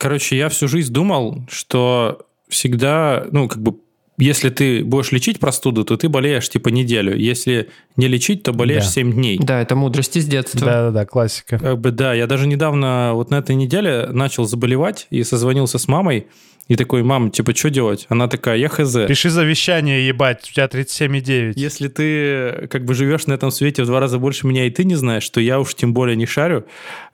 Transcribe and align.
Короче, 0.00 0.38
я 0.38 0.48
всю 0.48 0.66
жизнь 0.66 0.94
думал, 0.94 1.44
что 1.50 2.26
всегда, 2.48 3.26
ну, 3.32 3.48
как 3.48 3.60
бы 3.60 3.76
если 4.20 4.50
ты 4.50 4.84
будешь 4.84 5.12
лечить 5.12 5.40
простуду, 5.40 5.84
то 5.84 5.96
ты 5.96 6.08
болеешь 6.08 6.48
типа 6.48 6.68
неделю. 6.68 7.16
Если 7.16 7.68
не 7.96 8.06
лечить, 8.06 8.42
то 8.42 8.52
болеешь 8.52 8.84
да. 8.84 8.90
7 8.90 9.12
дней. 9.12 9.38
Да, 9.38 9.60
это 9.60 9.74
мудрость 9.74 10.16
из 10.16 10.26
детства. 10.26 10.60
Да-да-да, 10.60 11.06
классика. 11.06 11.58
Как 11.58 11.78
бы 11.78 11.90
да, 11.90 12.14
я 12.14 12.26
даже 12.26 12.46
недавно 12.46 13.12
вот 13.14 13.30
на 13.30 13.36
этой 13.36 13.54
неделе 13.54 14.08
начал 14.10 14.44
заболевать 14.44 15.06
и 15.10 15.22
созвонился 15.24 15.78
с 15.78 15.88
мамой. 15.88 16.26
И 16.70 16.76
такой, 16.76 17.02
мам, 17.02 17.32
типа, 17.32 17.52
что 17.52 17.68
делать? 17.68 18.06
Она 18.10 18.28
такая, 18.28 18.56
я 18.56 18.68
хз. 18.68 18.94
Пиши 19.08 19.28
завещание, 19.28 20.06
ебать, 20.06 20.48
у 20.48 20.54
тебя 20.54 20.66
37,9. 20.66 21.54
Если 21.56 21.88
ты 21.88 22.68
как 22.68 22.84
бы 22.84 22.94
живешь 22.94 23.26
на 23.26 23.32
этом 23.32 23.50
свете 23.50 23.82
в 23.82 23.86
два 23.86 23.98
раза 23.98 24.20
больше 24.20 24.46
меня, 24.46 24.64
и 24.66 24.70
ты 24.70 24.84
не 24.84 24.94
знаешь, 24.94 25.28
то 25.30 25.40
я 25.40 25.58
уж 25.58 25.74
тем 25.74 25.92
более 25.92 26.14
не 26.14 26.26
шарю. 26.26 26.64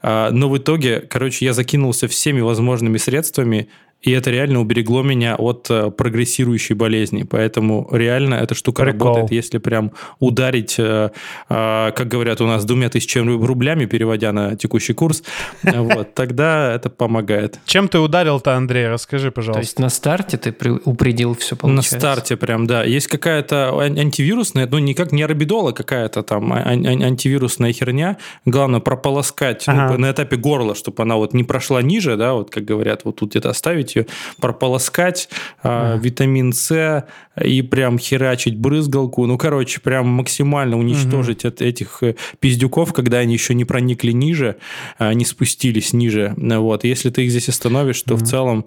А, 0.03 0.31
но 0.31 0.51
в 0.51 0.59
итоге, 0.59 1.01
короче, 1.01 1.47
я 1.47 1.55
закинулся 1.55 2.07
всеми 2.07 2.43
возможными 2.43 2.99
средствами, 2.99 3.69
и 4.03 4.13
это 4.13 4.31
реально 4.31 4.61
уберегло 4.61 5.03
меня 5.03 5.35
от 5.35 5.67
э, 5.69 5.91
прогрессирующей 5.91 6.75
болезни. 6.75 7.25
Поэтому 7.25 7.89
реально 7.91 8.35
эта 8.35 8.55
штука 8.55 8.85
Прикол. 8.85 9.09
работает, 9.09 9.33
если 9.33 9.59
прям 9.59 9.93
ударить, 10.21 10.77
э, 10.79 11.11
э, 11.49 11.93
как 11.93 12.07
говорят 12.07 12.41
у 12.41 12.47
нас, 12.47 12.65
двумя 12.65 12.89
тысячами 12.89 13.33
рублями, 13.45 13.87
переводя 13.87 14.33
на 14.33 14.55
текущий 14.55 14.93
курс, 14.93 15.25
вот, 15.63 16.15
тогда 16.15 16.75
это 16.75 16.89
помогает. 16.89 17.59
Чем 17.65 17.89
ты 17.89 17.99
ударил-то, 17.99 18.55
Андрей? 18.55 18.87
Расскажи, 18.87 19.33
пожалуйста. 19.33 19.61
То 19.61 19.65
есть 19.65 19.79
на 19.81 19.89
старте 19.89 20.37
ты 20.37 20.55
упредил 20.85 21.35
все, 21.35 21.57
получается? 21.57 21.95
На 21.95 22.01
старте 22.01 22.37
прям, 22.37 22.67
да. 22.67 22.85
Есть 22.85 23.09
какая-то 23.09 23.77
антивирусная, 23.81 24.69
ну, 24.71 24.79
никак 24.79 25.11
не 25.11 25.23
арабидола, 25.23 25.73
какая-то 25.73 26.23
там 26.23 26.53
а, 26.53 26.59
антивирусная 26.59 27.73
херня. 27.73 28.19
Главное 28.45 28.81
прополоскать 28.81 29.65
ну, 29.67 29.99
на 29.99 30.13
этапе 30.13 30.37
горла, 30.37 30.75
чтобы 30.77 31.03
она 31.03 31.17
вот 31.17 31.35
не 31.35 31.43
прошла 31.43 31.83
ниже, 31.83 32.17
да, 32.17 32.35
вот 32.35 32.51
как 32.51 32.65
говорят, 32.65 33.01
вот 33.05 33.17
тут 33.17 33.31
где-то 33.31 33.51
оставить 33.51 33.86
ее, 33.95 34.07
прополоскать, 34.41 35.29
mm. 35.63 36.01
витамин 36.01 36.53
С 36.53 37.07
и 37.43 37.63
прям 37.63 37.99
херачить 37.99 38.57
брызгалку. 38.57 39.27
Ну, 39.27 39.37
короче, 39.39 39.81
прям 39.81 40.09
максимально 40.09 40.79
уничтожить 40.79 41.45
mm-hmm. 41.45 41.49
от 41.49 41.63
этих 41.63 42.03
э, 42.03 42.15
пиздюков, 42.41 42.93
когда 42.93 43.19
они 43.19 43.35
еще 43.35 43.55
не 43.55 43.65
проникли 43.65 44.13
ниже, 44.13 44.57
а 44.99 45.13
не 45.13 45.25
спустились 45.25 45.93
ниже. 45.93 46.35
Вот. 46.37 46.85
Если 46.85 47.11
ты 47.11 47.25
их 47.25 47.31
здесь 47.31 47.49
остановишь, 47.49 48.03
то 48.03 48.15
mm-hmm. 48.15 48.19
в 48.19 48.27
целом 48.27 48.67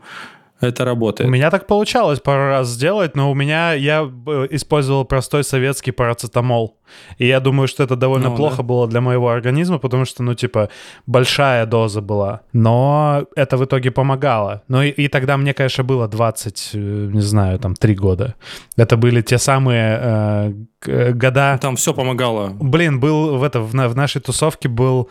это 0.61 0.85
работает. 0.85 1.29
У 1.29 1.31
меня 1.31 1.49
так 1.51 1.67
получалось 1.67 2.19
пару 2.19 2.49
раз 2.49 2.67
сделать, 2.67 3.15
но 3.15 3.31
у 3.31 3.33
меня 3.33 3.73
я 3.73 4.01
э, 4.27 4.47
использовал 4.51 5.05
простой 5.05 5.43
советский 5.43 5.91
парацетамол. 5.91 6.75
И 7.17 7.27
я 7.27 7.39
думаю, 7.39 7.67
что 7.67 7.83
это 7.83 7.95
довольно 7.95 8.29
ну, 8.29 8.35
плохо 8.35 8.57
да. 8.57 8.63
было 8.63 8.87
для 8.87 8.99
моего 8.99 9.29
организма, 9.29 9.77
потому 9.77 10.05
что, 10.05 10.23
ну, 10.23 10.33
типа, 10.33 10.69
большая 11.05 11.65
доза 11.65 12.01
была. 12.01 12.41
Но 12.51 13.25
это 13.35 13.57
в 13.57 13.63
итоге 13.63 13.91
помогало. 13.91 14.63
Ну, 14.67 14.81
и, 14.81 14.89
и 14.89 15.07
тогда 15.07 15.37
мне, 15.37 15.53
конечно, 15.53 15.83
было 15.83 16.07
20, 16.07 16.71
э, 16.73 16.77
не 16.77 17.21
знаю, 17.21 17.59
там, 17.59 17.75
3 17.75 17.95
года. 17.95 18.35
Это 18.75 18.97
были 18.97 19.21
те 19.21 19.37
самые 19.37 20.53
э, 20.85 21.13
года... 21.13 21.57
Там 21.61 21.75
все 21.75 21.93
помогало. 21.93 22.49
Блин, 22.59 22.99
был 22.99 23.37
в, 23.37 23.43
это, 23.43 23.61
в, 23.61 23.71
в 23.71 23.95
нашей 23.95 24.21
тусовке 24.21 24.67
был 24.67 25.09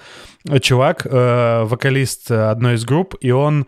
чувак, 0.60 1.06
э, 1.06 1.64
вокалист 1.64 2.30
одной 2.30 2.74
из 2.74 2.84
групп, 2.84 3.14
и 3.20 3.30
он 3.30 3.66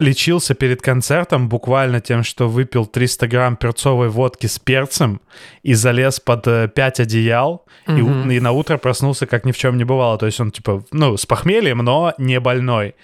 лечился 0.00 0.54
перед 0.54 0.82
концертом 0.82 1.48
буквально 1.48 2.00
тем, 2.00 2.24
что 2.24 2.48
выпил 2.48 2.86
300 2.86 3.28
грамм 3.28 3.56
перцовой 3.56 4.08
водки 4.08 4.46
с 4.46 4.58
перцем 4.58 5.20
и 5.62 5.74
залез 5.74 6.18
под 6.18 6.44
5 6.44 6.76
э, 6.76 7.02
одеял, 7.02 7.66
mm-hmm. 7.86 8.32
и, 8.32 8.36
и 8.36 8.40
на 8.40 8.52
утро 8.52 8.78
проснулся 8.78 9.26
как 9.26 9.44
ни 9.44 9.52
в 9.52 9.58
чем 9.58 9.76
не 9.76 9.84
бывало. 9.84 10.18
То 10.18 10.26
есть 10.26 10.40
он, 10.40 10.50
типа, 10.50 10.82
ну, 10.90 11.16
с 11.16 11.26
похмельем, 11.26 11.78
но 11.78 12.14
не 12.18 12.40
больной. 12.40 12.94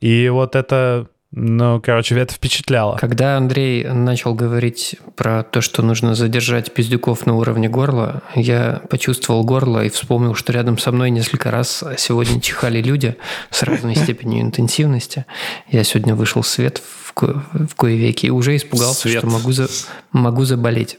И 0.00 0.28
вот 0.28 0.54
это 0.54 1.08
ну, 1.36 1.80
короче, 1.80 2.14
это 2.16 2.32
впечатляло. 2.32 2.96
Когда 2.96 3.36
Андрей 3.36 3.84
начал 3.84 4.34
говорить 4.34 4.94
про 5.16 5.42
то, 5.42 5.60
что 5.60 5.82
нужно 5.82 6.14
задержать 6.14 6.72
пиздюков 6.72 7.26
на 7.26 7.34
уровне 7.34 7.68
горла, 7.68 8.22
я 8.36 8.82
почувствовал 8.88 9.42
горло 9.42 9.84
и 9.84 9.88
вспомнил, 9.88 10.34
что 10.34 10.52
рядом 10.52 10.78
со 10.78 10.92
мной 10.92 11.10
несколько 11.10 11.50
раз 11.50 11.82
сегодня 11.98 12.40
чихали 12.40 12.80
люди 12.80 13.16
с 13.50 13.64
разной 13.64 13.96
степенью 13.96 14.42
интенсивности. 14.42 15.26
Я 15.68 15.82
сегодня 15.82 16.14
вышел 16.14 16.42
в 16.42 16.46
свет 16.46 16.80
в, 17.02 17.12
ко- 17.12 17.42
в 17.52 17.74
кое 17.74 17.96
веки 17.96 18.26
и 18.26 18.30
уже 18.30 18.54
испугался, 18.54 19.08
свет. 19.08 19.18
что 19.18 19.26
могу, 19.26 19.50
за- 19.50 19.68
могу 20.12 20.44
заболеть. 20.44 20.98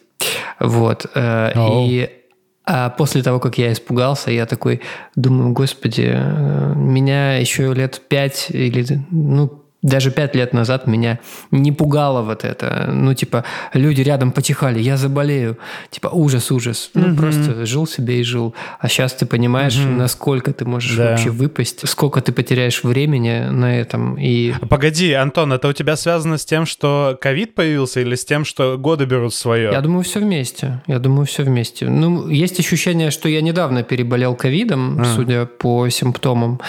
Вот. 0.59 1.05
Oh. 1.15 1.87
И 1.87 2.09
а 2.65 2.89
после 2.89 3.21
того, 3.21 3.39
как 3.39 3.57
я 3.57 3.71
испугался, 3.71 4.31
я 4.31 4.45
такой 4.47 4.81
думаю, 5.15 5.53
господи, 5.53 6.11
э, 6.13 6.73
меня 6.75 7.37
еще 7.37 7.71
лет 7.73 8.01
пять 8.09 8.47
или, 8.49 9.05
ну, 9.11 9.64
даже 9.85 10.09
пять 10.09 10.35
лет 10.35 10.51
назад 10.51 10.87
меня 10.87 11.19
не 11.51 11.71
пугало 11.71 12.23
вот 12.23 12.43
это. 12.43 12.89
Ну, 12.91 13.13
типа, 13.13 13.43
люди 13.73 14.01
рядом 14.01 14.31
потихали, 14.31 14.79
я 14.79 14.97
заболею. 14.97 15.57
Типа, 15.91 16.07
ужас, 16.07 16.51
ужас. 16.51 16.89
Ну, 16.93 17.07
mm 17.09 17.15
просто 17.15 17.65
жил 17.65 17.87
себе 17.87 18.19
и 18.19 18.23
жил. 18.23 18.53
А 18.79 18.87
сейчас 18.89 19.13
ты 19.13 19.25
понимаешь, 19.25 19.77
mm 19.77 19.95
насколько 19.95 20.53
ты 20.53 20.65
можешь 20.65 20.97
да. 20.97 21.11
вообще 21.11 21.29
выпасть, 21.29 21.87
сколько 21.87 22.19
ты 22.21 22.31
потеряешь 22.31 22.83
времени 22.83 23.47
на 23.49 23.79
этом. 23.79 24.15
И... 24.19 24.53
Погоди, 24.69 25.13
Антон, 25.13 25.53
это 25.53 25.67
у 25.67 25.73
тебя 25.73 25.95
связано 25.95 26.37
с 26.37 26.45
тем, 26.45 26.65
что 26.65 27.17
ковид 27.21 27.53
появился 27.53 28.01
или 28.01 28.15
с 28.15 28.25
тем, 28.25 28.43
что 28.43 28.77
годы 28.77 29.05
берут 29.05 29.33
свое? 29.35 29.69
Я 29.71 29.81
думаю, 29.81 30.03
все 30.03 30.19
вместе. 30.19 30.81
Я 30.87 30.97
думаю, 30.97 31.25
все 31.25 31.43
вместе. 31.43 31.87
Ну, 31.87 32.27
есть 32.27 32.59
ощущение, 32.59 33.11
что 33.11 33.29
я 33.29 33.41
недавно 33.41 33.83
переболел 33.83 34.35
ковидом, 34.35 34.99
mm. 34.99 35.15
судя 35.15 35.45
по 35.45 35.87
симптомам. 35.89 36.59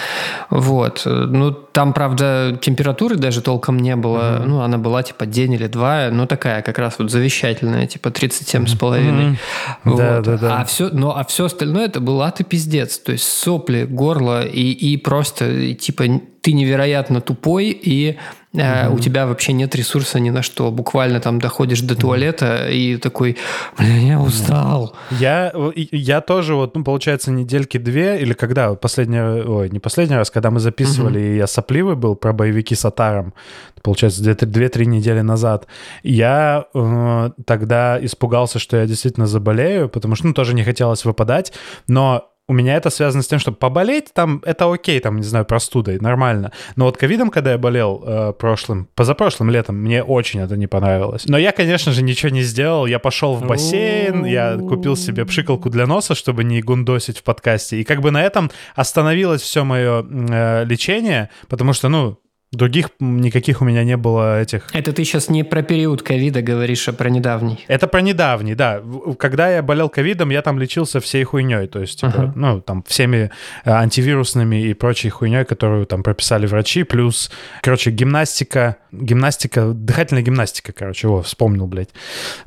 Вот. 0.50 1.02
Ну, 1.06 1.50
там, 1.50 1.92
правда, 1.92 2.58
температура 2.60 3.05
температуры 3.06 3.16
даже 3.16 3.40
толком 3.40 3.78
не 3.78 3.96
было. 3.96 4.38
Mm-hmm. 4.38 4.46
Ну, 4.46 4.60
она 4.60 4.78
была 4.78 5.02
типа 5.02 5.26
день 5.26 5.52
или 5.54 5.66
два, 5.66 6.10
ну 6.10 6.26
такая 6.26 6.62
как 6.62 6.78
раз 6.78 6.96
вот 6.98 7.10
завещательная, 7.10 7.86
типа 7.86 8.10
37 8.10 8.66
с 8.66 8.74
половиной. 8.74 9.24
Mm-hmm. 9.24 9.36
Вот. 9.84 9.98
Да, 9.98 10.20
да, 10.20 10.36
да. 10.36 10.60
А 10.60 10.64
все, 10.64 10.88
ну, 10.92 11.10
а 11.10 11.24
все 11.24 11.44
остальное 11.44 11.86
это 11.86 12.00
была 12.00 12.30
ты 12.30 12.44
пиздец. 12.44 12.98
То 12.98 13.12
есть 13.12 13.24
сопли, 13.24 13.84
горло 13.84 14.44
и, 14.44 14.72
и 14.72 14.96
просто 14.96 15.74
типа 15.74 16.04
ты 16.40 16.52
невероятно 16.52 17.20
тупой 17.20 17.70
и 17.70 18.16
Uh-huh. 18.56 18.94
У 18.94 18.98
тебя 18.98 19.26
вообще 19.26 19.52
нет 19.52 19.74
ресурса 19.74 20.18
ни 20.20 20.30
на 20.30 20.42
что. 20.42 20.70
Буквально 20.70 21.20
там 21.20 21.40
доходишь 21.40 21.80
до 21.82 21.94
туалета 21.94 22.68
и 22.70 22.96
такой, 22.96 23.36
блин, 23.78 24.06
я 24.06 24.20
устал. 24.20 24.94
Я, 25.10 25.52
я 25.74 26.20
тоже 26.20 26.54
вот, 26.54 26.74
ну, 26.74 26.84
получается, 26.84 27.30
недельки 27.30 27.78
две, 27.78 28.18
или 28.18 28.32
когда 28.32 28.74
последний, 28.74 29.20
ой, 29.20 29.70
не 29.70 29.78
последний 29.78 30.16
раз, 30.16 30.30
когда 30.30 30.50
мы 30.50 30.60
записывали, 30.60 31.20
uh-huh. 31.20 31.34
и 31.34 31.36
я 31.36 31.46
сопливый 31.46 31.96
был 31.96 32.16
про 32.16 32.32
боевики 32.32 32.74
с 32.74 32.84
Атаром, 32.84 33.34
получается, 33.82 34.22
две-три 34.22 34.86
недели 34.86 35.20
назад, 35.20 35.66
я 36.02 36.64
э, 36.74 37.30
тогда 37.44 38.04
испугался, 38.04 38.58
что 38.58 38.78
я 38.78 38.86
действительно 38.86 39.26
заболею, 39.26 39.88
потому 39.88 40.16
что, 40.16 40.26
ну, 40.26 40.32
тоже 40.32 40.54
не 40.54 40.64
хотелось 40.64 41.04
выпадать, 41.04 41.52
но 41.86 42.30
у 42.48 42.52
меня 42.52 42.76
это 42.76 42.90
связано 42.90 43.22
с 43.22 43.26
тем, 43.26 43.38
что 43.38 43.52
поболеть 43.52 44.12
там 44.12 44.40
это 44.44 44.72
окей, 44.72 45.00
там, 45.00 45.16
не 45.16 45.24
знаю, 45.24 45.44
простудой, 45.44 45.98
нормально. 45.98 46.52
Но 46.76 46.84
вот 46.84 46.96
ковидом, 46.96 47.30
когда 47.30 47.52
я 47.52 47.58
болел 47.58 48.02
э, 48.06 48.32
прошлым, 48.38 48.88
позапрошлым 48.94 49.50
летом, 49.50 49.76
мне 49.76 50.02
очень 50.02 50.40
это 50.40 50.56
не 50.56 50.68
понравилось. 50.68 51.24
Но 51.26 51.38
я, 51.38 51.50
конечно 51.50 51.92
же, 51.92 52.02
ничего 52.02 52.30
не 52.30 52.42
сделал. 52.42 52.86
Я 52.86 52.98
пошел 52.98 53.34
в 53.34 53.44
бассейн, 53.46 54.24
я 54.24 54.56
купил 54.56 54.96
себе 54.96 55.24
пшикалку 55.24 55.70
для 55.70 55.86
носа, 55.86 56.14
чтобы 56.14 56.44
не 56.44 56.62
гундосить 56.62 57.18
в 57.18 57.24
подкасте. 57.24 57.80
И 57.80 57.84
как 57.84 58.00
бы 58.00 58.12
на 58.12 58.22
этом 58.22 58.50
остановилось 58.76 59.42
все 59.42 59.64
мое 59.64 60.04
э, 60.08 60.64
лечение, 60.64 61.30
потому 61.48 61.72
что, 61.72 61.88
ну, 61.88 62.18
Других 62.52 62.90
никаких 63.00 63.60
у 63.60 63.64
меня 63.64 63.82
не 63.82 63.96
было 63.96 64.40
этих. 64.40 64.68
Это 64.72 64.92
ты 64.92 65.04
сейчас 65.04 65.28
не 65.28 65.42
про 65.42 65.62
период 65.62 66.02
ковида 66.02 66.42
говоришь, 66.42 66.88
а 66.88 66.92
про 66.92 67.10
недавний. 67.10 67.64
Это 67.66 67.88
про 67.88 68.00
недавний, 68.00 68.54
да. 68.54 68.80
Когда 69.18 69.50
я 69.50 69.62
болел 69.62 69.88
ковидом, 69.88 70.30
я 70.30 70.42
там 70.42 70.58
лечился 70.58 71.00
всей 71.00 71.24
хуйней, 71.24 71.66
то 71.66 71.80
есть, 71.80 72.00
типа, 72.00 72.16
uh-huh. 72.16 72.32
ну, 72.36 72.60
там, 72.60 72.84
всеми 72.84 73.32
э, 73.64 73.70
антивирусными 73.70 74.62
и 74.62 74.74
прочей 74.74 75.08
хуйней, 75.08 75.44
которую 75.44 75.86
там 75.86 76.04
прописали 76.04 76.46
врачи, 76.46 76.84
плюс, 76.84 77.32
короче, 77.62 77.90
гимнастика, 77.90 78.76
гимнастика, 78.92 79.72
дыхательная 79.72 80.22
гимнастика, 80.22 80.72
короче, 80.72 81.08
его 81.08 81.22
вспомнил, 81.22 81.66
блядь. 81.66 81.90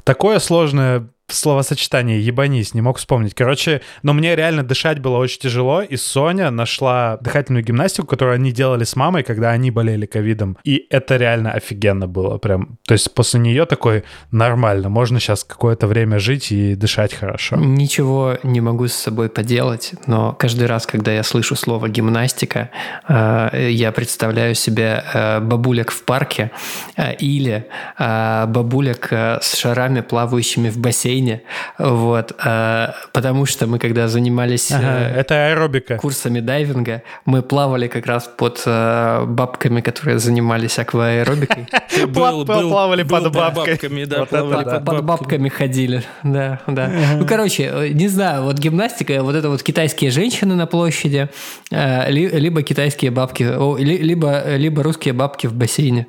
Такое 0.06 0.40
сложное 0.40 1.10
словосочетание 1.32 2.22
«ебанись», 2.22 2.74
не 2.74 2.82
мог 2.82 2.98
вспомнить. 2.98 3.34
Короче, 3.34 3.82
но 4.04 4.14
мне 4.14 4.36
реально 4.36 4.64
дышать 4.64 5.00
было 5.00 5.18
очень 5.18 5.40
тяжело, 5.40 5.82
и 5.82 5.96
Соня 5.98 6.52
нашла 6.52 7.18
дыхательную 7.22 7.64
гимнастику, 7.64 8.08
которую 8.08 8.36
они 8.36 8.52
делали 8.52 8.84
с 8.84 8.96
мамой, 8.96 9.24
когда 9.24 9.52
они 9.52 9.72
болели 9.72 10.06
ковидом. 10.06 10.58
И 10.64 10.88
это 10.90 11.18
реально 11.18 11.52
офигенно 11.52 12.08
было 12.08 12.38
прям. 12.38 12.78
То 12.88 12.94
есть 12.94 13.14
после 13.14 13.40
нее 13.40 13.66
такой 13.66 14.04
нормально, 14.32 14.90
можно 14.90 15.20
сейчас 15.20 15.44
какое-то 15.44 15.88
время 15.88 16.20
жить 16.20 16.52
и 16.52 16.76
дышать 16.76 17.14
хорошо. 17.14 17.56
Ничего 17.56 18.38
не 18.44 18.62
могу 18.62 18.88
с 18.88 18.94
собой 18.94 19.30
поделать, 19.30 19.94
но 20.08 20.34
каждый 20.34 20.68
раз, 20.68 20.86
когда 20.86 21.12
я 21.12 21.24
слышу 21.24 21.56
слово 21.56 21.90
«гимнастика», 21.90 22.70
э, 23.08 23.70
я 23.72 23.92
представляю 23.92 24.56
себе 24.56 25.04
э, 25.14 25.40
бабулек 25.40 25.92
в 25.92 26.04
парке 26.04 26.52
э, 26.96 27.16
или 27.16 27.68
бабулек 27.98 29.12
с 29.12 29.56
шарами, 29.56 30.02
плавающими 30.02 30.70
в 30.70 30.78
бассейне, 30.78 31.19
бассейне, 31.20 31.42
вот, 31.78 32.36
э, 32.44 32.88
потому 33.14 33.46
что 33.46 33.68
мы 33.68 33.80
когда 33.80 34.08
занимались 34.08 34.72
ага, 34.72 35.00
э, 35.00 35.20
это 35.20 35.48
аэробика. 35.48 35.98
курсами 35.98 36.40
дайвинга, 36.40 37.04
мы 37.26 37.42
плавали 37.42 37.88
как 37.88 38.06
раз 38.06 38.30
под 38.38 38.62
э, 38.66 39.26
бабками, 39.26 39.82
которые 39.82 40.20
занимались 40.20 40.80
акваэробикой. 40.80 41.68
Плавали 42.14 43.04
под 43.04 43.34
бабками, 43.34 44.06
да, 44.06 44.26
под 44.26 45.04
бабками 45.04 45.50
ходили, 45.50 46.04
да, 46.24 46.60
да. 46.68 46.92
Ну, 47.18 47.26
короче, 47.26 47.92
не 47.94 48.08
знаю, 48.08 48.44
вот 48.44 48.58
гимнастика, 48.58 49.24
вот 49.24 49.36
это 49.36 49.50
вот 49.50 49.64
китайские 49.64 50.12
женщины 50.12 50.56
на 50.56 50.66
площади, 50.66 51.30
либо 51.72 52.64
китайские 52.64 53.12
бабки, 53.12 53.44
либо, 53.80 54.56
либо 54.56 54.84
русские 54.84 55.14
бабки 55.14 55.48
в 55.48 55.54
бассейне. 55.54 56.08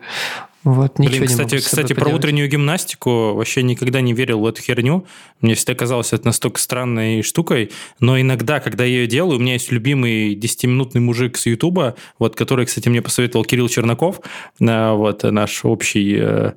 Вот, 0.62 0.98
Блин, 0.98 1.26
кстати, 1.26 1.56
кстати 1.56 1.94
про 1.94 2.10
утреннюю 2.10 2.46
гимнастику 2.48 3.32
вообще 3.32 3.62
никогда 3.62 4.02
не 4.02 4.12
верил 4.12 4.40
в 4.40 4.46
эту 4.46 4.60
херню. 4.60 5.06
Мне 5.40 5.54
всегда 5.54 5.74
казалось 5.74 6.12
это 6.12 6.26
настолько 6.26 6.60
странной 6.60 7.22
штукой. 7.22 7.70
Но 7.98 8.20
иногда, 8.20 8.60
когда 8.60 8.84
я 8.84 8.90
ее 8.90 9.06
делаю, 9.06 9.38
у 9.38 9.40
меня 9.40 9.54
есть 9.54 9.72
любимый 9.72 10.34
10-минутный 10.34 11.00
мужик 11.00 11.38
с 11.38 11.46
Ютуба, 11.46 11.94
вот, 12.18 12.36
который, 12.36 12.66
кстати, 12.66 12.90
мне 12.90 13.00
посоветовал 13.00 13.46
Кирилл 13.46 13.70
Чернаков, 13.70 14.20
э, 14.60 14.92
вот, 14.92 15.22
наш 15.22 15.64
общий 15.64 16.16
э, 16.20 16.52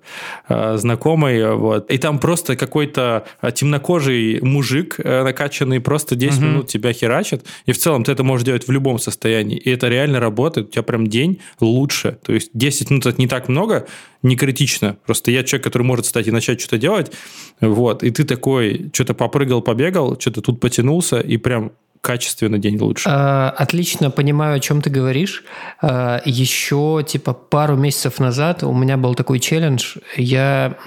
э, 0.49 0.77
знакомый. 0.77 1.55
Вот. 1.55 1.89
И 1.89 1.97
там 1.97 2.19
просто 2.19 2.57
какой-то 2.57 3.25
темнокожий 3.53 4.41
мужик 4.41 4.97
накачанный 4.97 5.79
просто 5.79 6.15
10 6.15 6.37
угу. 6.39 6.45
минут 6.45 6.67
тебя 6.67 6.91
херачит. 6.91 7.45
И 7.65 7.71
в 7.71 7.77
целом 7.77 8.03
ты 8.03 8.11
это 8.11 8.23
можешь 8.23 8.45
делать 8.45 8.67
в 8.67 8.71
любом 8.71 8.99
состоянии. 8.99 9.57
И 9.57 9.69
это 9.69 9.87
реально 9.87 10.19
работает. 10.19 10.67
У 10.67 10.71
тебя 10.71 10.83
прям 10.83 11.07
день 11.07 11.39
лучше. 11.61 12.17
То 12.23 12.33
есть 12.33 12.49
10 12.53 12.89
минут 12.89 13.05
это 13.05 13.21
не 13.21 13.27
так 13.27 13.47
много, 13.47 13.87
не 14.21 14.35
критично. 14.35 14.97
Просто 15.05 15.31
я 15.31 15.43
человек, 15.43 15.65
который 15.65 15.83
может 15.83 16.05
стать 16.05 16.27
и 16.27 16.31
начать 16.31 16.59
что-то 16.59 16.77
делать, 16.77 17.11
вот, 17.61 18.03
и 18.03 18.11
ты 18.11 18.23
такой, 18.23 18.89
что-то 18.93 19.13
попрыгал, 19.13 19.61
побегал, 19.61 20.19
что-то 20.19 20.41
тут 20.41 20.59
потянулся, 20.59 21.19
и 21.19 21.37
прям 21.37 21.73
качественно 22.03 22.59
день 22.59 22.77
лучше. 22.79 23.09
А, 23.09 23.49
отлично 23.57 24.11
понимаю, 24.11 24.57
о 24.57 24.59
чем 24.59 24.81
ты 24.81 24.89
говоришь. 24.89 25.45
А, 25.81 26.21
еще 26.25 27.03
типа 27.07 27.31
пару 27.31 27.77
месяцев 27.77 28.19
назад 28.19 28.61
у 28.63 28.73
меня 28.73 28.97
был 28.97 29.15
такой 29.15 29.39
челлендж. 29.39 29.95
Я 30.17 30.77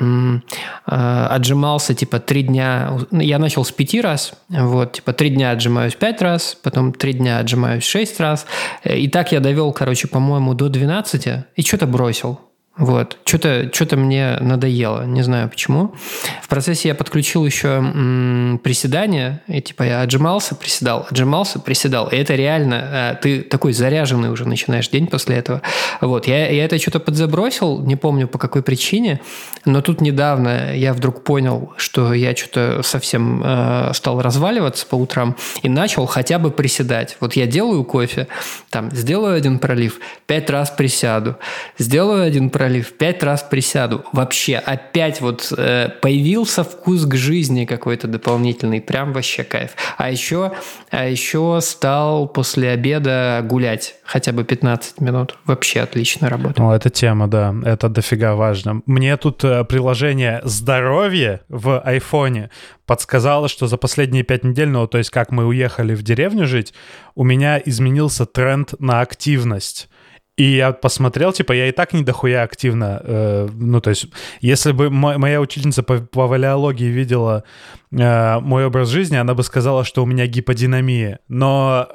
а, 0.84 1.28
отжимался 1.28 1.94
типа 1.94 2.20
три 2.20 2.42
дня. 2.42 2.98
Я 3.10 3.38
начал 3.38 3.64
с 3.64 3.72
пяти 3.72 4.02
раз. 4.02 4.34
Вот, 4.50 4.92
типа 4.92 5.14
три 5.14 5.30
дня 5.30 5.52
отжимаюсь 5.52 5.94
пять 5.94 6.20
раз, 6.20 6.54
потом 6.62 6.92
три 6.92 7.14
дня 7.14 7.38
отжимаюсь 7.38 7.84
шесть 7.84 8.20
раз. 8.20 8.46
И 8.84 9.08
так 9.08 9.32
я 9.32 9.40
довел, 9.40 9.72
короче, 9.72 10.08
по-моему, 10.08 10.52
до 10.52 10.68
12 10.68 11.28
и 11.56 11.62
что-то 11.62 11.86
бросил. 11.86 12.40
Вот. 12.76 13.16
Что-то 13.24 13.70
что 13.72 13.96
мне 13.96 14.36
надоело, 14.40 15.04
не 15.04 15.22
знаю 15.22 15.48
почему. 15.48 15.94
В 16.42 16.48
процессе 16.48 16.88
я 16.88 16.94
подключил 16.94 17.46
еще 17.46 17.68
м, 17.68 18.60
приседания, 18.62 19.42
и 19.48 19.62
типа 19.62 19.82
я 19.82 20.02
отжимался, 20.02 20.54
приседал, 20.54 21.06
отжимался, 21.10 21.58
приседал. 21.58 22.08
И 22.08 22.16
это 22.16 22.34
реально, 22.34 22.74
э, 22.74 23.16
ты 23.22 23.40
такой 23.40 23.72
заряженный 23.72 24.30
уже 24.30 24.46
начинаешь 24.46 24.88
день 24.88 25.06
после 25.06 25.36
этого. 25.36 25.62
Вот. 26.02 26.26
Я, 26.26 26.50
я 26.50 26.66
это 26.66 26.78
что-то 26.78 27.00
подзабросил, 27.00 27.80
не 27.80 27.96
помню 27.96 28.28
по 28.28 28.36
какой 28.38 28.62
причине, 28.62 29.20
но 29.64 29.80
тут 29.80 30.02
недавно 30.02 30.74
я 30.74 30.92
вдруг 30.92 31.24
понял, 31.24 31.72
что 31.78 32.12
я 32.12 32.36
что-то 32.36 32.82
совсем 32.82 33.42
э, 33.42 33.92
стал 33.94 34.20
разваливаться 34.20 34.86
по 34.86 34.96
утрам 34.96 35.34
и 35.62 35.70
начал 35.70 36.04
хотя 36.04 36.38
бы 36.38 36.50
приседать. 36.50 37.16
Вот 37.20 37.36
я 37.36 37.46
делаю 37.46 37.84
кофе, 37.84 38.28
там, 38.68 38.90
сделаю 38.90 39.34
один 39.34 39.58
пролив, 39.58 39.98
пять 40.26 40.50
раз 40.50 40.70
присяду, 40.70 41.36
сделаю 41.78 42.22
один 42.22 42.50
пролив, 42.50 42.65
пролив, 42.66 42.92
пять 42.94 43.22
раз 43.22 43.44
присяду. 43.44 44.04
Вообще, 44.12 44.56
опять 44.56 45.20
вот 45.20 45.52
э, 45.56 45.88
появился 46.02 46.64
вкус 46.64 47.06
к 47.06 47.14
жизни 47.14 47.64
какой-то 47.64 48.08
дополнительный, 48.08 48.80
прям 48.80 49.12
вообще 49.12 49.44
кайф. 49.44 49.76
А 49.96 50.10
еще, 50.10 50.52
а 50.90 51.06
еще 51.06 51.60
стал 51.62 52.26
после 52.26 52.70
обеда 52.70 53.40
гулять 53.44 53.94
хотя 54.04 54.32
бы 54.32 54.42
15 54.42 55.00
минут. 55.00 55.38
Вообще 55.44 55.80
отлично 55.80 56.28
работает. 56.28 56.58
Ну, 56.58 56.72
это 56.72 56.90
тема, 56.90 57.28
да, 57.28 57.54
это 57.64 57.88
дофига 57.88 58.34
важно. 58.34 58.82
Мне 58.86 59.16
тут 59.16 59.44
э, 59.44 59.62
приложение 59.62 60.40
«Здоровье» 60.42 61.42
в 61.48 61.78
айфоне 61.78 62.50
подсказало, 62.84 63.48
что 63.48 63.68
за 63.68 63.76
последние 63.76 64.24
пять 64.24 64.42
недель, 64.42 64.70
ну, 64.70 64.88
то 64.88 64.98
есть 64.98 65.10
как 65.10 65.30
мы 65.30 65.46
уехали 65.46 65.94
в 65.94 66.02
деревню 66.02 66.48
жить, 66.48 66.74
у 67.14 67.22
меня 67.22 67.62
изменился 67.64 68.26
тренд 68.26 68.74
на 68.80 69.02
активность. 69.02 69.88
И 70.36 70.56
я 70.56 70.72
посмотрел, 70.72 71.32
типа, 71.32 71.52
я 71.52 71.68
и 71.68 71.72
так 71.72 71.94
не 71.94 72.02
дохуя 72.02 72.42
активно. 72.42 73.00
Э, 73.02 73.48
ну, 73.52 73.80
то 73.80 73.90
есть, 73.90 74.06
если 74.42 74.72
бы 74.72 74.90
моя 74.90 75.40
учительница 75.40 75.82
по, 75.82 75.98
по 75.98 76.26
валеологии 76.26 76.84
видела 76.84 77.44
э, 77.90 78.40
мой 78.40 78.66
образ 78.66 78.88
жизни, 78.88 79.16
она 79.16 79.34
бы 79.34 79.42
сказала, 79.42 79.84
что 79.84 80.02
у 80.02 80.06
меня 80.06 80.26
гиподинамия. 80.26 81.20
Но 81.28 81.88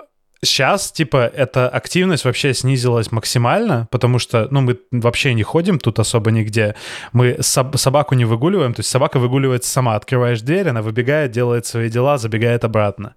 Сейчас, 0.43 0.91
типа, 0.91 1.31
эта 1.35 1.69
активность 1.69 2.25
вообще 2.25 2.53
снизилась 2.53 3.11
максимально, 3.11 3.87
потому 3.91 4.17
что, 4.17 4.47
ну, 4.49 4.61
мы 4.61 4.77
вообще 4.91 5.33
не 5.35 5.43
ходим 5.43 5.77
тут 5.77 5.99
особо 5.99 6.31
нигде. 6.31 6.75
Мы 7.13 7.37
соб- 7.41 7.77
собаку 7.77 8.15
не 8.15 8.25
выгуливаем, 8.25 8.73
то 8.73 8.79
есть 8.79 8.89
собака 8.89 9.19
выгуливается 9.19 9.71
сама. 9.71 9.95
Открываешь 9.95 10.41
дверь, 10.41 10.69
она 10.69 10.81
выбегает, 10.81 11.31
делает 11.31 11.67
свои 11.67 11.89
дела, 11.89 12.17
забегает 12.17 12.63
обратно. 12.63 13.13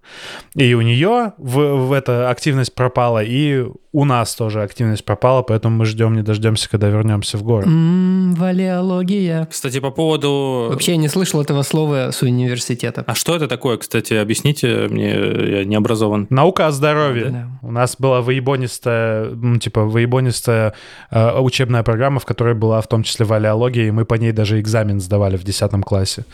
И 0.55 0.75
у 0.75 0.82
нее 0.82 1.32
в, 1.38 1.87
в 1.87 1.93
эта 1.93 2.29
активность 2.29 2.75
пропала, 2.75 3.25
и 3.25 3.65
у 3.93 4.05
нас 4.05 4.35
тоже 4.35 4.62
активность 4.62 5.05
пропала, 5.05 5.43
поэтому 5.43 5.76
мы 5.76 5.87
ждем, 5.87 6.15
не 6.15 6.23
дождемся, 6.23 6.69
когда 6.69 6.88
вернемся 6.88 7.38
в 7.38 7.43
город. 7.43 7.69
Mm, 7.69 8.35
валеология. 8.35 9.47
Кстати, 9.50 9.79
по 9.79 9.91
поводу... 9.91 10.67
Вообще 10.71 10.93
я 10.93 10.99
не 10.99 11.09
слышал 11.09 11.41
этого 11.41 11.62
слова 11.62 12.11
с 12.11 12.21
университета. 12.23 13.05
А 13.06 13.15
что 13.15 13.37
это 13.37 13.47
такое, 13.47 13.79
кстати, 13.79 14.15
объясните 14.15 14.88
мне, 14.91 15.11
я 15.11 15.65
не 15.65 15.76
образован. 15.76 16.26
Наука 16.29 16.67
о 16.67 16.73
здоровье 16.73 17.13
здоровье. 17.14 17.49
Да. 17.62 17.69
У 17.69 17.72
нас 17.72 17.96
была 17.99 18.20
выебонистая, 18.20 19.31
ну, 19.31 19.58
типа, 19.58 19.84
выебонистая 19.84 20.75
э, 21.11 21.38
учебная 21.38 21.82
программа, 21.82 22.20
в 22.20 22.25
которой 22.25 22.55
была 22.55 22.81
в 22.81 22.87
том 22.87 23.02
числе 23.02 23.26
валеология, 23.26 23.88
и 23.88 23.90
мы 23.90 24.05
по 24.05 24.14
ней 24.14 24.32
даже 24.32 24.61
экзамен 24.61 25.00
сдавали 25.00 25.37
в 25.37 25.44
10 25.44 25.70
классе. 25.84 26.25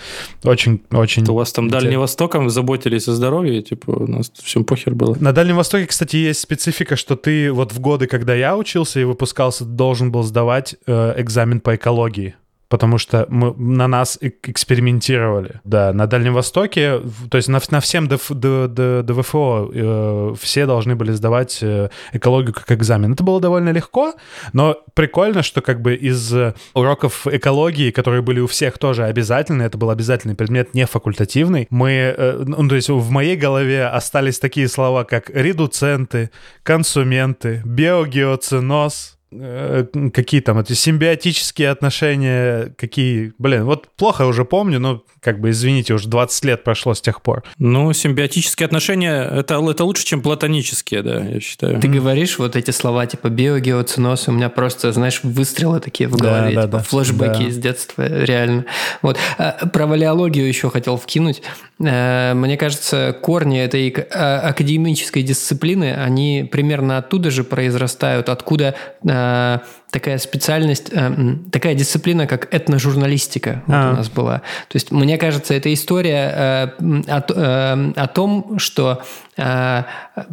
Очень, 0.45 0.83
очень... 0.91 1.27
у 1.29 1.35
вас 1.35 1.53
там 1.53 1.67
интерес... 1.67 1.83
Дальним 1.83 2.01
Востоком 2.01 2.51
заботились 2.51 3.09
о 3.09 3.13
здоровье? 3.13 3.63
Типа, 3.63 3.91
у 3.91 4.07
нас 4.07 4.31
всем 4.43 4.65
похер 4.65 4.95
было. 4.95 5.17
На 5.21 5.33
Дальнем 5.33 5.57
Востоке, 5.57 5.87
кстати, 5.87 6.17
есть 6.17 6.41
специфика, 6.41 6.97
что 6.97 7.17
ты 7.17 7.53
вот 7.53 7.73
в 7.73 7.81
годы, 7.81 8.07
когда 8.07 8.35
я 8.35 8.57
учился 8.57 9.01
и 9.01 9.05
выпускался, 9.05 9.65
должен 9.65 10.11
был 10.11 10.23
сдавать 10.23 10.77
э, 10.87 11.15
экзамен 11.17 11.61
по 11.61 11.77
экологии 11.77 12.35
потому 12.71 12.99
что 12.99 13.27
мы, 13.29 13.53
на 13.57 13.89
нас 13.89 14.17
экспериментировали. 14.21 15.61
Да, 15.65 15.93
на 15.93 16.07
Дальнем 16.07 16.35
Востоке, 16.35 17.01
то 17.29 17.37
есть 17.37 17.49
на, 17.49 17.61
на 17.71 17.81
всем 17.81 18.07
ДФ, 18.07 18.31
Д, 18.31 18.69
Д, 18.69 19.03
ДВФО 19.03 19.71
э, 19.75 20.35
все 20.41 20.67
должны 20.67 20.95
были 20.95 21.11
сдавать 21.11 21.59
э, 21.63 21.91
экологию 22.13 22.55
как 22.55 22.71
экзамен. 22.71 23.13
Это 23.13 23.25
было 23.25 23.41
довольно 23.41 23.71
легко, 23.71 24.15
но 24.53 24.77
прикольно, 24.95 25.43
что 25.43 25.61
как 25.61 25.83
бы 25.83 25.97
из 25.97 26.33
уроков 26.73 27.27
экологии, 27.27 27.91
которые 27.91 28.23
были 28.23 28.39
у 28.39 28.47
всех 28.47 28.79
тоже 28.79 29.05
обязательны, 29.05 29.65
это 29.65 29.77
был 29.77 29.91
обязательный 29.91 30.37
предмет, 30.37 30.73
не 30.73 30.87
факультативный, 30.87 31.67
мы, 31.71 31.91
э, 32.17 32.45
ну, 32.47 32.69
то 32.69 32.77
есть 32.77 32.89
в 32.89 33.11
моей 33.11 33.37
голове 33.37 33.87
остались 33.87 34.39
такие 34.39 34.69
слова, 34.69 35.03
как 35.03 35.29
редуценты, 35.31 36.31
консументы, 36.63 37.63
биогеоциноз, 37.65 39.17
Э, 39.17 39.20
какие 39.31 40.41
там 40.41 40.59
эти 40.59 40.73
симбиотические 40.73 41.71
отношения, 41.71 42.75
какие, 42.77 43.33
блин, 43.39 43.65
вот 43.65 43.89
плохо 43.97 44.27
уже 44.27 44.45
помню, 44.45 44.81
но 44.81 45.05
как 45.21 45.41
бы, 45.41 45.51
извините, 45.51 45.95
уже 45.95 46.09
20 46.09 46.45
лет 46.47 46.65
прошло 46.65 46.95
с 46.95 47.01
тех 47.01 47.23
пор. 47.23 47.45
Ну, 47.59 47.93
симбиотические 47.93 48.67
отношения 48.67 49.23
это, 49.23 49.63
это 49.71 49.85
лучше, 49.85 50.05
чем 50.05 50.21
платонические, 50.23 51.03
да, 51.03 51.21
я 51.21 51.41
считаю. 51.41 51.81
Ты 51.81 51.89
говоришь 51.89 52.39
вот 52.39 52.57
эти 52.57 52.73
слова, 52.73 53.07
типа 53.07 53.29
биогеоциноз, 53.29 54.29
у 54.29 54.33
меня 54.33 54.49
просто, 54.49 54.93
знаешь, 54.93 55.21
выстрелы 55.23 55.79
такие 55.79 56.09
в 56.09 56.17
голове, 56.17 56.55
да, 56.55 56.63
типа, 56.63 56.79
да, 56.79 56.83
флешбеки 56.83 57.43
да. 57.43 57.49
из 57.49 57.59
детства, 57.59 58.03
реально. 58.03 58.65
Вот. 59.03 59.17
А, 59.39 59.67
про 59.69 59.87
валеологию 59.87 60.49
еще 60.49 60.71
хотел 60.71 60.97
вкинуть. 60.97 61.43
Э, 61.83 62.35
мне 62.35 62.57
кажется, 62.57 63.17
корни 63.21 63.59
этой 63.59 63.91
а, 64.13 64.41
академической 64.49 65.23
дисциплины, 65.23 65.95
они 65.95 66.47
примерно 66.51 66.99
оттуда 66.99 67.31
же 67.31 67.43
произрастают, 67.43 68.29
откуда 68.29 68.75
э, 69.03 69.59
такая 69.91 70.19
специальность, 70.19 70.91
э, 70.93 71.11
такая 71.51 71.75
дисциплина, 71.75 72.27
как 72.27 72.55
этножурналистика 72.55 73.63
вот 73.67 73.75
а. 73.75 73.93
у 73.93 73.97
нас 73.97 74.11
была. 74.11 74.39
То 74.69 74.77
есть, 74.77 74.91
мне 74.91 75.17
кажется, 75.17 75.55
эта 75.55 75.73
история 75.73 76.75
о, 76.79 77.93
о 77.97 78.07
том, 78.09 78.59
что 78.59 79.03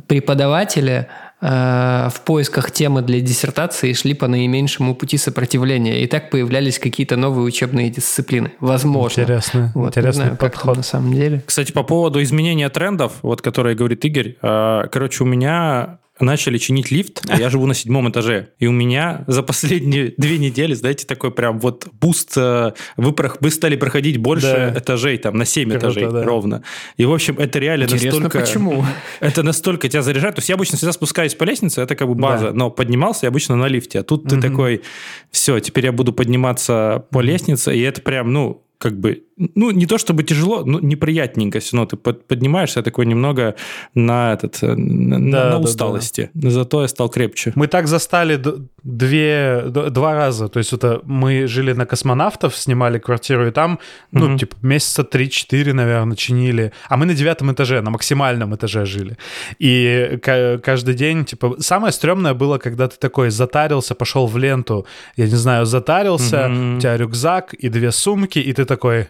преподаватели 0.08 1.08
в 1.39 2.15
поисках 2.25 2.72
темы 2.72 3.03
для 3.03 3.20
диссертации 3.22 3.94
шли 3.94 4.13
по 4.13 4.27
наименьшему 4.27 4.96
пути 4.96 5.17
сопротивления. 5.17 6.01
И 6.01 6.08
так 6.08 6.32
появлялись 6.32 6.79
какие-то 6.79 7.15
новые 7.15 7.46
учебные 7.46 7.89
дисциплины. 7.89 8.53
Возможно. 8.60 9.22
Интересно. 9.22 9.72
Вот, 9.75 9.89
интересный 9.89 10.24
знаю, 10.24 10.38
подход. 10.38 10.77
на 10.77 10.84
самом 10.84 11.13
деле. 11.13 11.44
Кстати, 11.46 11.72
по 11.72 11.84
поводу 11.84 12.22
изменения 12.24 12.70
трендов, 12.70 13.13
вот 13.22 13.41
которые 13.41 13.75
говорит 13.75 14.03
Игорь, 14.03 14.36
короче, 14.41 15.24
у 15.24 15.27
меня 15.27 16.00
начали 16.20 16.58
чинить 16.58 16.92
лифт, 16.92 17.24
а 17.28 17.38
я 17.38 17.50
живу 17.50 17.66
на 17.66 17.74
седьмом 17.74 18.10
этаже. 18.10 18.50
И 18.60 18.68
у 18.68 18.72
меня 18.72 19.24
за 19.28 19.44
последние 19.44 20.14
две 20.18 20.38
недели, 20.38 20.74
знаете, 20.74 21.06
такой 21.06 21.32
прям 21.32 21.60
вот 21.60 21.88
boost. 21.94 22.34
Э, 22.38 22.74
вы, 22.96 23.16
вы 23.40 23.52
стали 23.52 23.76
проходить 23.76 24.18
больше 24.18 24.72
да. 24.74 24.80
этажей, 24.80 25.18
там, 25.18 25.36
на 25.36 25.46
семь 25.46 25.70
Круто, 25.70 25.88
этажей 25.88 26.12
да. 26.12 26.24
ровно. 26.24 26.64
И, 26.98 27.06
в 27.06 27.14
общем, 27.14 27.38
это 27.38 27.60
реально 27.60 27.84
Интересно, 27.84 28.22
настолько... 28.22 28.40
почему? 28.40 28.86
Это 29.20 29.44
настолько 29.44 29.90
тебя 29.90 30.02
заряжает. 30.02 30.36
То 30.36 30.40
есть 30.40 30.50
я 30.50 30.56
обычно 30.56 30.78
всегда 30.78 30.92
спускаюсь 30.92 31.36
по 31.36 31.44
лестнице, 31.44 31.82
это 31.82 31.96
как 31.96 32.08
бы 32.08 32.16
база, 32.16 32.48
да. 32.48 32.54
но 32.54 32.70
поднимался 32.70 33.26
я 33.26 33.30
обычно 33.30 33.56
на 33.56 33.68
лифте. 33.68 34.00
А 34.00 34.04
тут 34.04 34.22
угу. 34.22 34.30
ты 34.30 34.42
такой, 34.42 34.82
все, 35.32 35.60
теперь 35.60 35.86
я 35.86 35.92
буду 35.92 36.14
подниматься 36.14 37.06
по 37.12 37.22
лестнице, 37.22 37.76
и 37.76 37.82
это 37.82 38.02
прям, 38.02 38.32
ну, 38.32 38.67
как 38.78 39.00
бы, 39.00 39.24
ну, 39.56 39.72
не 39.72 39.86
то 39.86 39.98
чтобы 39.98 40.24
тяжело, 40.24 40.64
но 40.64 40.80
неприятненько 40.80 41.60
все 41.60 41.78
равно. 41.78 41.88
Ты 41.88 41.98
поднимаешься 41.98 42.84
такой 42.84 43.06
немного 43.06 43.56
на, 43.96 44.34
этот, 44.34 44.62
э, 44.62 44.76
на, 44.76 45.32
да, 45.32 45.50
на 45.50 45.60
усталости. 45.60 46.30
Да. 46.34 46.50
Зато 46.50 46.82
я 46.82 46.88
стал 46.88 47.10
крепче. 47.10 47.54
Мы 47.56 47.68
так 47.68 47.88
застали 47.88 48.42
две, 48.84 49.64
два 49.68 50.14
раза. 50.14 50.48
То 50.48 50.60
есть 50.60 50.74
это 50.74 51.02
мы 51.06 51.48
жили 51.48 51.74
на 51.74 51.86
космонавтов, 51.86 52.56
снимали 52.56 53.00
квартиру, 53.00 53.48
и 53.48 53.52
там, 53.52 53.80
ну, 54.12 54.26
угу. 54.26 54.38
типа, 54.38 54.56
месяца 54.62 55.02
3-4, 55.02 55.74
наверное, 55.74 56.16
чинили. 56.16 56.72
А 56.88 56.98
мы 56.98 57.06
на 57.06 57.16
девятом 57.16 57.52
этаже, 57.52 57.82
на 57.82 57.90
максимальном 57.90 58.56
этаже 58.56 58.86
жили. 58.86 59.18
И 59.58 60.20
каждый 60.22 60.94
день, 60.94 61.26
типа, 61.26 61.56
самое 61.60 61.92
стрёмное 61.92 62.34
было, 62.34 62.60
когда 62.60 62.88
ты 62.88 62.98
такой 62.98 63.32
затарился, 63.32 63.96
пошел 63.96 64.28
в 64.28 64.38
ленту, 64.38 64.86
я 65.16 65.26
не 65.26 65.36
знаю, 65.36 65.66
затарился, 65.66 66.48
угу. 66.48 66.78
у 66.78 66.80
тебя 66.80 66.98
рюкзак 66.98 67.54
и 67.56 67.70
две 67.70 67.92
сумки, 67.92 68.40
и 68.40 68.54
ты 68.54 68.67
такой, 68.68 69.08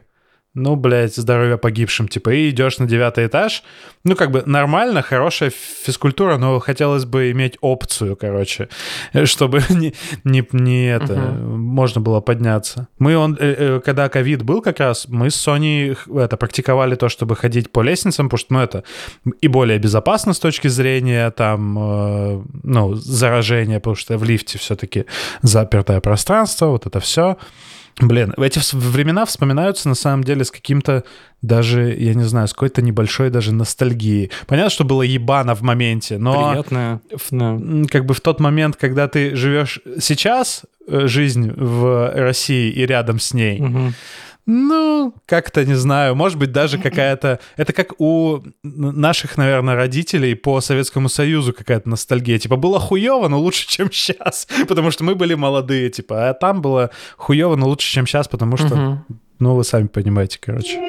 ну, 0.58 0.76
блядь, 0.76 1.16
здоровье 1.16 1.60
погибшим, 1.60 2.08
типа, 2.08 2.32
и 2.32 2.50
идешь 2.50 2.80
на 2.80 2.88
девятый 2.88 3.28
этаж. 3.28 3.62
Ну, 4.04 4.16
как 4.16 4.32
бы 4.32 4.42
нормально, 4.48 5.04
хорошая 5.04 5.52
физкультура, 5.52 6.38
но 6.38 6.58
хотелось 6.58 7.06
бы 7.06 7.30
иметь 7.30 7.58
опцию, 7.62 8.16
короче, 8.16 8.68
чтобы 9.26 9.62
не, 9.70 9.94
не, 10.24 10.44
не 10.52 10.90
это, 10.90 11.14
uh-huh. 11.14 11.58
можно 11.58 12.02
было 12.02 12.22
подняться. 12.22 12.88
Мы, 12.98 13.16
он, 13.16 13.38
э, 13.40 13.56
э, 13.58 13.82
когда 13.86 14.10
ковид 14.10 14.42
был 14.42 14.64
как 14.64 14.80
раз, 14.80 15.08
мы 15.08 15.30
с 15.30 15.36
Соней 15.36 15.96
это, 16.12 16.38
практиковали 16.38 16.96
то, 16.96 17.08
чтобы 17.08 17.36
ходить 17.36 17.72
по 17.72 17.84
лестницам, 17.84 18.28
потому 18.28 18.40
что, 18.40 18.54
ну, 18.56 18.60
это 18.62 18.84
и 19.42 19.48
более 19.48 19.78
безопасно 19.78 20.34
с 20.34 20.40
точки 20.40 20.70
зрения, 20.70 21.30
там, 21.30 21.78
э, 21.78 22.44
ну, 22.64 22.96
заражения, 22.96 23.78
потому 23.78 23.96
что 23.96 24.18
в 24.18 24.24
лифте 24.24 24.58
все-таки 24.58 25.06
запертое 25.44 26.02
пространство, 26.02 26.68
вот 26.68 26.88
это 26.88 27.00
все. 27.00 27.38
Блин, 28.00 28.34
эти 28.38 28.60
времена 28.76 29.26
вспоминаются 29.26 29.90
на 29.90 29.96
самом 29.96 30.24
деле 30.24 30.46
с 30.46 30.52
каким-то 30.52 31.04
даже, 31.42 31.96
я 31.98 32.14
не 32.14 32.24
знаю, 32.24 32.48
с 32.48 32.54
какой-то 32.54 32.82
небольшой 32.82 33.32
даже 33.32 33.54
ностальгией. 33.54 34.32
Понятно, 34.46 34.70
что 34.70 34.84
было 34.84 35.02
ебано 35.02 35.56
в 35.56 35.62
моменте, 35.62 36.18
но... 36.18 36.34
В, 37.12 37.32
да. 37.32 37.60
Как 37.90 38.06
бы 38.06 38.14
в 38.14 38.22
тот 38.22 38.40
момент, 38.40 38.76
когда 38.76 39.08
ты 39.08 39.36
живешь 39.36 39.80
сейчас, 40.00 40.64
э, 40.88 41.08
жизнь 41.08 41.52
в 41.52 42.12
России 42.14 42.72
и 42.72 42.86
рядом 42.86 43.20
с 43.20 43.34
ней, 43.34 43.62
угу. 43.62 43.94
Ну, 44.50 45.14
как-то 45.26 45.66
не 45.66 45.76
знаю, 45.76 46.16
может 46.16 46.40
быть, 46.40 46.54
даже 46.54 46.78
какая-то... 46.78 47.40
Это 47.58 47.74
как 47.74 48.00
у 48.00 48.40
наших, 48.64 49.38
наверное, 49.38 49.76
родителей 49.76 50.36
по 50.36 50.62
Советскому 50.62 51.10
Союзу 51.10 51.54
какая-то 51.54 51.90
ностальгия. 51.90 52.40
Типа, 52.40 52.56
было 52.56 52.80
хуево, 52.80 53.28
но 53.28 53.40
лучше, 53.40 53.68
чем 53.68 53.92
сейчас, 53.92 54.48
потому 54.70 54.90
что 54.90 55.04
мы 55.04 55.16
были 55.16 55.34
молодые, 55.34 55.90
типа, 55.90 56.30
а 56.30 56.34
там 56.34 56.62
было 56.62 56.92
хуево, 57.18 57.58
но 57.58 57.68
лучше, 57.68 57.92
чем 57.92 58.08
сейчас, 58.08 58.30
потому 58.30 58.56
что, 58.56 58.74
угу. 58.74 59.18
ну, 59.40 59.56
вы 59.56 59.66
сами 59.66 59.88
понимаете, 59.88 60.40
короче. 60.42 60.80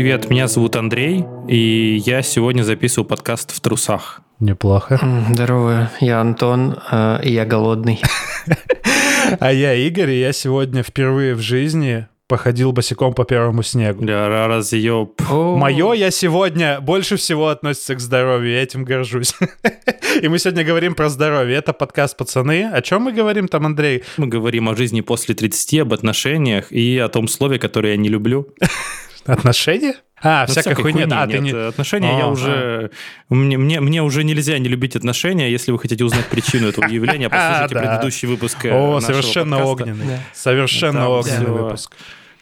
Привет, 0.00 0.30
меня 0.30 0.48
зовут 0.48 0.76
Андрей, 0.76 1.26
и 1.46 2.00
я 2.06 2.22
сегодня 2.22 2.62
записываю 2.62 3.06
подкаст 3.06 3.54
в 3.54 3.60
трусах. 3.60 4.22
Неплохо. 4.38 4.98
Здорово, 5.28 5.90
я 6.00 6.22
Антон, 6.22 6.78
э, 6.90 7.20
и 7.22 7.34
я 7.34 7.44
голодный. 7.44 8.00
А 9.38 9.52
я 9.52 9.74
Игорь, 9.74 10.12
и 10.12 10.20
я 10.20 10.32
сегодня 10.32 10.82
впервые 10.82 11.34
в 11.34 11.40
жизни 11.40 12.08
походил 12.28 12.72
босиком 12.72 13.12
по 13.12 13.24
первому 13.24 13.62
снегу. 13.62 14.02
Да, 14.02 14.48
разъеб. 14.48 15.20
Мое 15.28 15.92
я 15.92 16.10
сегодня 16.10 16.80
больше 16.80 17.16
всего 17.16 17.48
относится 17.48 17.94
к 17.94 18.00
здоровью, 18.00 18.52
я 18.52 18.62
этим 18.62 18.84
горжусь. 18.84 19.34
И 20.22 20.28
мы 20.28 20.38
сегодня 20.38 20.64
говорим 20.64 20.94
про 20.94 21.10
здоровье. 21.10 21.58
Это 21.58 21.72
подкаст 21.72 22.16
«Пацаны». 22.16 22.70
О 22.72 22.80
чем 22.80 23.02
мы 23.02 23.12
говорим 23.12 23.48
там, 23.48 23.66
Андрей? 23.66 24.04
Мы 24.16 24.28
говорим 24.28 24.68
о 24.68 24.76
жизни 24.76 25.02
после 25.02 25.34
30, 25.34 25.80
об 25.80 25.92
отношениях 25.92 26.72
и 26.72 26.98
о 26.98 27.08
том 27.08 27.28
слове, 27.28 27.58
которое 27.58 27.90
я 27.90 27.96
не 27.98 28.08
люблю. 28.08 28.48
Отношения? 29.26 29.94
А, 30.22 30.44
ну, 30.46 30.52
всякой 30.52 30.74
хуйня. 30.74 31.06
Да, 31.06 31.24
нет, 31.24 31.36
ты 31.36 31.38
не... 31.42 31.50
отношения 31.50 32.18
я 32.18 32.26
уже... 32.28 32.90
Мне, 33.30 33.56
мне, 33.56 33.80
мне 33.80 34.02
уже 34.02 34.22
нельзя 34.22 34.58
не 34.58 34.68
любить 34.68 34.94
отношения, 34.96 35.50
если 35.50 35.72
вы 35.72 35.78
хотите 35.78 36.04
узнать 36.04 36.26
причину 36.26 36.68
этого 36.68 36.86
явления, 36.88 37.30
послушайте 37.30 37.76
предыдущий 37.76 38.28
выпуск 38.28 38.64
э, 38.66 38.70
О, 38.70 39.00
совершенно 39.00 39.64
огненный. 39.64 40.18
Совершенно 40.34 41.08
огненный 41.08 41.50
выпуск. 41.50 41.94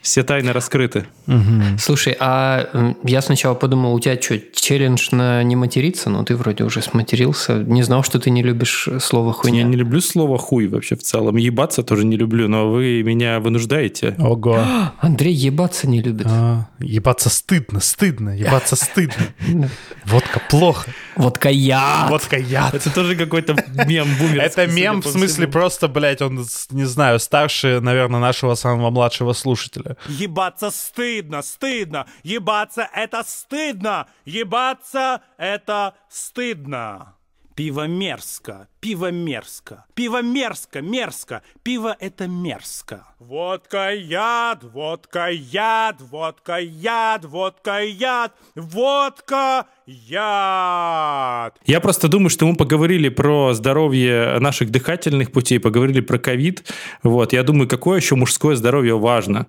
Все 0.09 0.23
тайны 0.23 0.55
раскрыты. 0.55 1.05
Угу. 1.27 1.77
Слушай, 1.79 2.17
а 2.19 2.95
я 3.05 3.21
сначала 3.21 3.53
подумал, 3.53 3.93
у 3.93 4.01
тебя 4.01 4.19
что, 4.19 4.39
челлендж 4.39 5.11
на 5.13 5.43
не 5.43 5.55
материться? 5.55 6.09
Но 6.09 6.25
ты 6.25 6.35
вроде 6.35 6.65
уже 6.65 6.81
сматерился. 6.81 7.59
Не 7.59 7.83
знал, 7.83 8.03
что 8.03 8.19
ты 8.19 8.31
не 8.31 8.43
любишь 8.43 8.89
слово 9.01 9.35
хуйня. 9.35 9.59
Я 9.59 9.65
не 9.65 9.77
люблю 9.77 10.01
слово 10.01 10.39
хуй 10.39 10.67
вообще 10.67 10.97
в 10.97 11.03
целом. 11.03 11.37
Ебаться 11.37 11.83
тоже 11.83 12.07
не 12.07 12.17
люблю, 12.17 12.49
но 12.49 12.71
вы 12.71 13.03
меня 13.03 13.39
вынуждаете. 13.39 14.15
Ого. 14.19 14.65
Андрей 15.01 15.35
ебаться 15.35 15.87
не 15.87 16.01
любит. 16.01 16.27
А, 16.27 16.69
ебаться 16.79 17.29
стыдно, 17.29 17.81
стыдно, 17.81 18.31
ебаться 18.31 18.77
стыдно. 18.77 19.27
Водка 20.07 20.41
плохо. 20.49 20.91
Водка 21.19 21.51
яд. 21.51 22.11
Водка 22.11 22.39
яд. 22.39 22.75
Это 22.75 22.95
тоже 22.95 23.17
какой-то 23.17 23.57
мем 23.87 24.09
бумер. 24.19 24.41
Это 24.41 24.67
мем 24.67 25.01
в 25.01 25.07
смысле 25.07 25.49
просто, 25.49 25.89
блядь, 25.89 26.23
он, 26.23 26.47
не 26.71 26.85
знаю, 26.85 27.19
старше, 27.19 27.81
наверное, 27.81 28.21
нашего 28.21 28.55
самого 28.55 28.91
младшего 28.91 29.33
слушателя. 29.33 29.97
Ебаться 30.07 30.71
стыдно, 30.71 31.43
стыдно. 31.43 32.07
Ебаться 32.23 32.89
это 32.95 33.25
стыдно. 33.27 34.07
Ебаться 34.25 35.21
это 35.37 35.95
стыдно. 36.09 37.15
Пиво 37.59 37.89
мерзко, 37.89 38.69
пиво 38.81 39.11
мерзко, 39.11 39.85
пиво 39.95 40.23
мерзко, 40.23 40.81
мерзко, 40.81 41.43
пиво 41.65 41.97
это 41.99 42.29
мерзко. 42.29 43.05
Водка 43.19 43.91
яд, 43.91 44.63
водка 44.63 45.29
яд, 45.29 46.01
водка 46.01 46.59
яд, 46.61 47.25
водка 47.25 47.81
яд, 47.83 48.33
водка 48.55 49.67
яд. 49.87 51.59
Я 51.67 51.81
просто 51.81 52.07
думаю, 52.07 52.31
что 52.31 52.47
мы 52.47 52.55
поговорили 52.55 53.09
про 53.09 53.53
здоровье 53.55 54.39
наших 54.39 54.71
дыхательных 54.71 55.33
путей, 55.33 55.59
поговорили 55.59 56.01
про 56.01 56.19
ковид. 56.19 56.63
Вот, 57.03 57.33
я 57.33 57.43
думаю, 57.43 57.67
какое 57.67 57.99
еще 57.99 58.15
мужское 58.15 58.55
здоровье 58.55 58.97
важно. 58.97 59.49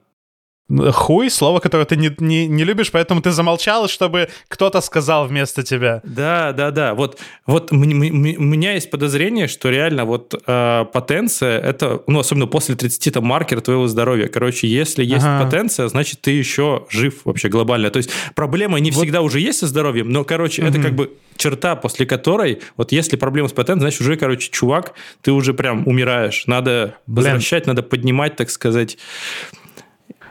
Хуй, 0.69 1.29
слово, 1.29 1.59
которое 1.59 1.85
ты 1.85 1.95
не, 1.95 2.15
не, 2.19 2.47
не 2.47 2.63
любишь, 2.63 2.91
поэтому 2.91 3.21
ты 3.21 3.31
замолчал, 3.31 3.87
чтобы 3.87 4.29
кто-то 4.47 4.81
сказал 4.81 5.27
вместо 5.27 5.63
тебя. 5.63 6.01
Да, 6.03 6.53
да, 6.53 6.69
да. 6.69 6.93
Вот, 6.93 7.19
вот 7.47 7.71
у 7.71 7.75
меня 7.75 8.73
есть 8.73 8.91
подозрение, 8.91 9.47
что 9.47 9.69
реально 9.69 10.05
вот 10.05 10.35
э, 10.45 10.85
потенция, 10.93 11.59
это, 11.59 12.03
ну, 12.05 12.19
особенно 12.19 12.45
после 12.45 12.75
30, 12.75 13.07
это 13.07 13.21
маркер 13.21 13.61
твоего 13.61 13.87
здоровья. 13.87 14.27
Короче, 14.27 14.67
если 14.67 15.03
есть 15.03 15.25
ага. 15.25 15.45
потенция, 15.45 15.87
значит, 15.87 16.21
ты 16.21 16.31
еще 16.31 16.85
жив 16.89 17.21
вообще 17.25 17.49
глобально. 17.49 17.89
То 17.89 17.97
есть 17.97 18.11
проблема 18.35 18.79
не 18.79 18.91
вот. 18.91 19.01
всегда 19.01 19.21
уже 19.21 19.39
есть 19.39 19.59
со 19.59 19.67
здоровьем, 19.67 20.09
но, 20.09 20.23
короче, 20.23 20.61
угу. 20.61 20.69
это 20.69 20.81
как 20.81 20.93
бы 20.93 21.11
черта, 21.39 21.75
после 21.75 22.05
которой, 22.05 22.61
вот 22.77 22.91
если 22.91 23.15
проблема 23.15 23.47
с 23.47 23.53
потенцией, 23.53 23.81
значит, 23.81 24.01
уже, 24.01 24.17
короче, 24.17 24.51
чувак, 24.51 24.93
ты 25.21 25.31
уже 25.31 25.53
прям 25.53 25.87
умираешь. 25.87 26.45
Надо 26.45 26.95
Блин. 27.07 27.25
возвращать, 27.25 27.65
надо 27.65 27.81
поднимать, 27.81 28.35
так 28.35 28.49
сказать, 28.49 28.97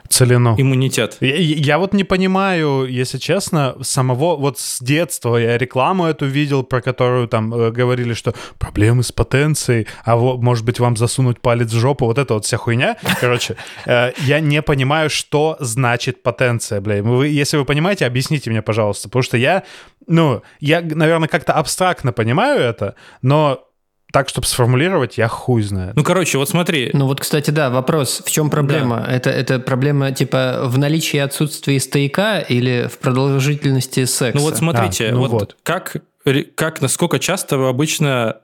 Целину. 0.09 0.55
Иммунитет. 0.59 1.17
Я, 1.21 1.37
я 1.37 1.79
вот 1.79 1.93
не 1.93 2.05
понимаю, 2.05 2.87
если 2.89 3.19
честно, 3.19 3.77
самого 3.83 4.37
вот 4.37 4.59
с 4.59 4.81
детства 4.81 5.37
я 5.37 5.59
рекламу 5.59 6.07
эту 6.07 6.27
видел, 6.27 6.63
про 6.63 6.81
которую 6.81 7.29
там 7.29 7.55
э, 7.55 7.71
говорили, 7.71 8.15
что 8.15 8.35
проблемы 8.59 9.03
с 9.03 9.13
потенцией, 9.13 9.87
а 10.05 10.17
вот, 10.17 10.41
может 10.43 10.65
быть, 10.65 10.81
вам 10.81 10.97
засунуть 10.97 11.41
палец 11.41 11.71
в 11.71 11.79
жопу, 11.79 12.07
вот 12.07 12.19
это 12.19 12.35
вот 12.35 12.45
вся 12.45 12.57
хуйня. 12.57 12.97
Короче, 13.21 13.57
э, 13.87 14.13
я 14.19 14.41
не 14.41 14.63
понимаю, 14.63 15.11
что 15.11 15.57
значит 15.61 16.23
потенция, 16.23 16.81
бля. 16.81 17.03
Вы, 17.03 17.29
если 17.29 17.57
вы 17.57 17.65
понимаете, 17.65 18.07
объясните 18.07 18.51
мне, 18.51 18.63
пожалуйста, 18.63 19.09
потому 19.09 19.23
что 19.23 19.37
я, 19.37 19.63
ну, 20.07 20.43
я, 20.61 20.81
наверное, 20.81 21.29
как-то 21.29 21.53
абстрактно 21.53 22.13
понимаю 22.13 22.61
это, 22.61 22.95
но 23.23 23.68
так, 24.11 24.29
чтобы 24.31 24.47
сформулировать, 24.47 25.19
я 25.19 25.29
хуй 25.29 25.63
знаю. 25.63 25.93
Ну, 25.95 26.03
короче, 26.03 26.39
вот 26.39 26.49
смотри. 26.49 26.91
Ну, 26.95 27.07
вот, 27.07 27.21
кстати, 27.21 27.51
да, 27.51 27.69
вопрос. 27.69 28.23
В 28.25 28.31
чем 28.31 28.49
проблема? 28.49 29.05
Да. 29.07 29.13
Это, 29.13 29.31
это 29.31 29.59
проблема, 29.59 30.13
типа, 30.13 30.63
в 30.65 30.79
наличии 30.79 31.17
и 31.19 31.21
отсутствии 31.21 31.77
стояка 31.79 32.39
или 32.39 32.89
в 32.91 32.99
продолжительности 32.99 34.07
секса? 34.07 34.33
Ну, 34.35 34.43
вот 34.43 34.57
смотрите, 34.57 35.09
а, 35.09 35.13
ну 35.13 35.21
вот, 35.21 35.31
вот. 35.31 35.57
Как, 35.63 35.97
как, 36.55 36.81
насколько 36.81 37.19
часто 37.19 37.59
вы 37.59 37.69
обычно 37.69 38.39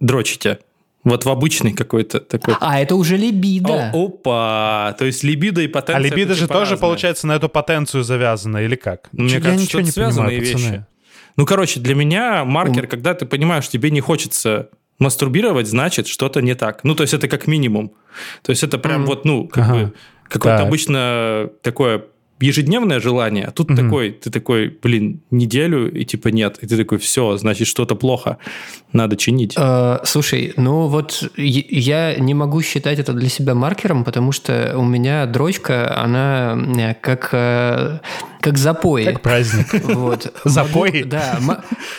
дрочите? 0.00 0.58
Вот 1.04 1.24
в 1.24 1.28
обычный 1.28 1.72
какой-то 1.72 2.18
такой. 2.18 2.56
А, 2.60 2.80
это 2.80 2.96
уже 2.96 3.16
либидо. 3.16 3.92
О, 3.94 4.06
опа! 4.06 4.96
То 4.98 5.04
есть 5.04 5.22
либидо 5.22 5.60
и 5.60 5.68
потенция. 5.68 5.98
А 5.98 6.00
либидо 6.00 6.34
же 6.34 6.42
типа 6.42 6.54
тоже, 6.54 6.72
разные. 6.72 6.80
получается, 6.80 7.28
на 7.28 7.36
эту 7.36 7.48
потенцию 7.48 8.02
завязано, 8.02 8.58
или 8.58 8.74
как? 8.74 9.08
Мне 9.12 9.34
Я 9.34 9.40
кажется, 9.40 9.62
ничего 9.62 9.68
что 9.68 9.82
не 9.82 9.90
связанные 9.92 10.40
понимаю, 10.40 10.40
вещи. 10.40 10.64
пацаны. 10.64 10.86
Ну, 11.36 11.46
короче, 11.46 11.78
для 11.78 11.94
меня 11.94 12.44
маркер, 12.44 12.88
когда 12.88 13.14
ты 13.14 13.24
понимаешь, 13.24 13.68
тебе 13.68 13.92
не 13.92 14.00
хочется 14.00 14.70
мастурбировать, 14.98 15.66
значит, 15.66 16.06
что-то 16.06 16.40
не 16.42 16.54
так. 16.54 16.84
Ну, 16.84 16.94
то 16.94 17.02
есть 17.02 17.14
это 17.14 17.28
как 17.28 17.46
минимум. 17.46 17.92
То 18.42 18.50
есть 18.50 18.62
это 18.62 18.78
прям 18.78 19.06
вот, 19.06 19.24
ну, 19.24 19.46
как 19.46 19.64
Ага. 19.64 19.74
бы 19.74 19.92
какое-то 20.28 20.58
Так. 20.58 20.66
обычно 20.68 21.50
такое 21.62 22.04
ежедневное 22.40 23.00
желание, 23.00 23.46
а 23.46 23.50
тут 23.50 23.70
Мгм. 23.70 23.76
такой, 23.84 24.10
ты 24.10 24.30
такой, 24.30 24.68
блин, 24.82 25.20
неделю, 25.30 25.90
и 25.90 26.04
типа 26.04 26.28
нет. 26.28 26.58
И 26.62 26.66
ты 26.66 26.76
такой, 26.76 26.98
все, 26.98 27.36
значит, 27.38 27.66
что-то 27.66 27.94
плохо, 27.94 28.36
надо 28.96 29.16
чинить. 29.16 29.54
Э, 29.56 29.98
слушай, 30.04 30.52
ну 30.56 30.86
вот 30.88 31.22
я 31.36 32.14
не 32.16 32.34
могу 32.34 32.62
считать 32.62 32.98
это 32.98 33.12
для 33.12 33.28
себя 33.28 33.54
маркером, 33.54 34.04
потому 34.04 34.32
что 34.32 34.74
у 34.76 34.84
меня 34.84 35.26
дрочка, 35.26 35.96
она 36.00 36.56
э, 36.76 36.94
как, 37.00 37.28
э, 37.32 37.98
как 38.40 38.58
запои. 38.58 39.04
Как 39.04 39.20
праздник. 39.22 39.66
Вот. 39.84 40.32
Могу- 40.44 40.86
да, 41.06 41.38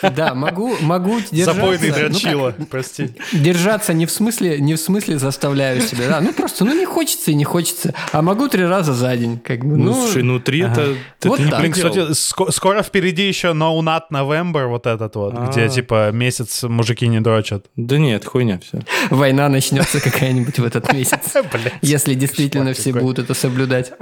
да, 0.02 0.34
могу, 0.34 0.76
могу 0.80 1.20
держаться. 1.30 1.54
Запойный 1.54 1.88
ну 1.88 1.94
как, 1.94 2.10
дрочила, 2.10 2.54
прости. 2.70 3.10
Держаться 3.32 3.92
не 3.92 4.06
в 4.06 4.10
смысле, 4.10 4.60
не 4.60 4.74
в 4.74 4.80
смысле 4.80 5.18
заставляю 5.18 5.80
себя, 5.80 6.08
да, 6.08 6.20
ну 6.20 6.32
просто, 6.32 6.64
ну 6.64 6.78
не 6.78 6.86
хочется 6.86 7.30
и 7.30 7.34
не 7.34 7.44
хочется, 7.44 7.94
а 8.12 8.22
могу 8.22 8.48
три 8.48 8.64
раза 8.64 8.94
за 8.94 9.16
день, 9.16 9.38
как 9.38 9.60
бы, 9.64 9.76
Ну, 9.76 9.84
ну, 9.86 9.92
слушай, 9.94 10.22
ну 10.22 10.40
три 10.40 10.60
это, 10.60 10.94
это 11.20 11.28
Вот 11.28 11.40
так. 11.50 11.60
Блин, 11.60 11.72
кстати, 11.72 11.98
ско- 12.12 12.50
скоро 12.50 12.82
впереди 12.82 13.26
еще 13.28 13.48
No 13.48 13.78
Nut 13.80 14.02
November, 14.10 14.66
вот 14.68 14.86
этот 14.86 15.14
вот, 15.16 15.34
где 15.50 15.62
А. 15.62 15.68
типа 15.68 16.10
месяц 16.12 16.62
мужики 16.88 17.06
не 17.08 17.20
дрочат. 17.20 17.66
Да 17.76 17.98
нет, 17.98 18.24
хуйня 18.24 18.58
все. 18.58 18.80
война 19.10 19.48
начнется 19.48 20.00
какая-нибудь 20.00 20.58
в 20.58 20.64
этот 20.64 20.90
месяц, 20.94 21.34
если 21.82 22.14
действительно 22.14 22.72
все 22.72 22.92
будут 22.92 23.18
это 23.18 23.34
соблюдать. 23.34 23.92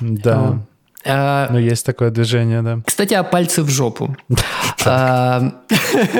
Да. 0.00 0.58
А, 1.04 1.48
Ну, 1.50 1.58
есть 1.58 1.84
такое 1.84 2.10
движение, 2.10 2.62
да. 2.62 2.78
Кстати, 2.86 3.14
о 3.14 3.24
пальцы 3.24 3.62
в 3.62 3.68
жопу. 3.68 4.16
А, 4.84 5.52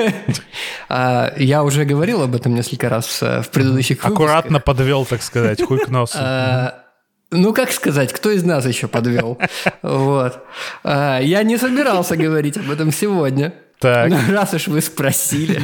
а, 0.89 1.33
Я 1.37 1.63
уже 1.63 1.83
говорил 1.83 2.21
об 2.21 2.33
этом 2.33 2.55
несколько 2.55 2.87
раз 2.87 3.21
в 3.21 3.49
предыдущих 3.51 3.97
выпусках. 3.97 4.11
Аккуратно 4.11 4.59
подвел, 4.61 5.05
так 5.05 5.21
сказать, 5.21 5.61
хуй 5.61 5.79
к 5.79 5.89
носу. 5.89 6.17
А, 6.19 6.83
Ну, 7.31 7.53
как 7.53 7.71
сказать, 7.71 8.13
кто 8.13 8.31
из 8.31 8.43
нас 8.45 8.65
еще 8.65 8.87
подвел? 8.87 9.37
Вот. 9.81 10.39
Я 10.85 11.43
не 11.43 11.57
собирался 11.57 12.15
говорить 12.15 12.55
об 12.57 12.71
этом 12.71 12.91
сегодня. 12.91 13.53
Так, 13.79 14.09
Но 14.09 14.17
раз 14.31 14.53
уж 14.53 14.67
вы 14.67 14.81
спросили. 14.81 15.59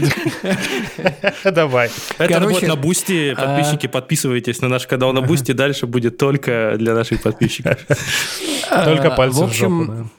давай. 1.51 1.89
Это 2.18 2.39
будет 2.42 2.68
на 2.68 2.75
Boosty. 2.75 3.34
Подписчики, 3.34 3.88
подписывайтесь 3.88 4.62
на 4.62 4.68
наш 4.68 4.88
канал 4.88 5.13
на 5.13 5.22
Boosty. 5.22 5.53
Дальше 5.54 5.88
будет 5.88 6.18
только 6.18 6.75
для 6.78 6.94
наших 6.94 7.22
подписчиков. 7.22 7.78
Только 8.84 9.08
А, 9.08 9.16
пальцы 9.16 9.39
в 9.39 9.44
общем, 9.44 10.12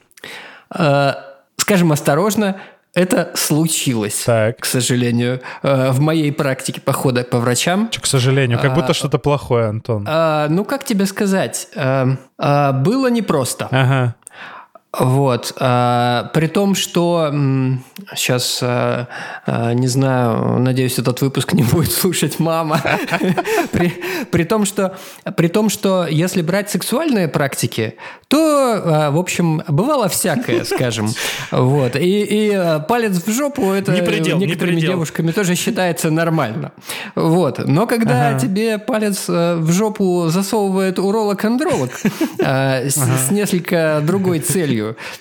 А, 0.71 1.27
Скажем 1.57 1.93
осторожно, 1.93 2.57
это 2.95 3.31
случилось, 3.35 4.23
Так. 4.25 4.59
к 4.61 4.65
сожалению, 4.65 5.41
в 5.63 6.01
моей 6.01 6.33
практике 6.33 6.81
похода 6.81 7.23
по 7.23 7.39
врачам. 7.39 7.89
К 7.97 8.07
сожалению, 8.07 8.59
как 8.59 8.73
А, 8.73 8.75
будто 8.75 8.95
что-то 8.95 9.19
плохое, 9.19 9.67
Антон. 9.67 10.05
А, 10.09 10.49
ну, 10.49 10.65
как 10.65 10.85
тебе 10.85 11.07
сказать, 11.07 11.69
а, 11.77 12.17
а, 12.39 12.73
было 12.73 13.09
непросто. 13.09 13.69
Ага. 13.71 14.17
Вот. 14.99 15.55
а, 15.59 16.31
при 16.35 16.47
том, 16.47 16.75
что 16.75 17.33
сейчас, 18.15 18.61
не 18.63 19.87
знаю, 19.87 20.59
надеюсь, 20.59 20.99
этот 20.99 21.21
выпуск 21.21 21.53
не 21.53 21.63
будет 21.73 21.93
слушать 21.93 22.39
мама. 22.39 22.81
при, 23.73 23.93
при, 24.31 24.45
том, 24.45 24.65
что, 24.65 24.97
при 25.37 25.49
том, 25.49 25.69
что 25.69 26.07
если 26.07 26.43
брать 26.43 26.71
сексуальные 26.71 27.29
практики, 27.29 27.95
то, 28.29 28.83
а, 28.85 29.11
в 29.11 29.19
общем, 29.19 29.63
бывало 29.67 30.09
всякое, 30.09 30.65
скажем. 30.65 31.09
Вот. 31.51 31.97
И, 31.97 32.23
и 32.23 32.53
а, 32.53 32.79
палец 32.79 33.17
в 33.25 33.31
жопу 33.33 33.71
это 33.71 33.93
Не 33.93 34.03
предел, 34.03 34.39
не 34.39 34.47
некоторыми 34.47 34.77
предел. 34.77 34.93
девушками 34.93 35.33
тоже 35.33 35.57
считается 35.57 36.11
нормально. 36.11 36.73
Вот. 37.17 37.59
Но 37.67 37.87
когда 37.87 38.39
тебе 38.39 38.79
палец 38.79 39.27
в 39.29 39.71
жопу 39.73 40.29
засовывает 40.29 40.99
уролог-андролог 40.99 41.91
э, 42.39 42.89
с, 42.89 42.97
с 42.97 43.31
несколько 43.31 44.01
другой 44.05 44.39
целью, 44.39 44.80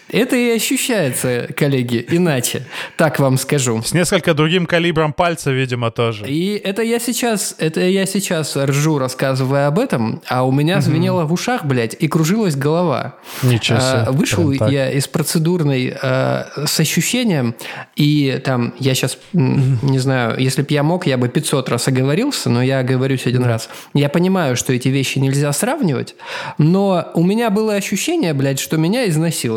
это 0.10 0.36
и 0.36 0.50
ощущается, 0.51 1.48
коллеги, 1.55 2.05
иначе. 2.10 2.64
Так 2.98 3.20
вам 3.20 3.38
скажу. 3.38 3.81
С 3.81 3.94
несколько 3.94 4.33
другим 4.33 4.66
калибром 4.66 5.14
пальца, 5.14 5.51
видимо, 5.51 5.92
тоже. 5.92 6.25
И 6.27 6.55
это 6.64 6.81
я 6.81 7.00
сейчас, 7.00 7.55
это 7.57 7.81
я 7.81 8.05
сейчас 8.05 8.55
ржу, 8.55 8.98
рассказывая 8.98 9.68
об 9.68 9.79
этом, 9.79 10.22
а 10.27 10.44
у 10.44 10.51
меня 10.51 10.81
звенело 10.81 11.25
в 11.25 11.33
ушах, 11.33 11.66
блядь, 11.66 11.96
и 12.00 12.07
кружилась 12.07 12.55
голова. 12.55 13.16
Ничего 13.44 13.79
себе. 13.79 13.90
А, 14.07 14.12
Вышел 14.12 14.48
Прям 14.48 14.57
так. 14.60 14.72
я 14.72 14.92
из 14.92 15.07
процедурной 15.07 15.96
а, 16.01 16.48
с 16.66 16.79
ощущением, 16.79 17.55
и 17.96 18.42
там 18.44 18.74
я 18.79 18.94
сейчас, 18.94 19.18
не 19.33 20.00
знаю, 20.00 20.40
если 20.40 20.62
бы 20.62 20.68
я 20.72 20.83
мог, 20.83 21.05
я 21.07 21.18
бы 21.18 21.27
500 21.29 21.70
раз 21.70 21.88
оговорился, 21.88 22.50
но 22.50 22.62
я 22.62 22.79
оговорюсь 22.79 23.25
один 23.25 23.44
раз. 23.44 23.70
Я 23.94 24.10
понимаю, 24.10 24.55
что 24.55 24.74
эти 24.74 24.88
вещи 24.90 25.20
нельзя 25.20 25.51
сравнивать, 25.53 26.16
но 26.57 27.12
у 27.14 27.24
меня 27.24 27.50
было 27.50 27.75
ощущение, 27.75 28.33
блядь, 28.33 28.60
что 28.60 28.77
меня 28.77 29.07
изнасиловали. 29.07 29.49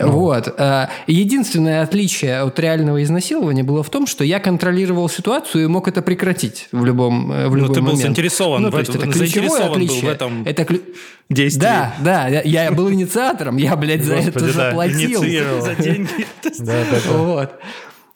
Ну. 0.00 0.10
Вот. 0.12 0.54
А, 0.58 0.90
Единственное 1.06 1.82
отличие 1.82 2.40
от 2.40 2.58
реального 2.60 3.02
изнасилования 3.02 3.64
было 3.64 3.82
в 3.82 3.90
том, 3.90 4.06
что 4.06 4.22
я 4.24 4.38
контролировал 4.38 5.08
ситуацию 5.08 5.64
и 5.64 5.66
мог 5.66 5.88
это 5.88 6.02
прекратить 6.02 6.68
в 6.72 6.84
любом, 6.84 7.32
э, 7.32 7.48
в 7.48 7.50
Ну, 7.50 7.56
любой 7.56 7.74
ты 7.74 7.80
был 7.80 7.86
момент. 7.88 8.02
заинтересован 8.02 8.62
ну, 8.62 8.68
в 8.68 8.72
то 8.72 8.78
есть 8.78 8.90
это 8.94 9.06
ключевое 9.06 9.28
заинтересован 9.28 9.68
был 9.72 9.72
в 9.72 9.88
отличие. 9.90 10.10
этом 10.12 10.42
Это 10.46 10.62
клю- 10.64 10.82
Действие. 11.28 11.60
да, 11.62 11.94
да, 12.00 12.28
я, 12.28 12.42
я 12.64 12.70
был 12.72 12.90
инициатором, 12.92 13.56
я, 13.56 13.76
блядь, 13.76 14.04
за 14.04 14.14
это 14.14 14.26
Господи, 14.32 14.46
да, 14.46 14.68
заплатил. 14.70 15.20
За 15.62 15.74
деньги. 15.74 16.08
Да, 16.42 16.50
да, 16.58 16.84
да. 17.04 17.12
Вот. 17.18 17.50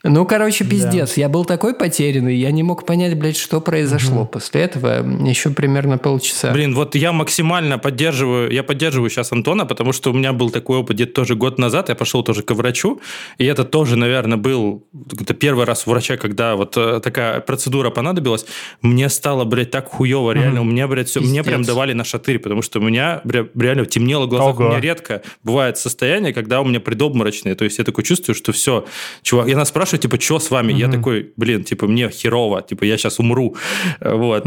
Ну, 0.04 0.26
короче, 0.26 0.64
пиздец. 0.64 1.16
Я 1.16 1.28
был 1.28 1.44
такой 1.44 1.74
потерянный, 1.74 2.36
я 2.36 2.50
не 2.50 2.62
мог 2.62 2.84
понять, 2.84 3.16
блядь, 3.16 3.36
что 3.36 3.60
произошло. 3.60 4.24
После 4.24 4.62
этого 4.62 5.04
еще 5.28 5.50
примерно 5.50 5.98
полчаса. 5.98 6.52
Блин, 6.52 6.74
вот 6.74 6.94
я 6.94 7.12
максимально 7.12 7.78
поддерживаю, 7.78 8.50
я 8.50 8.62
поддерживаю 8.62 9.10
сейчас 9.10 9.32
Антона, 9.32 9.64
потому 9.64 9.92
что 9.92 10.10
у 10.10 10.12
меня 10.12 10.32
был 10.32 10.50
такой 10.50 10.78
опыт 10.78 10.96
где-то 10.96 11.12
тоже 11.12 11.34
год 11.36 11.58
назад, 11.58 11.88
я 11.88 11.94
пошел 11.94 12.22
тоже 12.22 12.42
к 12.42 12.50
врачу, 12.52 13.00
и 13.38 13.44
это 13.44 13.64
тоже, 13.64 13.96
наверное, 13.96 14.38
был 14.38 14.84
это 15.20 15.34
первый 15.34 15.64
раз 15.64 15.86
у 15.86 15.90
врача, 15.90 16.16
когда 16.16 16.56
вот 16.56 16.76
э, 16.76 17.00
такая 17.02 17.40
процедура 17.40 17.90
понадобилась, 17.90 18.46
мне 18.80 19.08
стало, 19.08 19.44
блядь, 19.44 19.70
так 19.70 19.88
хуево, 19.88 20.32
реально, 20.32 20.62
у 20.62 20.64
меня, 20.64 20.88
блядь, 20.88 21.08
все, 21.08 21.20
мне 21.20 21.28
Пиздец. 21.28 21.46
прям 21.46 21.62
давали 21.62 21.92
на 21.92 22.04
шатырь, 22.04 22.38
потому 22.38 22.62
что 22.62 22.80
у 22.80 22.82
меня 22.82 23.20
бля, 23.24 23.46
реально 23.54 23.86
темнело 23.86 24.26
в 24.26 24.28
глазах, 24.28 24.56
Ого. 24.56 24.66
у 24.66 24.68
меня 24.70 24.80
редко 24.80 25.22
бывает 25.44 25.78
состояние, 25.78 26.32
когда 26.32 26.60
у 26.60 26.64
меня 26.64 26.80
предобморочные, 26.80 27.54
то 27.54 27.64
есть 27.64 27.78
я 27.78 27.84
такой 27.84 28.04
чувствую, 28.04 28.34
что 28.34 28.52
все, 28.52 28.84
чувак, 29.22 29.48
я 29.48 29.56
нас 29.56 29.68
спрашиваю, 29.68 29.91
типа, 29.98 30.20
что 30.20 30.38
с 30.38 30.50
вами? 30.50 30.72
Я 30.72 30.90
такой, 30.90 31.32
блин, 31.36 31.64
типа, 31.64 31.86
мне 31.86 32.08
херово, 32.10 32.62
типа, 32.62 32.84
я 32.84 32.96
сейчас 32.96 33.18
умру, 33.18 33.56
вот. 34.00 34.44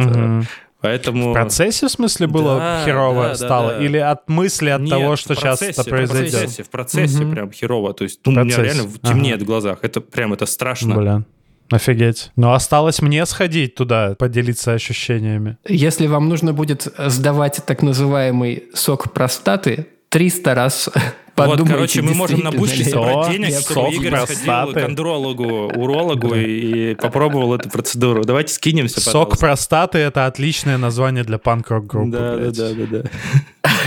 Поэтому... 0.82 1.32
В 1.32 1.34
процессе, 1.34 1.88
в 1.88 1.92
смысле, 1.92 2.28
было 2.28 2.60
Да, 2.60 2.84
херово 2.86 3.24
да, 3.24 3.30
да, 3.30 3.36
стало? 3.36 3.74
да. 3.74 3.84
Или 3.84 3.98
от 3.98 4.30
мысли, 4.30 4.70
от 4.70 4.82
Нет, 4.82 4.92
того, 4.92 5.16
что 5.16 5.34
сейчас 5.34 5.58
процессе, 5.58 5.82
это 5.82 5.90
произойдет? 5.90 6.34
В 6.34 6.36
процессе, 6.36 6.64
в 6.64 6.70
процессе 6.70 7.26
прям 7.26 7.52
херово. 7.52 7.94
То 7.94 8.04
есть, 8.04 8.20
ну, 8.24 8.40
у 8.40 8.44
меня 8.44 8.62
реально 8.62 8.84
темнеет 9.02 9.42
в 9.42 9.46
глазах. 9.46 9.80
Это 9.82 10.00
прям, 10.02 10.34
это 10.34 10.46
страшно. 10.46 10.96
Блин. 10.96 11.26
Офигеть. 11.72 12.32
Но 12.36 12.54
осталось 12.54 13.02
мне 13.02 13.26
сходить 13.26 13.74
туда, 13.74 14.16
поделиться 14.20 14.74
ощущениями. 14.74 15.58
Если 15.68 16.06
вам 16.06 16.30
нужно 16.30 16.54
будет 16.54 16.88
сдавать 16.98 17.62
так 17.66 17.82
называемый 17.82 18.66
сок 18.76 19.12
простаты, 19.12 19.88
300 20.10 20.54
раз. 20.54 20.90
Вот, 21.36 21.68
короче, 21.68 22.02
мы 22.02 22.14
можем 22.14 22.42
на 22.42 22.52
бушке 22.52 22.84
собрать 22.86 23.32
денег, 23.32 23.60
чтобы 23.60 23.92
Игорь 23.94 24.26
сходил 24.26 24.74
к 24.74 24.84
андрологу, 24.84 25.72
урологу 25.76 26.36
и, 26.36 26.96
попробовал 26.96 27.56
эту 27.56 27.70
процедуру. 27.70 28.24
Давайте 28.24 28.54
скинемся, 28.54 29.02
Сок 29.02 29.38
простаты— 29.38 29.98
это 30.00 30.26
отличное 30.26 30.78
название 30.78 31.24
для 31.24 31.38
панк-рок 31.38 31.86
группы. 31.86 32.12
Да, 32.12 32.38
да, 32.38 32.52
да, 32.52 32.70
да, 32.74 32.86
да. 32.86 33.10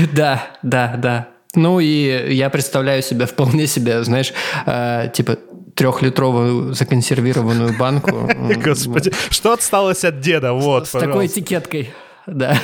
Да, 0.12 0.46
да, 0.62 0.96
да. 0.96 1.28
Ну 1.54 1.80
и 1.80 2.34
я 2.34 2.50
представляю 2.50 3.02
себя 3.02 3.26
вполне 3.26 3.66
себе, 3.66 4.04
знаешь, 4.04 4.32
э, 4.66 5.11
типа 5.12 5.38
трехлитровую 5.74 6.74
законсервированную 6.74 7.76
банку. 7.78 8.28
Господи, 8.64 9.12
что 9.30 9.52
осталось 9.52 10.04
от 10.04 10.20
деда? 10.20 10.52
Вот, 10.52 10.88
С 10.88 10.90
такой 10.90 11.26
этикеткой. 11.26 11.90
Да. 12.33 12.59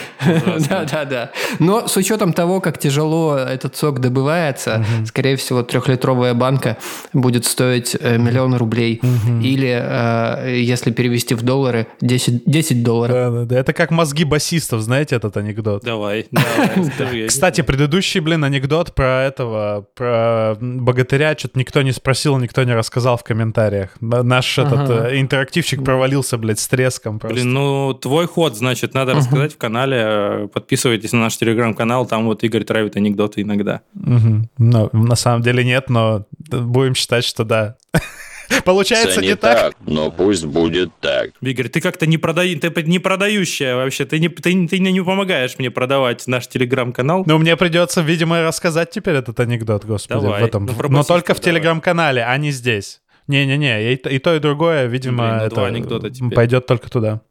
да, 0.68 0.84
да, 0.84 1.04
да. 1.04 1.30
Но 1.58 1.88
с 1.88 1.96
учетом 1.96 2.32
того, 2.32 2.60
как 2.60 2.78
тяжело 2.78 3.36
этот 3.36 3.76
сок 3.76 4.00
добывается, 4.00 4.76
угу. 4.76 5.06
скорее 5.06 5.36
всего, 5.36 5.62
трехлитровая 5.62 6.34
банка 6.34 6.76
будет 7.12 7.44
стоить 7.44 7.96
э, 7.98 8.18
миллион 8.18 8.54
рублей. 8.54 9.00
Угу. 9.02 9.40
Или, 9.40 9.78
э, 9.80 10.60
если 10.60 10.90
перевести 10.90 11.34
в 11.34 11.42
доллары, 11.42 11.86
10, 12.00 12.44
10 12.44 12.82
долларов. 12.82 13.14
Да, 13.14 13.30
да, 13.30 13.44
да. 13.44 13.58
Это 13.58 13.72
как 13.72 13.90
мозги 13.90 14.24
басистов, 14.24 14.80
знаете 14.80 15.16
этот 15.16 15.36
анекдот? 15.36 15.82
Давай, 15.82 16.26
давай. 16.30 17.26
Кстати, 17.26 17.62
предыдущий, 17.62 18.20
блин, 18.20 18.44
анекдот 18.44 18.94
про 18.94 19.24
этого, 19.24 19.86
про 19.94 20.56
богатыря, 20.60 21.36
что-то 21.36 21.58
никто 21.58 21.82
не 21.82 21.92
спросил, 21.92 22.38
никто 22.38 22.62
не 22.64 22.74
рассказал 22.74 23.16
в 23.16 23.24
комментариях. 23.24 23.90
Наш 24.00 24.58
этот 24.58 24.90
э, 24.90 25.20
интерактивчик 25.20 25.84
провалился, 25.84 26.38
блядь, 26.38 26.58
с 26.58 26.68
треском 26.68 27.18
просто. 27.18 27.34
Блин, 27.34 27.52
ну 27.52 27.94
твой 27.94 28.26
ход, 28.26 28.56
значит, 28.56 28.94
надо 28.94 29.14
рассказать 29.14 29.53
в 29.54 29.58
канале. 29.58 30.48
Подписывайтесь 30.52 31.12
на 31.12 31.20
наш 31.20 31.36
телеграм-канал, 31.36 32.06
там 32.06 32.26
вот 32.26 32.44
Игорь 32.44 32.64
травит 32.64 32.96
анекдоты 32.96 33.42
иногда. 33.42 33.80
Ну, 33.94 34.90
на 34.92 35.16
самом 35.16 35.42
деле 35.42 35.64
нет, 35.64 35.88
но 35.88 36.26
будем 36.50 36.94
считать, 36.94 37.24
что 37.24 37.44
да. 37.44 37.76
Получается 38.64 39.20
не, 39.20 39.28
не 39.28 39.36
так. 39.36 39.58
так. 39.58 39.74
Но 39.86 40.10
пусть 40.10 40.44
будет 40.44 40.90
так. 41.00 41.30
Игорь, 41.40 41.68
ты 41.68 41.80
как-то 41.80 42.06
не, 42.06 42.18
прода... 42.18 42.42
ты 42.42 42.82
не 42.82 42.98
продающая 42.98 43.74
вообще. 43.74 44.04
Ты 44.04 44.18
не, 44.18 44.28
ты, 44.28 44.68
ты 44.68 44.78
не 44.78 45.00
помогаешь 45.02 45.58
мне 45.58 45.70
продавать 45.70 46.26
наш 46.26 46.46
телеграм-канал. 46.46 47.24
Ну, 47.26 47.38
мне 47.38 47.56
придется, 47.56 48.02
видимо, 48.02 48.42
рассказать 48.42 48.90
теперь 48.90 49.14
этот 49.14 49.40
анекдот, 49.40 49.84
господи. 49.84 50.20
Давай. 50.20 50.42
В 50.42 50.44
этом. 50.44 50.66
Ну, 50.66 50.74
Но 50.88 51.02
только 51.02 51.34
в 51.34 51.40
телеграм-канале, 51.40 52.24
а 52.24 52.36
не 52.36 52.50
здесь. 52.50 53.00
Не-не-не, 53.26 53.92
и, 53.92 53.94
и 53.94 54.18
то, 54.18 54.34
и 54.34 54.38
другое, 54.38 54.86
видимо, 54.86 55.48
Блин, 55.48 55.84
ну, 55.88 55.96
это 55.96 56.34
пойдет 56.34 56.66
только 56.66 56.90
туда. 56.90 57.22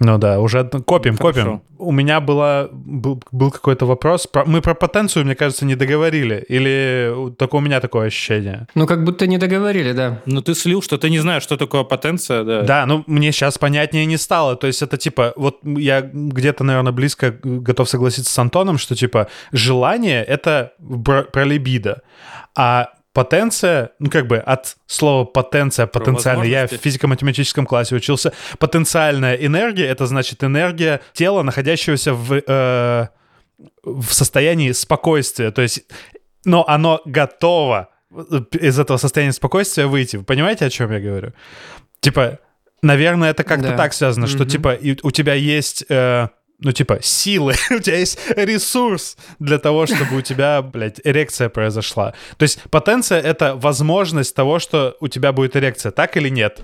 Ну 0.00 0.18
да, 0.18 0.40
уже 0.40 0.64
копим, 0.64 1.16
Хорошо. 1.16 1.40
копим. 1.42 1.62
У 1.78 1.92
меня 1.92 2.20
была, 2.20 2.68
был, 2.72 3.20
был 3.32 3.50
какой-то 3.50 3.86
вопрос. 3.86 4.28
Мы 4.46 4.60
про 4.60 4.74
потенцию, 4.74 5.24
мне 5.24 5.34
кажется, 5.34 5.64
не 5.64 5.74
договорили. 5.74 6.44
Или 6.48 7.32
только 7.36 7.56
у 7.56 7.60
меня 7.60 7.80
такое 7.80 8.06
ощущение? 8.06 8.66
Ну, 8.74 8.86
как 8.86 9.04
будто 9.04 9.26
не 9.26 9.38
договорили, 9.38 9.92
да. 9.92 10.20
Ну, 10.26 10.40
ты 10.40 10.54
слил, 10.54 10.82
что 10.82 10.98
ты 10.98 11.10
не 11.10 11.18
знаешь, 11.18 11.42
что 11.42 11.56
такое 11.56 11.82
потенция, 11.82 12.44
да. 12.44 12.62
Да, 12.62 12.86
ну, 12.86 13.04
мне 13.06 13.32
сейчас 13.32 13.58
понятнее 13.58 14.06
не 14.06 14.16
стало. 14.18 14.56
То 14.56 14.66
есть 14.66 14.82
это 14.82 14.96
типа, 14.96 15.32
вот 15.36 15.58
я 15.64 16.00
где-то, 16.02 16.64
наверное, 16.64 16.92
близко 16.92 17.36
готов 17.42 17.88
согласиться 17.88 18.32
с 18.32 18.38
Антоном, 18.38 18.78
что 18.78 18.94
типа 18.94 19.28
желание— 19.52 20.24
это 20.28 20.72
про 21.04 21.44
либидо. 21.44 22.02
А 22.56 22.88
потенция, 23.18 23.90
ну 23.98 24.10
как 24.10 24.28
бы 24.28 24.36
от 24.36 24.76
слова 24.86 25.24
потенция, 25.24 25.88
потенциально, 25.88 26.44
я 26.44 26.68
в 26.68 26.70
физико-математическом 26.70 27.66
классе 27.66 27.96
учился, 27.96 28.32
потенциальная 28.60 29.34
энергия, 29.34 29.86
это 29.86 30.06
значит 30.06 30.44
энергия 30.44 31.00
тела, 31.14 31.42
находящегося 31.42 32.14
в, 32.14 32.32
э, 32.46 33.08
в 33.82 34.12
состоянии 34.12 34.70
спокойствия, 34.70 35.50
то 35.50 35.62
есть, 35.62 35.82
но 36.44 36.64
оно 36.68 37.00
готово 37.06 37.88
из 38.52 38.78
этого 38.78 38.98
состояния 38.98 39.32
спокойствия 39.32 39.86
выйти. 39.86 40.16
Вы 40.16 40.22
понимаете, 40.22 40.66
о 40.66 40.70
чем 40.70 40.92
я 40.92 41.00
говорю? 41.00 41.32
Типа, 41.98 42.38
наверное, 42.82 43.30
это 43.30 43.42
как-то 43.42 43.70
да. 43.70 43.76
так 43.76 43.94
связано, 43.94 44.26
mm-hmm. 44.26 44.28
что 44.28 44.44
типа 44.44 44.78
у 45.02 45.10
тебя 45.10 45.34
есть 45.34 45.84
э, 45.88 46.28
ну, 46.60 46.72
типа, 46.72 46.98
силы, 47.02 47.54
у 47.70 47.78
тебя 47.78 47.98
есть 47.98 48.18
ресурс 48.36 49.16
для 49.38 49.58
того, 49.58 49.86
чтобы 49.86 50.16
у 50.16 50.20
тебя, 50.22 50.62
блядь, 50.62 51.00
эрекция 51.04 51.48
произошла. 51.48 52.14
То 52.36 52.42
есть 52.42 52.60
потенция— 52.70 53.20
это 53.22 53.54
возможность 53.56 54.34
того, 54.34 54.58
что 54.58 54.96
у 55.00 55.08
тебя 55.08 55.32
будет 55.32 55.56
эрекция, 55.56 55.92
так 55.92 56.16
или 56.16 56.28
нет? 56.28 56.60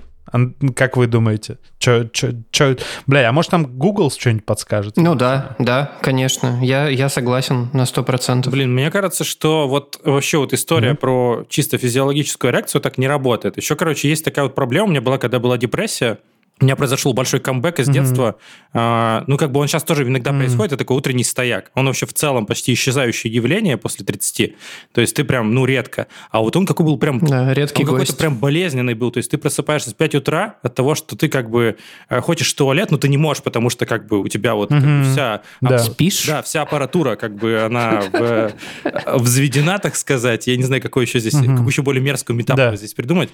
Как 0.75 0.97
вы 0.97 1.07
думаете? 1.07 1.59
Чё, 1.77 2.05
чё, 2.05 2.31
чё? 2.51 2.75
Бля, 3.05 3.29
а 3.29 3.31
может 3.31 3.51
там 3.51 3.65
Google 3.65 4.09
что-нибудь 4.09 4.45
подскажет? 4.45 4.97
Ну 4.97 5.15
да, 5.15 5.55
да, 5.59 5.93
конечно. 6.01 6.59
Я, 6.61 6.89
я 6.89 7.09
согласен 7.09 7.69
на 7.73 7.85
сто 7.85 8.03
процентов. 8.03 8.51
Блин, 8.51 8.73
мне 8.73 8.89
кажется, 8.91 9.23
что 9.23 9.67
вот 9.67 9.99
вообще 10.03 10.39
вот 10.39 10.51
история 10.51 10.91
mm-hmm. 10.91 10.95
про 10.95 11.45
чисто 11.47 11.77
физиологическую 11.77 12.51
эрекцию 12.51 12.81
так 12.81 12.97
не 12.97 13.07
работает. 13.07 13.57
Еще, 13.57 13.75
короче, 13.75 14.09
есть 14.09 14.25
такая 14.25 14.45
вот 14.45 14.55
проблема. 14.55 14.87
У 14.87 14.89
меня 14.89 15.01
была, 15.01 15.19
когда 15.19 15.39
была 15.39 15.57
депрессия, 15.57 16.17
у 16.61 16.63
меня 16.63 16.77
произошел 16.77 17.11
большой 17.13 17.41
камбэк 17.41 17.79
из 17.79 17.89
mm-hmm. 17.89 17.93
детства. 17.93 18.35
А, 18.71 19.25
ну, 19.27 19.35
как 19.37 19.51
бы 19.51 19.59
он 19.59 19.67
сейчас 19.67 19.83
тоже 19.83 20.03
иногда 20.03 20.31
mm-hmm. 20.31 20.37
происходит, 20.37 20.71
это 20.71 20.77
такой 20.77 20.95
утренний 20.95 21.25
стояк. 21.25 21.69
Он 21.75 21.85
вообще 21.85 22.05
в 22.05 22.13
целом 22.13 22.45
почти 22.45 22.73
исчезающее 22.73 23.33
явление 23.33 23.75
после 23.75 24.05
30. 24.05 24.55
То 24.93 25.01
есть 25.01 25.15
ты 25.15 25.25
прям, 25.25 25.53
ну, 25.53 25.65
редко. 25.65 26.07
А 26.31 26.39
вот 26.39 26.55
он 26.55 26.65
какой 26.65 26.85
был 26.85 26.97
прям... 26.97 27.19
Да, 27.19 27.53
редкий 27.53 27.83
он 27.83 27.89
какой-то 27.89 28.15
прям 28.15 28.37
болезненный 28.37 28.93
был. 28.93 29.11
То 29.11 29.17
есть 29.17 29.31
ты 29.31 29.37
просыпаешься 29.37 29.91
в 29.91 29.95
5 29.95 30.15
утра 30.15 30.55
от 30.61 30.73
того, 30.75 30.95
что 30.95 31.17
ты 31.17 31.27
как 31.27 31.49
бы 31.49 31.75
э, 32.07 32.21
хочешь 32.21 32.53
в 32.53 32.55
туалет, 32.55 32.89
но 32.89 32.97
ты 32.97 33.09
не 33.09 33.17
можешь, 33.17 33.43
потому 33.43 33.69
что 33.69 33.85
как 33.85 34.07
бы 34.07 34.21
у 34.21 34.27
тебя 34.29 34.55
вот 34.55 34.71
mm-hmm. 34.71 34.81
как 34.81 35.07
бы 35.07 35.11
вся... 35.11 35.41
Да. 35.59 35.77
Спишь? 35.79 36.25
Да, 36.25 36.41
вся 36.41 36.61
аппаратура 36.61 37.17
как 37.17 37.35
бы 37.35 37.63
она 37.63 38.01
в, 38.13 38.53
взведена, 39.19 39.79
так 39.79 39.97
сказать. 39.97 40.47
Я 40.47 40.55
не 40.55 40.63
знаю, 40.63 40.81
какой 40.81 41.03
еще 41.03 41.19
здесь... 41.19 41.33
Какую 41.33 41.67
еще 41.67 41.81
более 41.81 42.01
мерзкую 42.01 42.37
метафору 42.37 42.77
здесь 42.77 42.93
придумать. 42.93 43.29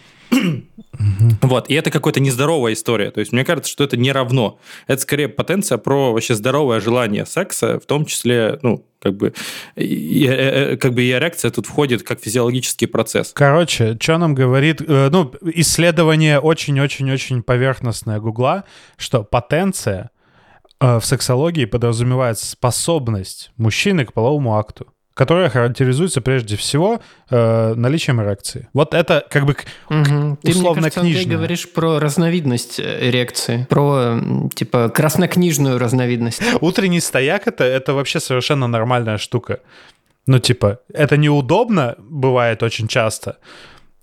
Вот. 1.41 1.69
И 1.69 1.75
это 1.75 1.91
какая-то 1.91 2.19
нездоровая 2.19 2.73
история. 2.73 3.10
То 3.11 3.19
есть 3.19 3.31
мне 3.31 3.45
кажется, 3.45 3.71
что 3.71 3.83
это 3.83 3.97
не 3.97 4.11
равно. 4.11 4.59
Это 4.87 5.01
скорее 5.01 5.27
потенция 5.27 5.77
про 5.77 6.11
вообще 6.11 6.35
здоровое 6.35 6.79
желание 6.79 7.25
секса, 7.25 7.79
в 7.79 7.85
том 7.85 8.05
числе, 8.05 8.59
ну, 8.61 8.85
как 9.01 9.15
бы, 9.15 9.33
и, 9.75 9.83
и, 9.83 10.27
э, 10.27 10.77
как 10.77 10.93
бы 10.93 11.03
и 11.03 11.11
эрекция 11.11 11.51
тут 11.51 11.65
входит 11.65 12.03
как 12.03 12.19
физиологический 12.19 12.87
процесс. 12.87 13.31
Короче, 13.33 13.97
что 13.99 14.17
нам 14.17 14.35
говорит, 14.35 14.81
э, 14.81 15.09
ну, 15.11 15.33
исследование 15.55 16.39
очень-очень-очень 16.39 17.43
поверхностное 17.43 18.19
Гугла, 18.19 18.63
что 18.97 19.23
потенция 19.23 20.11
э, 20.79 20.99
в 20.99 21.05
сексологии 21.05 21.65
подразумевает 21.65 22.37
способность 22.39 23.51
мужчины 23.57 24.05
к 24.05 24.13
половому 24.13 24.57
акту 24.57 24.87
которая 25.13 25.49
характеризуется 25.49 26.21
прежде 26.21 26.55
всего 26.55 27.01
э, 27.29 27.73
наличием 27.75 28.21
эрекции. 28.21 28.69
Вот 28.73 28.93
это 28.93 29.25
как 29.29 29.45
бы 29.45 29.55
угу. 29.89 30.37
условно 30.43 30.89
ты, 30.89 31.01
мне 31.01 31.13
кажется, 31.13 31.23
Ты 31.23 31.29
говоришь 31.29 31.71
про 31.71 31.99
разновидность 31.99 32.79
э, 32.79 33.09
эрекции, 33.09 33.67
про 33.69 34.19
типа 34.55 34.89
краснокнижную 34.89 35.77
разновидность. 35.79 36.41
Утренний 36.61 37.01
стояк 37.01 37.47
это, 37.47 37.63
это 37.63 37.93
вообще 37.93 38.19
совершенно 38.19 38.67
нормальная 38.67 39.17
штука. 39.17 39.59
Ну, 40.27 40.39
типа, 40.39 40.79
это 40.93 41.17
неудобно, 41.17 41.95
бывает 41.97 42.61
очень 42.61 42.87
часто, 42.87 43.37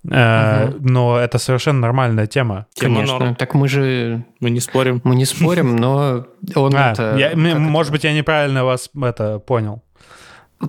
э, 0.03 0.67
угу. 0.67 0.77
но 0.81 1.17
это 1.17 1.39
совершенно 1.39 1.79
нормальная 1.79 2.27
тема. 2.27 2.67
тема 2.73 2.95
Конечно, 2.95 3.19
норм. 3.19 3.35
так 3.35 3.53
мы 3.53 3.67
же... 3.67 4.25
Мы 4.41 4.49
не 4.49 4.59
спорим. 4.59 5.01
Мы 5.05 5.15
не 5.15 5.25
спорим, 5.25 5.77
но 5.77 6.27
он 6.55 6.75
а, 6.75 6.91
это... 6.91 7.15
Я, 7.17 7.35
может 7.35 7.89
это? 7.89 7.91
быть, 7.93 8.03
я 8.03 8.13
неправильно 8.13 8.65
вас 8.65 8.89
это 9.01 9.39
понял. 9.39 9.81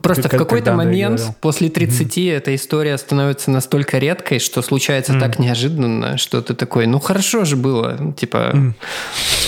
Просто 0.03 0.29
как, 0.29 0.35
в 0.35 0.39
какой-то 0.39 0.73
момент 0.75 1.21
после 1.41 1.69
30 1.69 2.17
mm-hmm. 2.17 2.37
эта 2.37 2.55
история 2.55 2.97
становится 2.97 3.51
настолько 3.51 3.99
редкой, 3.99 4.39
что 4.39 4.63
случается 4.63 5.13
mm-hmm. 5.13 5.21
так 5.21 5.39
неожиданно, 5.41 6.17
что 6.17 6.41
ты 6.43 6.55
такой, 6.55 6.87
ну 6.87 7.01
хорошо 7.01 7.45
же 7.45 7.57
было, 7.57 8.15
типа, 8.15 8.53
mm-hmm. 8.55 8.73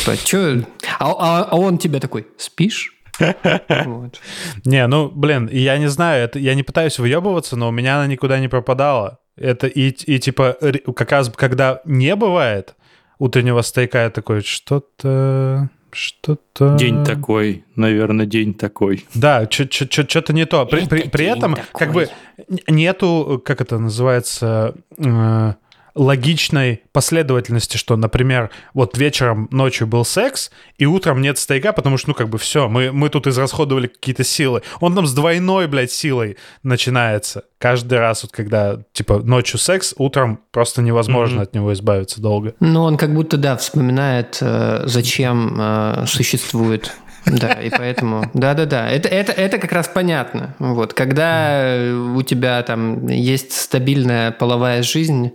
типа, 0.00 0.16
что? 0.16 0.66
А, 0.98 1.12
а, 1.12 1.48
а 1.48 1.56
он 1.56 1.78
тебе 1.78 2.00
такой, 2.00 2.26
спишь? 2.38 2.92
Вот. 3.86 4.20
Не, 4.64 4.86
ну, 4.88 5.10
блин, 5.10 5.48
я 5.52 5.78
не 5.78 5.88
знаю, 5.88 6.24
это, 6.24 6.38
я 6.40 6.54
не 6.54 6.64
пытаюсь 6.64 6.98
выебываться, 6.98 7.56
но 7.56 7.68
у 7.68 7.72
меня 7.72 7.98
она 7.98 8.06
никуда 8.08 8.40
не 8.40 8.48
пропадала. 8.48 9.20
Это 9.36 9.66
и, 9.66 9.90
и 9.90 10.18
типа, 10.18 10.56
как 10.96 11.12
раз 11.12 11.30
когда 11.34 11.80
не 11.84 12.16
бывает 12.16 12.74
утреннего 13.18 13.62
стейка, 13.62 13.98
я 14.04 14.10
такой, 14.10 14.42
что-то 14.42 15.70
что-то... 15.94 16.76
День 16.76 17.04
такой, 17.04 17.64
наверное, 17.76 18.26
день 18.26 18.54
такой. 18.54 19.06
Да, 19.14 19.48
что-то 19.50 20.32
не 20.32 20.46
то. 20.46 20.66
При, 20.66 20.86
при, 20.86 21.08
при 21.08 21.26
этом, 21.26 21.54
такой. 21.54 21.66
как 21.78 21.92
бы, 21.92 22.08
нету, 22.68 23.42
как 23.44 23.60
это 23.60 23.78
называется, 23.78 24.74
э, 24.98 25.54
логичной 25.94 26.82
последовательности, 26.92 27.76
что, 27.76 27.96
например, 27.96 28.50
вот 28.74 28.96
вечером, 28.96 29.48
ночью 29.50 29.86
был 29.86 30.04
секс, 30.04 30.50
и 30.78 30.86
утром 30.86 31.20
нет 31.20 31.38
стейка, 31.38 31.72
потому 31.72 31.98
что, 31.98 32.10
ну, 32.10 32.14
как 32.14 32.28
бы 32.28 32.38
все, 32.38 32.68
мы, 32.68 32.92
мы 32.92 33.08
тут 33.08 33.26
израсходовали 33.26 33.86
какие-то 33.86 34.24
силы. 34.24 34.62
Он 34.80 34.94
там 34.94 35.06
с 35.06 35.14
двойной, 35.14 35.66
блядь, 35.66 35.92
силой 35.92 36.36
начинается. 36.62 37.44
Каждый 37.58 37.98
раз, 37.98 38.22
вот 38.22 38.32
когда, 38.32 38.80
типа, 38.92 39.18
ночью 39.18 39.58
секс, 39.58 39.94
утром 39.96 40.40
просто 40.50 40.82
невозможно 40.82 41.40
mm-hmm. 41.40 41.44
от 41.44 41.54
него 41.54 41.72
избавиться 41.72 42.20
долго. 42.20 42.54
Ну, 42.60 42.82
он 42.82 42.96
как 42.96 43.14
будто, 43.14 43.36
да, 43.36 43.56
вспоминает, 43.56 44.38
э, 44.40 44.82
зачем 44.86 45.56
э, 45.58 46.04
существует 46.06 46.92
да, 47.26 47.52
и 47.52 47.70
поэтому, 47.70 48.30
да-да-да, 48.34 48.90
это, 48.90 49.08
это, 49.08 49.32
это 49.32 49.58
как 49.58 49.72
раз 49.72 49.88
понятно. 49.88 50.54
Вот, 50.58 50.92
когда 50.94 51.78
у 52.14 52.22
тебя 52.22 52.62
там 52.62 53.06
есть 53.06 53.52
стабильная 53.52 54.32
половая 54.32 54.82
жизнь, 54.82 55.32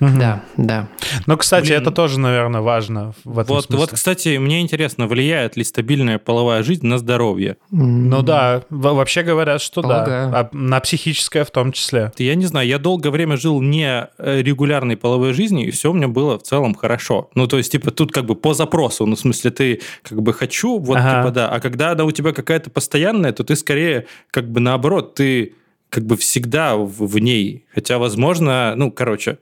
угу. 0.00 0.10
да, 0.18 0.42
да. 0.56 0.88
Но, 1.26 1.36
кстати, 1.36 1.68
Блин, 1.68 1.82
это 1.82 1.90
тоже, 1.90 2.18
наверное, 2.18 2.60
важно 2.60 3.14
в 3.24 3.38
этом 3.38 3.56
вот, 3.56 3.64
смысле. 3.66 3.80
Вот, 3.80 3.90
кстати, 3.92 4.38
мне 4.38 4.60
интересно, 4.60 5.06
влияет 5.06 5.56
ли 5.56 5.64
стабильная 5.64 6.18
половая 6.18 6.62
жизнь 6.62 6.86
на 6.86 6.98
здоровье? 6.98 7.56
Ну 7.70 8.22
да, 8.22 8.62
вообще 8.70 9.22
говорят, 9.22 9.60
что 9.60 9.82
Полагаю. 9.82 10.30
да, 10.30 10.40
а 10.40 10.48
на 10.52 10.80
психическое 10.80 11.44
в 11.44 11.50
том 11.50 11.72
числе. 11.72 12.12
Я 12.18 12.34
не 12.34 12.46
знаю, 12.46 12.66
я 12.66 12.78
долгое 12.78 13.10
время 13.10 13.36
жил 13.36 13.60
не 13.60 14.08
э, 14.18 14.42
регулярной 14.42 14.96
половой 14.96 15.32
жизнью, 15.34 15.68
и 15.68 15.70
все 15.70 15.90
у 15.90 15.94
меня 15.94 16.08
было 16.08 16.38
в 16.38 16.42
целом 16.42 16.74
хорошо. 16.74 17.30
Ну, 17.34 17.46
то 17.46 17.58
есть, 17.58 17.72
типа, 17.72 17.90
тут 17.90 18.12
как 18.12 18.24
бы 18.24 18.34
по 18.34 18.54
запросу, 18.54 19.06
ну, 19.06 19.14
в 19.14 19.20
смысле, 19.20 19.50
ты 19.50 19.80
как 20.02 20.22
бы 20.22 20.32
хочу, 20.32 20.78
вот 20.78 20.96
ага 20.96 21.17
типа, 21.22 21.32
да. 21.32 21.48
А 21.48 21.60
когда 21.60 21.92
она 21.92 22.04
у 22.04 22.10
тебя 22.10 22.32
какая-то 22.32 22.70
постоянная, 22.70 23.32
то 23.32 23.44
ты 23.44 23.56
скорее, 23.56 24.06
как 24.30 24.50
бы 24.50 24.60
наоборот, 24.60 25.14
ты 25.14 25.54
как 25.90 26.04
бы 26.04 26.16
всегда 26.16 26.76
в, 26.76 27.06
в 27.06 27.18
ней. 27.18 27.64
Хотя, 27.74 27.98
возможно, 27.98 28.74
ну, 28.76 28.90
короче, 28.90 29.38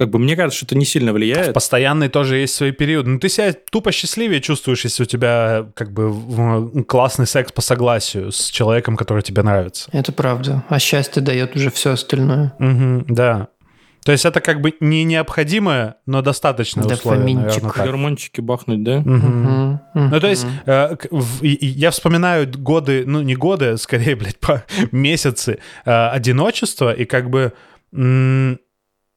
как 0.00 0.08
бы 0.08 0.18
мне 0.18 0.34
кажется, 0.34 0.56
что 0.56 0.66
это 0.66 0.78
не 0.78 0.86
сильно 0.86 1.12
влияет. 1.12 1.52
Постоянный 1.52 2.08
тоже 2.08 2.38
есть 2.38 2.54
свои 2.54 2.72
периоды. 2.72 3.10
Ну, 3.10 3.18
ты 3.18 3.28
себя 3.28 3.54
тупо 3.70 3.92
счастливее 3.92 4.40
чувствуешь, 4.40 4.84
если 4.84 5.02
у 5.02 5.06
тебя 5.06 5.66
как 5.74 5.92
бы 5.92 6.84
классный 6.84 7.26
секс 7.26 7.52
по 7.52 7.60
согласию 7.60 8.32
с 8.32 8.48
человеком, 8.48 8.96
который 8.96 9.22
тебе 9.22 9.42
нравится. 9.42 9.90
Это 9.92 10.10
правда. 10.12 10.64
А 10.70 10.78
счастье 10.78 11.20
дает 11.20 11.54
уже 11.54 11.70
все 11.70 11.92
остальное. 11.92 12.54
Угу, 12.58 13.14
да. 13.14 13.48
То 14.04 14.12
есть 14.12 14.24
это 14.24 14.40
как 14.40 14.60
бы 14.60 14.74
не 14.80 15.04
необходимое, 15.04 15.96
но 16.06 16.22
достаточное 16.22 16.84
условие, 16.84 17.36
наверное, 17.36 17.60
так. 17.60 17.76
Гормончики 17.76 18.40
бахнуть, 18.40 18.82
да? 18.82 18.98
Угу. 18.98 19.10
Угу. 19.10 19.80
Ну, 19.94 20.20
то 20.20 20.26
есть 20.26 20.46
э, 20.66 20.96
в, 21.10 21.42
я 21.42 21.90
вспоминаю 21.90 22.50
годы, 22.50 23.04
ну, 23.06 23.20
не 23.22 23.34
годы, 23.34 23.66
а 23.66 23.76
скорее, 23.76 24.16
блядь, 24.16 24.38
по 24.38 24.64
месяцы 24.92 25.58
э, 25.84 26.08
одиночества, 26.08 26.92
и 26.92 27.04
как 27.04 27.30
бы... 27.30 27.52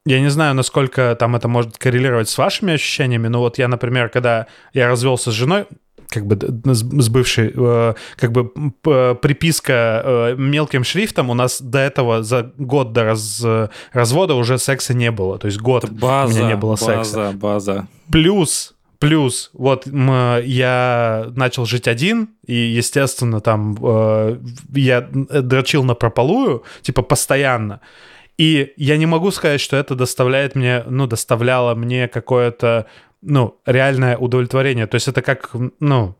Я 0.06 0.20
не 0.20 0.30
знаю, 0.30 0.54
насколько 0.54 1.16
там 1.18 1.34
это 1.38 1.48
может 1.48 1.78
коррелировать 1.78 2.28
с 2.28 2.38
вашими 2.38 2.74
ощущениями, 2.74 3.30
но 3.30 3.40
вот 3.40 3.58
я, 3.58 3.70
например, 3.70 4.10
когда 4.10 4.48
я 4.74 4.90
развелся 4.90 5.32
с 5.32 5.34
женой, 5.34 5.66
как 6.14 6.26
бы 6.28 6.38
с 6.74 7.10
бывшей, 7.10 7.52
э, 7.56 7.94
как 8.16 8.32
бы 8.32 8.50
приписка 9.16 10.02
э, 10.06 10.36
мелким 10.38 10.84
шрифтом 10.84 11.30
у 11.30 11.34
нас 11.34 11.62
до 11.62 11.80
этого 11.80 12.24
за 12.24 12.52
год 12.58 12.94
до 12.94 13.04
раз, 13.04 13.46
развода 13.92 14.36
уже 14.36 14.58
секса 14.58 14.94
не 14.94 15.12
было. 15.12 15.40
То 15.40 15.48
есть 15.48 15.60
год 15.60 15.90
база, 15.90 16.34
у 16.34 16.38
меня 16.38 16.48
не 16.50 16.56
было 16.56 16.72
база, 16.72 16.86
секса. 16.86 17.18
База, 17.18 17.38
база. 17.38 17.88
Плюс 18.12 18.74
Плюс, 19.04 19.50
вот 19.52 19.86
я 19.86 21.26
начал 21.36 21.66
жить 21.66 21.90
один, 21.90 22.30
и, 22.46 22.54
естественно, 22.54 23.42
там 23.42 23.78
э, 23.82 24.38
я 24.74 25.02
дрочил 25.02 25.84
на 25.84 25.94
прополую, 25.94 26.64
типа, 26.84 27.02
постоянно. 27.02 27.82
И 28.38 28.72
я 28.78 28.96
не 28.96 29.06
могу 29.06 29.32
сказать, 29.32 29.60
что 29.60 29.76
это 29.76 29.96
доставляет 29.96 30.56
мне, 30.56 30.86
ну, 30.88 31.06
доставляло 31.06 31.76
мне 31.76 32.08
какое-то, 32.08 32.86
ну, 33.24 33.60
реальное 33.66 34.18
удовлетворение. 34.18 34.88
То 34.88 34.96
есть 34.96 35.08
это 35.08 35.22
как, 35.22 35.52
ну, 35.80 36.16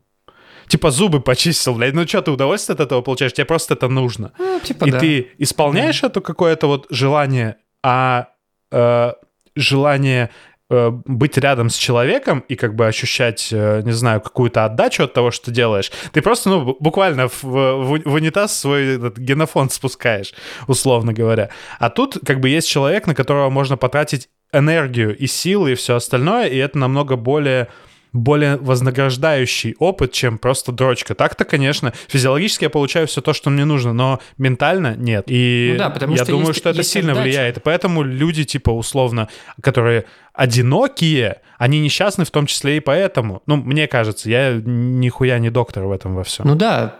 типа 0.68 0.90
зубы 0.90 1.20
почистил, 1.20 1.74
блядь, 1.74 1.94
ну 1.94 2.06
что, 2.06 2.22
ты 2.22 2.30
удовольствие 2.30 2.74
от 2.74 2.80
этого 2.80 3.02
получаешь? 3.02 3.32
Тебе 3.32 3.44
просто 3.44 3.74
это 3.74 3.88
нужно. 3.88 4.32
Ну, 4.38 4.60
типа, 4.60 4.84
и 4.86 4.90
да. 4.90 4.98
ты 4.98 5.28
исполняешь 5.38 6.00
да. 6.00 6.08
это 6.08 6.20
какое-то 6.20 6.66
вот 6.66 6.86
желание, 6.90 7.56
а 7.82 8.28
э, 8.70 9.12
желание 9.54 10.30
Э, 10.70 10.90
быть 10.90 11.36
рядом 11.36 11.68
с 11.68 11.76
человеком 11.76 12.42
и 12.48 12.56
как 12.56 12.74
бы 12.74 12.86
ощущать, 12.86 13.50
э, 13.52 13.82
не 13.84 13.92
знаю, 13.92 14.22
какую-то 14.22 14.64
отдачу 14.64 15.04
от 15.04 15.12
того, 15.12 15.30
что 15.30 15.50
делаешь, 15.50 15.92
ты 16.12 16.22
просто, 16.22 16.48
ну, 16.48 16.76
буквально 16.80 17.28
в, 17.28 17.44
в, 17.44 18.00
в 18.02 18.14
унитаз 18.14 18.58
свой 18.58 18.96
этот 18.96 19.18
генофонд 19.18 19.72
спускаешь, 19.72 20.32
условно 20.66 21.12
говоря. 21.12 21.50
А 21.78 21.90
тут 21.90 22.18
как 22.26 22.40
бы 22.40 22.48
есть 22.48 22.66
человек, 22.66 23.06
на 23.06 23.14
которого 23.14 23.50
можно 23.50 23.76
потратить 23.76 24.30
энергию 24.54 25.16
и 25.16 25.26
силы 25.26 25.72
и 25.72 25.74
все 25.74 25.96
остальное, 25.96 26.46
и 26.46 26.56
это 26.56 26.78
намного 26.78 27.16
более 27.16 27.68
более 28.14 28.56
вознаграждающий 28.58 29.74
опыт, 29.80 30.12
чем 30.12 30.38
просто 30.38 30.70
дрочка. 30.70 31.16
Так-то, 31.16 31.44
конечно, 31.44 31.92
физиологически 32.06 32.64
я 32.64 32.70
получаю 32.70 33.08
все 33.08 33.20
то, 33.20 33.32
что 33.32 33.50
мне 33.50 33.64
нужно, 33.64 33.92
но 33.92 34.20
ментально 34.38 34.94
нет. 34.96 35.24
И 35.26 35.70
ну 35.72 35.78
да, 35.78 35.90
потому 35.90 36.12
я 36.12 36.22
что 36.22 36.30
думаю, 36.30 36.48
есть, 36.48 36.60
что 36.60 36.70
это 36.70 36.84
сильно 36.84 37.12
отдача. 37.12 37.24
влияет. 37.24 37.56
И 37.56 37.60
поэтому 37.60 38.04
люди, 38.04 38.44
типа, 38.44 38.70
условно, 38.70 39.28
которые 39.60 40.04
одинокие, 40.34 41.40
они 41.58 41.80
несчастны 41.80 42.24
в 42.24 42.30
том 42.30 42.46
числе 42.46 42.76
и 42.76 42.80
поэтому. 42.80 43.42
Ну, 43.46 43.56
мне 43.56 43.86
кажется, 43.86 44.28
я 44.28 44.60
нихуя 44.64 45.38
не 45.38 45.50
доктор 45.50 45.84
в 45.84 45.92
этом 45.92 46.16
во 46.16 46.24
всем. 46.24 46.46
Ну 46.46 46.56
да, 46.56 46.96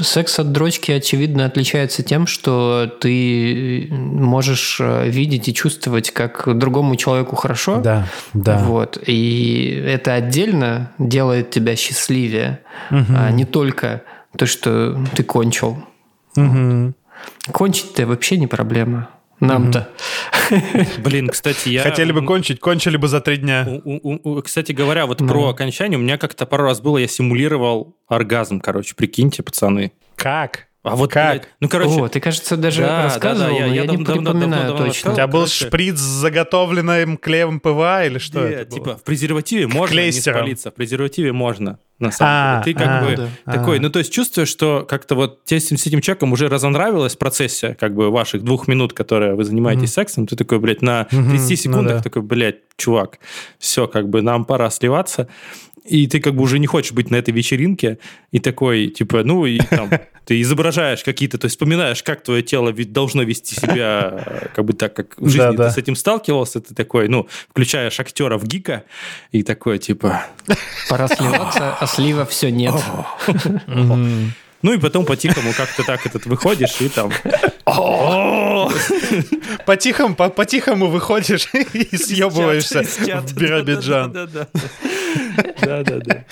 секс 0.00 0.38
от 0.38 0.52
дрочки, 0.52 0.92
очевидно, 0.92 1.44
отличается 1.44 2.02
тем, 2.04 2.26
что 2.26 2.86
ты 3.00 3.88
можешь 3.90 4.78
э, 4.80 5.10
видеть 5.10 5.48
и 5.48 5.54
чувствовать, 5.54 6.12
как 6.12 6.56
другому 6.56 6.94
человеку 6.94 7.34
хорошо. 7.34 7.80
Да, 7.80 8.06
да. 8.32 8.58
Вот. 8.58 9.02
И 9.04 9.82
это 9.86 10.14
отдельно 10.14 10.92
делает 10.98 11.50
тебя 11.50 11.74
счастливее, 11.74 12.60
угу. 12.90 13.12
а 13.16 13.30
не 13.32 13.44
только 13.44 14.02
то, 14.36 14.46
что 14.46 14.96
ты 15.16 15.24
кончил. 15.24 15.76
Угу. 16.36 16.94
Кончить-то 17.52 18.06
вообще 18.06 18.38
не 18.38 18.46
проблема. 18.46 19.08
Нам-то. 19.40 19.88
Блин, 20.98 21.28
кстати, 21.28 21.70
я... 21.70 21.82
Хотели 21.82 22.12
бы 22.12 22.24
кончить, 22.24 22.60
кончили 22.60 22.96
бы 22.96 23.08
за 23.08 23.20
три 23.20 23.38
дня. 23.38 23.80
Кстати 24.44 24.72
говоря, 24.72 25.06
вот 25.06 25.18
про 25.18 25.48
окончание, 25.48 25.98
у 25.98 26.02
меня 26.02 26.18
как-то 26.18 26.46
пару 26.46 26.64
раз 26.64 26.80
было, 26.80 26.98
я 26.98 27.08
симулировал 27.08 27.96
оргазм, 28.08 28.60
короче, 28.60 28.94
прикиньте, 28.94 29.42
пацаны. 29.42 29.92
Как? 30.16 30.66
А 30.82 30.96
вот 30.96 31.10
как? 31.10 31.48
Ну, 31.60 31.68
короче... 31.68 32.00
О, 32.00 32.08
ты, 32.08 32.20
кажется, 32.20 32.56
даже 32.56 32.80
да, 32.80 33.04
рассказывал, 33.04 33.50
да, 33.50 33.58
да, 33.58 33.60
я, 33.60 33.66
но 33.66 33.74
я, 33.74 33.82
я 33.82 33.86
не 33.86 33.98
давно, 33.98 34.14
припоминаю 34.14 34.50
давно, 34.50 34.78
давно 34.78 34.86
точно. 34.86 35.10
У 35.10 35.14
тебя 35.14 35.26
был 35.26 35.40
короче... 35.40 35.66
шприц 35.66 35.96
с 35.98 36.00
заготовленным 36.00 37.18
клеем 37.18 37.60
ПВА 37.60 38.06
или 38.06 38.16
что 38.16 38.48
Нет, 38.48 38.52
это 38.52 38.70
было? 38.70 38.78
типа 38.78 38.96
в 38.96 39.04
презервативе 39.04 39.66
можно 39.66 39.94
Клейстером. 39.94 40.36
не 40.36 40.40
спалиться, 40.40 40.70
в 40.70 40.74
презервативе 40.74 41.32
можно, 41.32 41.78
на 41.98 42.10
самом 42.10 42.32
а, 42.32 42.62
деле. 42.64 42.78
Ты 42.78 42.82
как 42.82 42.88
а, 42.88 43.04
бы 43.04 43.16
да. 43.16 43.52
такой, 43.52 43.78
а. 43.78 43.82
ну 43.82 43.90
то 43.90 43.98
есть 43.98 44.10
чувствуешь, 44.10 44.48
что 44.48 44.86
как-то 44.88 45.16
вот 45.16 45.44
тебе 45.44 45.60
с 45.60 45.70
этим 45.70 46.00
человеком 46.00 46.32
уже 46.32 46.48
разонравилось 46.48 47.14
в 47.14 47.18
процессе 47.18 47.76
как 47.78 47.94
бы 47.94 48.10
ваших 48.10 48.42
двух 48.42 48.66
минут, 48.66 48.94
которые 48.94 49.34
вы 49.34 49.44
занимаетесь 49.44 49.90
mm. 49.90 49.94
сексом, 49.94 50.26
ты 50.26 50.34
такой, 50.34 50.60
блядь, 50.60 50.80
на 50.80 51.04
30 51.04 51.20
mm-hmm, 51.20 51.56
секундах 51.56 51.92
ну, 51.92 51.98
да. 51.98 52.02
такой, 52.02 52.22
блядь, 52.22 52.60
чувак, 52.78 53.18
все, 53.58 53.86
как 53.86 54.08
бы 54.08 54.22
нам 54.22 54.46
пора 54.46 54.70
сливаться 54.70 55.28
и 55.84 56.06
ты 56.06 56.20
как 56.20 56.34
бы 56.34 56.42
уже 56.42 56.58
не 56.58 56.66
хочешь 56.66 56.92
быть 56.92 57.10
на 57.10 57.16
этой 57.16 57.32
вечеринке, 57.32 57.98
и 58.32 58.38
такой, 58.38 58.88
типа, 58.88 59.24
ну, 59.24 59.46
и 59.46 59.58
там, 59.58 59.90
ты 60.24 60.40
изображаешь 60.40 61.02
какие-то, 61.02 61.38
то 61.38 61.46
есть 61.46 61.56
вспоминаешь, 61.56 62.02
как 62.02 62.22
твое 62.22 62.42
тело 62.42 62.72
должно 62.72 63.22
вести 63.22 63.54
себя, 63.54 64.48
как 64.54 64.64
бы 64.64 64.72
так, 64.72 64.94
как 64.94 65.18
в 65.18 65.28
жизни 65.28 65.38
да, 65.38 65.50
ты 65.50 65.56
да. 65.56 65.70
с 65.70 65.78
этим 65.78 65.96
сталкивался, 65.96 66.60
ты 66.60 66.74
такой, 66.74 67.08
ну, 67.08 67.28
включаешь 67.48 67.98
актера 67.98 68.38
в 68.38 68.44
гика, 68.44 68.84
и 69.32 69.42
такой, 69.42 69.78
типа... 69.78 70.24
Пора 70.88 71.08
сливаться, 71.08 71.76
а 71.78 71.86
слива 71.86 72.24
все 72.26 72.50
нет. 72.50 72.74
Ну 74.62 74.74
и 74.74 74.78
потом 74.78 75.06
по-тихому 75.06 75.54
как-то 75.56 75.84
так 75.84 76.04
этот 76.04 76.26
выходишь 76.26 76.82
и 76.82 76.90
там... 76.90 77.10
По-тихому, 79.64 80.14
по-тихому 80.14 80.88
выходишь 80.88 81.48
и 81.72 81.96
съебываешься 81.96 82.82
в 82.82 83.34
Биробиджан. 83.34 84.28
Да-да-да. 85.60 86.24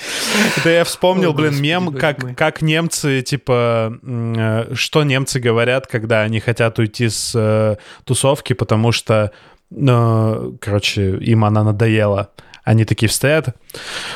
Это 0.56 0.70
я 0.70 0.84
вспомнил, 0.84 1.32
блин, 1.32 1.60
мем, 1.60 1.92
как, 1.92 2.36
как 2.36 2.62
немцы, 2.62 3.22
типа, 3.22 3.98
э, 4.02 4.74
что 4.74 5.04
немцы 5.04 5.40
говорят, 5.40 5.86
когда 5.86 6.22
они 6.22 6.40
хотят 6.40 6.78
уйти 6.78 7.08
с 7.08 7.32
э, 7.34 7.76
тусовки, 8.04 8.52
потому 8.52 8.92
что, 8.92 9.32
э, 9.70 10.52
короче, 10.60 11.16
им 11.18 11.44
она 11.44 11.64
надоела. 11.64 12.30
Они 12.64 12.84
такие 12.84 13.08
встают, 13.08 13.46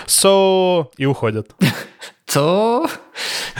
so, 0.07 0.88
и 0.98 1.07
уходят. 1.07 1.55
So? 2.33 2.88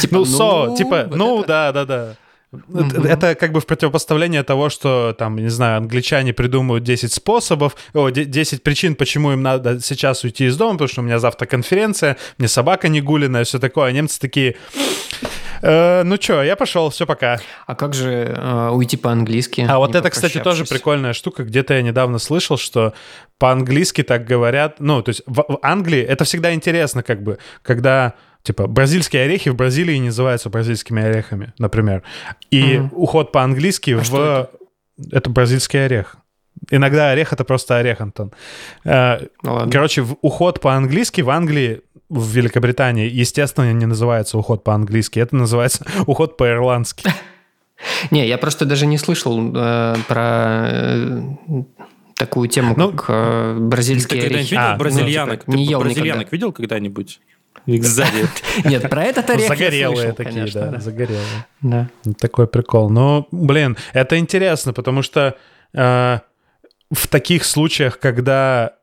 Типа, 0.01 0.15
ну, 0.17 0.23
so, 0.23 0.67
ну, 0.69 0.77
типа, 0.77 1.09
ну, 1.11 1.45
да-да-да. 1.45 2.17
Mm-hmm. 2.53 3.09
Это 3.09 3.35
как 3.35 3.53
бы 3.53 3.61
в 3.61 3.67
противопоставление 3.67 4.43
того, 4.43 4.69
что 4.69 5.15
там, 5.19 5.37
не 5.37 5.49
знаю, 5.49 5.79
англичане 5.79 6.35
придумывают 6.35 6.85
10 6.85 7.11
способов, 7.11 7.77
о, 7.95 8.11
10 8.11 8.63
причин, 8.63 8.95
почему 8.95 9.33
им 9.33 9.41
надо 9.41 9.81
сейчас 9.81 10.23
уйти 10.23 10.47
из 10.47 10.57
дома, 10.59 10.73
потому 10.73 10.89
что 10.89 11.01
у 11.01 11.05
меня 11.05 11.19
завтра 11.19 11.47
конференция, 11.47 12.19
мне 12.37 12.49
собака 12.49 12.89
не 12.89 13.01
гулиная, 13.01 13.45
все 13.45 13.59
такое. 13.59 13.87
А 13.89 13.93
немцы 13.93 14.21
такие, 14.21 14.57
э, 15.63 16.03
ну 16.03 16.17
что, 16.21 16.43
я 16.43 16.55
пошел, 16.55 16.91
все, 16.91 17.07
пока. 17.07 17.41
А 17.67 17.75
как 17.75 17.95
же 17.95 18.35
э, 18.37 18.69
уйти 18.71 18.99
по-английски? 18.99 19.67
А 19.67 19.79
вот 19.79 19.95
это, 19.95 20.11
кстати, 20.11 20.39
тоже 20.39 20.67
прикольная 20.67 21.15
штука. 21.15 21.45
Где-то 21.45 21.73
я 21.73 21.81
недавно 21.81 22.19
слышал, 22.19 22.59
что 22.59 22.93
по-английски 23.39 24.03
так 24.03 24.27
говорят. 24.27 24.77
Ну, 24.79 25.03
то 25.03 25.09
есть 25.09 25.23
в, 25.27 25.43
в 25.49 25.59
Англии 25.63 26.03
это 26.03 26.25
всегда 26.25 26.53
интересно, 26.53 27.03
как 27.03 27.23
бы, 27.23 27.39
когда 27.63 28.13
Типа 28.43 28.67
бразильские 28.67 29.25
орехи 29.25 29.51
в 29.51 29.55
Бразилии 29.55 29.99
называются 29.99 30.51
бразильскими 30.51 31.03
орехами, 31.03 31.53
например. 31.59 32.03
И 32.51 32.75
mm 32.75 32.89
уход 32.93 33.33
по-английски 33.33 33.93
а 33.93 33.99
в... 33.99 34.15
Это? 34.15 34.51
это 35.13 35.31
бразильский 35.31 35.85
орех. 35.85 36.17
Иногда 36.71 37.11
орех 37.11 37.33
это 37.33 37.45
просто 37.45 37.77
орех, 37.77 38.01
Антон. 38.01 38.33
Э, 38.85 39.21
ну, 39.43 39.71
короче, 39.71 40.05
уход 40.21 40.61
по-английски 40.61 41.21
в 41.21 41.31
Англии, 41.31 41.83
в 42.09 42.29
Великобритании, 42.31 43.09
естественно, 43.09 43.73
не 43.73 43.87
называется 43.87 44.39
уход 44.39 44.65
по-английски, 44.65 45.19
это 45.19 45.37
называется 45.37 45.85
уход 46.07 46.37
по-ирландски. 46.37 47.09
Не, 48.11 48.29
я 48.29 48.39
просто 48.39 48.65
даже 48.65 48.87
не 48.87 48.97
слышал 48.97 49.53
э, 49.57 49.97
про 50.07 50.69
э, 50.71 51.23
такую 52.15 52.49
тему, 52.49 52.75
ну, 52.77 52.93
как 52.93 53.07
э, 53.09 53.57
бразильские 53.59 54.23
орехи. 54.23 54.51
Ты 54.51 54.55
видел 54.55 54.59
а, 54.61 54.77
бразильянок? 54.77 55.47
Ну, 55.47 55.53
типа, 55.53 55.57
не 55.57 55.65
ел 55.65 55.81
бразильянок 55.81 56.21
никогда. 56.21 56.37
видел 56.37 56.53
когда-нибудь? 56.53 57.21
Сзади. 57.67 58.27
Нет, 58.65 58.89
про 58.91 59.05
этот 59.05 59.31
орех 59.31 59.49
Загорелые 59.49 59.97
слышал, 59.97 60.17
такие, 60.17 60.35
конечно, 60.35 60.61
да, 60.61 60.67
да, 60.69 60.81
загорелые. 60.81 61.47
Да. 61.61 61.89
Такой 62.19 62.47
прикол. 62.47 62.91
Но, 62.91 63.29
блин, 63.31 63.77
это 63.93 64.19
интересно, 64.19 64.73
потому 64.73 65.03
что 65.03 65.37
э, 65.73 66.19
в 66.91 67.09
таких 67.09 67.45
случаях, 67.45 67.99
когда 67.99 68.75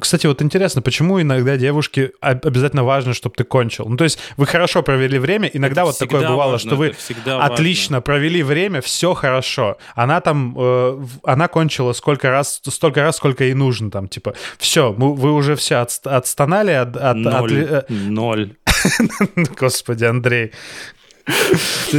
кстати, 0.00 0.26
вот 0.26 0.42
интересно, 0.42 0.82
почему 0.82 1.20
иногда 1.20 1.56
девушке 1.56 2.12
обязательно 2.20 2.84
важно, 2.84 3.14
чтобы 3.14 3.34
ты 3.36 3.44
кончил? 3.44 3.86
Ну, 3.88 3.96
то 3.96 4.04
есть 4.04 4.18
вы 4.36 4.46
хорошо 4.46 4.82
провели 4.82 5.18
время, 5.18 5.50
иногда 5.52 5.82
это 5.82 5.90
вот 5.90 5.98
такое 5.98 6.28
бывало, 6.28 6.52
важно, 6.52 6.68
что 6.70 6.76
вы 6.76 6.94
отлично 7.40 7.96
важно. 7.96 8.00
провели 8.02 8.42
время, 8.42 8.80
все 8.80 9.14
хорошо. 9.14 9.78
Она 9.94 10.20
там, 10.20 10.54
э, 10.58 11.06
она 11.24 11.48
кончила 11.48 11.92
сколько 11.92 12.30
раз, 12.30 12.60
столько 12.68 13.02
раз, 13.02 13.16
сколько 13.16 13.44
ей 13.44 13.54
нужно, 13.54 13.90
там, 13.90 14.08
типа, 14.08 14.34
все, 14.58 14.92
вы 14.92 15.32
уже 15.32 15.56
все 15.56 15.76
от, 15.76 16.06
отстонали 16.06 16.72
от... 16.72 16.96
от 16.96 17.16
Ноль. 17.16 17.64
От, 17.64 17.90
э, 17.90 17.92
Ноль. 17.92 18.56
Господи, 19.58 20.04
Андрей, 20.04 20.52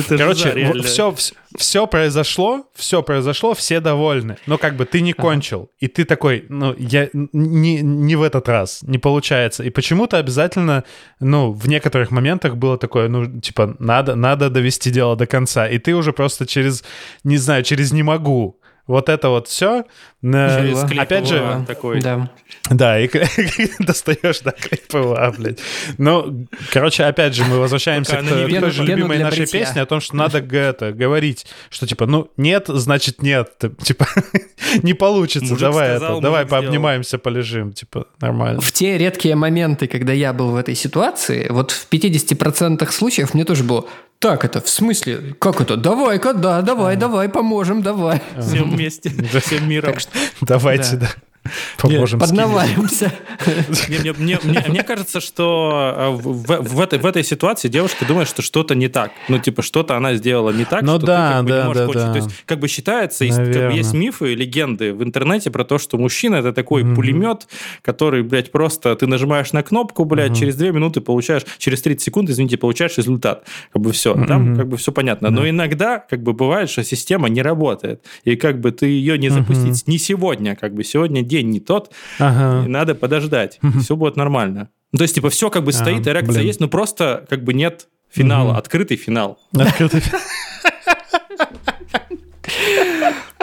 Короче, 0.10 0.74
все, 0.84 1.16
все 1.58 1.88
произошло, 1.88 2.66
все 2.76 3.04
произошло, 3.04 3.54
все 3.54 3.80
довольны. 3.80 4.38
Но 4.46 4.58
как 4.58 4.76
бы 4.76 4.86
ты 4.86 5.02
не 5.02 5.14
кончил. 5.14 5.70
И 5.80 5.88
ты 5.88 6.06
такой, 6.06 6.46
ну, 6.50 6.76
я 6.78 7.10
не, 7.14 7.82
не 7.82 8.16
в 8.16 8.22
этот 8.22 8.48
раз, 8.50 8.84
не 8.84 8.98
получается. 8.98 9.64
И 9.64 9.70
почему-то 9.70 10.18
обязательно, 10.18 10.84
ну, 11.20 11.52
в 11.52 11.68
некоторых 11.68 12.12
моментах 12.12 12.56
было 12.56 12.78
такое, 12.78 13.10
ну, 13.10 13.40
типа, 13.42 13.76
надо, 13.80 14.16
надо 14.16 14.50
довести 14.50 14.92
дело 14.92 15.16
до 15.16 15.28
конца. 15.28 15.68
И 15.68 15.78
ты 15.78 15.94
уже 15.94 16.14
просто 16.14 16.46
через, 16.46 16.84
не 17.24 17.38
знаю, 17.38 17.64
через 17.64 17.92
не 17.92 18.04
могу 18.04 18.60
вот 18.88 19.10
это 19.10 19.30
вот 19.30 19.48
все. 19.48 19.86
Опять 20.24 21.28
же, 21.28 21.66
такой. 21.68 22.02
Да. 22.02 22.30
Да, 22.70 23.00
и 23.00 23.10
достаешь, 23.80 24.40
да, 24.40 24.52
КПВА, 24.52 25.34
блядь. 25.38 25.60
Ну, 25.98 26.48
короче, 26.72 27.04
опять 27.04 27.34
же, 27.36 27.44
мы 27.46 27.60
возвращаемся 27.60 28.18
к 28.18 28.28
той 28.28 28.72
же 28.72 28.84
любимой 28.84 29.20
нашей 29.20 29.46
песне 29.46 29.82
о 29.82 29.86
том, 29.86 30.02
что 30.02 30.16
надо 30.16 30.40
это, 30.40 30.92
говорить, 30.92 31.46
что 31.70 31.86
типа, 31.86 32.06
ну, 32.06 32.32
нет, 32.38 32.66
значит 32.68 33.22
нет. 33.22 33.52
Типа, 33.84 34.08
не 34.84 34.94
получится, 34.94 35.58
давай 35.58 35.98
это, 35.98 36.20
давай 36.20 36.46
пообнимаемся, 36.46 37.18
полежим, 37.18 37.74
типа, 37.74 38.08
нормально. 38.20 38.62
В 38.62 38.72
те 38.72 38.98
редкие 38.98 39.36
моменты, 39.36 39.88
когда 39.88 40.14
я 40.14 40.34
был 40.34 40.52
в 40.52 40.56
этой 40.56 40.76
ситуации, 40.76 41.48
вот 41.50 41.72
в 41.72 41.88
50% 41.92 42.90
случаев 42.92 43.34
мне 43.34 43.44
тоже 43.44 43.64
было, 43.64 43.86
так 44.20 44.46
это, 44.46 44.62
в 44.62 44.70
смысле, 44.70 45.36
как 45.40 45.62
это? 45.62 45.78
Давай-ка, 45.78 46.34
да, 46.34 46.62
давай, 46.62 46.96
давай, 46.96 47.30
поможем, 47.30 47.82
давай. 47.82 48.22
Всем 48.40 48.72
вместе, 48.72 49.10
всем 49.40 49.70
миром. 49.70 49.96
Давайте, 50.42 50.98
да. 50.98 51.10
Поможем 51.78 52.20
Поднаваримся. 52.20 53.12
Мне, 54.18 54.84
кажется, 54.84 55.20
что 55.20 55.94
э, 55.96 56.10
в, 56.12 56.80
этой, 56.80 57.24
ситуации 57.24 57.68
девушка 57.68 58.06
думает, 58.06 58.28
что 58.28 58.42
что-то 58.42 58.76
не 58.76 58.88
так. 58.88 59.12
Ну, 59.28 59.40
типа, 59.40 59.62
что-то 59.62 59.96
она 59.96 60.16
сделала 60.16 60.52
не 60.52 60.66
так, 60.66 60.82
ну, 60.82 60.98
что 60.98 61.08
да, 61.08 61.42
ты 61.42 61.48
да, 61.48 61.62
не 61.62 61.68
можешь 61.68 61.94
да. 61.94 62.12
То 62.12 62.18
есть, 62.18 62.30
как 62.46 62.60
бы 62.60 62.68
считается, 62.68 63.26
есть, 63.26 63.94
мифы, 63.94 64.34
легенды 64.34 64.94
в 64.94 65.04
интернете 65.04 65.52
про 65.52 65.64
то, 65.64 65.78
что 65.78 65.98
мужчина 65.98 66.36
это 66.38 66.54
такой 66.54 66.84
пулемет, 66.84 67.48
который, 67.82 68.24
блядь, 68.24 68.52
просто 68.52 68.96
ты 68.96 69.08
нажимаешь 69.08 69.54
на 69.54 69.64
кнопку, 69.64 70.06
блядь, 70.06 70.38
через 70.38 70.56
2 70.56 70.70
минуты 70.70 71.02
получаешь, 71.02 71.44
через 71.58 71.82
30 71.82 72.02
секунд, 72.02 72.30
извините, 72.30 72.58
получаешь 72.58 72.98
результат. 72.98 73.46
Как 73.72 73.82
бы 73.82 73.92
все. 73.92 74.14
Там 74.26 74.56
как 74.56 74.68
бы 74.68 74.78
все 74.78 74.92
понятно. 74.92 75.30
Но 75.30 75.48
иногда, 75.48 76.00
как 76.00 76.24
бы, 76.24 76.34
бывает, 76.34 76.70
что 76.70 76.84
система 76.84 77.30
не 77.30 77.42
работает. 77.42 78.04
И 78.24 78.36
как 78.36 78.60
бы 78.60 78.72
ты 78.72 78.88
ее 78.88 79.18
не 79.18 79.30
запустить 79.30 79.88
не 79.88 79.98
сегодня, 79.98 80.56
как 80.56 80.74
бы 80.74 80.84
сегодня 80.84 81.22
день 81.22 81.37
не 81.44 81.60
тот, 81.60 81.92
Ага. 82.20 82.66
И 82.66 82.70
надо 82.70 82.96
подождать. 82.96 83.60
Все 83.82 83.96
будет 83.96 84.16
нормально. 84.16 84.70
Ну, 84.92 84.98
то 84.98 85.04
есть, 85.04 85.16
типа, 85.16 85.30
все 85.30 85.50
как 85.50 85.64
бы 85.64 85.74
стоит, 85.74 86.08
а, 86.08 86.12
эрекция 86.12 86.36
блин. 86.36 86.48
есть, 86.48 86.60
но 86.60 86.68
просто 86.68 87.26
как 87.30 87.44
бы 87.44 87.54
нет 87.54 87.88
финала, 88.10 88.52
угу. 88.52 88.58
открытый 88.58 88.98
финал. 88.98 89.38
Открытый 89.54 90.00
финал. 90.00 90.22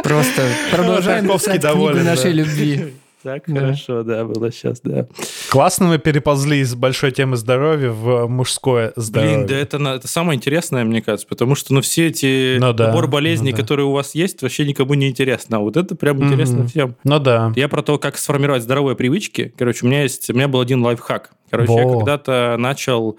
Просто 0.03 0.43
продолжаем 0.71 1.29
писать 1.29 1.61
книгу 1.63 1.99
нашей 2.05 2.33
любви. 2.33 2.95
Так 3.23 3.47
хорошо, 3.47 4.03
да, 4.03 4.25
было 4.25 4.53
сейчас, 4.53 4.81
да. 4.83 5.07
Классно 5.55 5.87
мы 5.87 5.99
переползли 5.99 6.59
из 6.59 6.75
большой 6.75 7.13
темы 7.13 7.37
здоровья 7.37 7.91
в 7.91 8.27
мужское 8.27 8.93
здоровье. 8.97 9.37
Блин, 9.37 9.47
да 9.47 9.57
это, 9.57 9.77
это 9.77 10.09
самое 10.09 10.37
интересное, 10.37 10.83
мне 10.83 11.01
кажется, 11.01 11.29
потому 11.29 11.55
что 11.55 11.73
ну, 11.73 11.81
все 11.81 12.09
эти 12.09 12.59
ну, 12.59 12.73
да, 12.73 12.89
набор 12.89 13.07
болезней, 13.07 13.53
ну, 13.53 13.57
да. 13.57 13.63
которые 13.63 13.87
у 13.87 13.93
вас 13.93 14.17
есть, 14.17 14.43
вообще 14.43 14.67
никому 14.67 14.95
не 14.95 15.09
интересно. 15.09 15.59
А 15.59 15.61
вот 15.61 15.77
это 15.77 15.95
прям 15.95 16.19
mm-hmm. 16.19 16.27
интересно 16.27 16.67
всем. 16.67 16.97
Ну 17.05 17.21
да. 17.21 17.53
Я 17.55 17.69
про 17.69 17.83
то, 17.83 17.99
как 17.99 18.19
сформировать 18.19 18.65
здоровые 18.65 18.97
привычки. 18.97 19.55
Короче, 19.57 19.87
у 19.87 19.89
меня 19.89 20.03
есть, 20.03 20.29
у 20.29 20.35
меня 20.35 20.49
был 20.49 20.59
один 20.59 20.83
лайфхак. 20.83 21.31
Короче, 21.51 21.71
Во. 21.71 21.79
я 21.79 21.99
когда-то 21.99 22.57
начал 22.59 23.17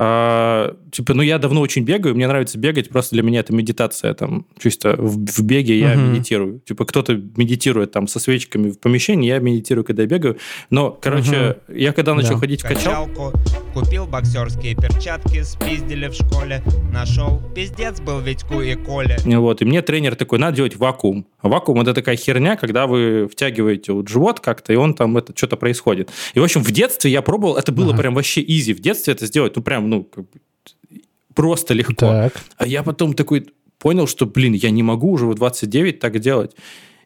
а, 0.00 0.76
типа, 0.92 1.12
ну 1.12 1.22
я 1.22 1.38
давно 1.38 1.60
очень 1.60 1.82
бегаю, 1.82 2.14
мне 2.14 2.28
нравится 2.28 2.56
бегать, 2.56 2.88
просто 2.88 3.16
для 3.16 3.24
меня 3.24 3.40
это 3.40 3.52
медитация, 3.52 4.14
там, 4.14 4.46
чисто 4.56 4.94
в, 4.96 5.26
в 5.26 5.42
беге 5.42 5.76
я 5.76 5.94
uh-huh. 5.94 6.10
медитирую. 6.10 6.60
Типа, 6.60 6.84
кто-то 6.84 7.20
медитирует 7.36 7.90
там 7.90 8.06
со 8.06 8.20
свечками 8.20 8.70
в 8.70 8.78
помещении, 8.78 9.28
я 9.28 9.40
медитирую, 9.40 9.84
когда 9.84 10.02
я 10.02 10.08
бегаю. 10.08 10.38
Но, 10.70 10.90
короче, 10.90 11.32
uh-huh. 11.32 11.76
я 11.76 11.92
когда 11.92 12.14
начал 12.14 12.34
да. 12.34 12.38
ходить 12.38 12.62
в 12.62 12.68
качалку... 12.68 13.32
Купил 13.78 14.06
боксерские 14.06 14.74
перчатки, 14.74 15.44
спиздили 15.44 16.08
в 16.08 16.12
школе, 16.12 16.64
нашел. 16.92 17.40
Пиздец 17.54 18.00
был 18.00 18.18
Витьку 18.18 18.60
и 18.60 18.74
Коля. 18.74 19.18
Вот, 19.24 19.62
и 19.62 19.64
мне 19.64 19.82
тренер 19.82 20.16
такой, 20.16 20.40
надо 20.40 20.56
делать 20.56 20.74
вакуум. 20.74 21.28
Вакуум– 21.42 21.80
это 21.82 21.94
такая 21.94 22.16
херня, 22.16 22.56
когда 22.56 22.88
вы 22.88 23.28
втягиваете 23.28 23.92
вот 23.92 24.08
живот 24.08 24.40
как-то, 24.40 24.72
и 24.72 24.76
он 24.76 24.94
там, 24.94 25.16
это 25.16 25.32
что-то 25.36 25.56
происходит. 25.56 26.10
И, 26.34 26.40
в 26.40 26.42
общем, 26.42 26.64
в 26.64 26.72
детстве 26.72 27.12
я 27.12 27.22
пробовал, 27.22 27.56
это 27.56 27.70
было 27.70 27.92
uh-huh. 27.92 27.98
прям 27.98 28.14
вообще 28.16 28.42
изи. 28.44 28.74
В 28.74 28.80
детстве 28.80 29.12
это 29.12 29.26
сделать, 29.26 29.54
ну, 29.54 29.62
прям 29.62 29.88
ну, 29.88 30.02
как 30.02 30.24
бы 30.24 30.40
просто 31.32 31.72
легко. 31.72 31.94
Так. 31.94 32.32
А 32.56 32.66
я 32.66 32.82
потом 32.82 33.14
такой 33.14 33.46
понял, 33.78 34.08
что, 34.08 34.26
блин, 34.26 34.54
я 34.54 34.70
не 34.70 34.82
могу 34.82 35.12
уже 35.12 35.26
в 35.26 35.34
29 35.36 36.00
так 36.00 36.18
делать. 36.18 36.56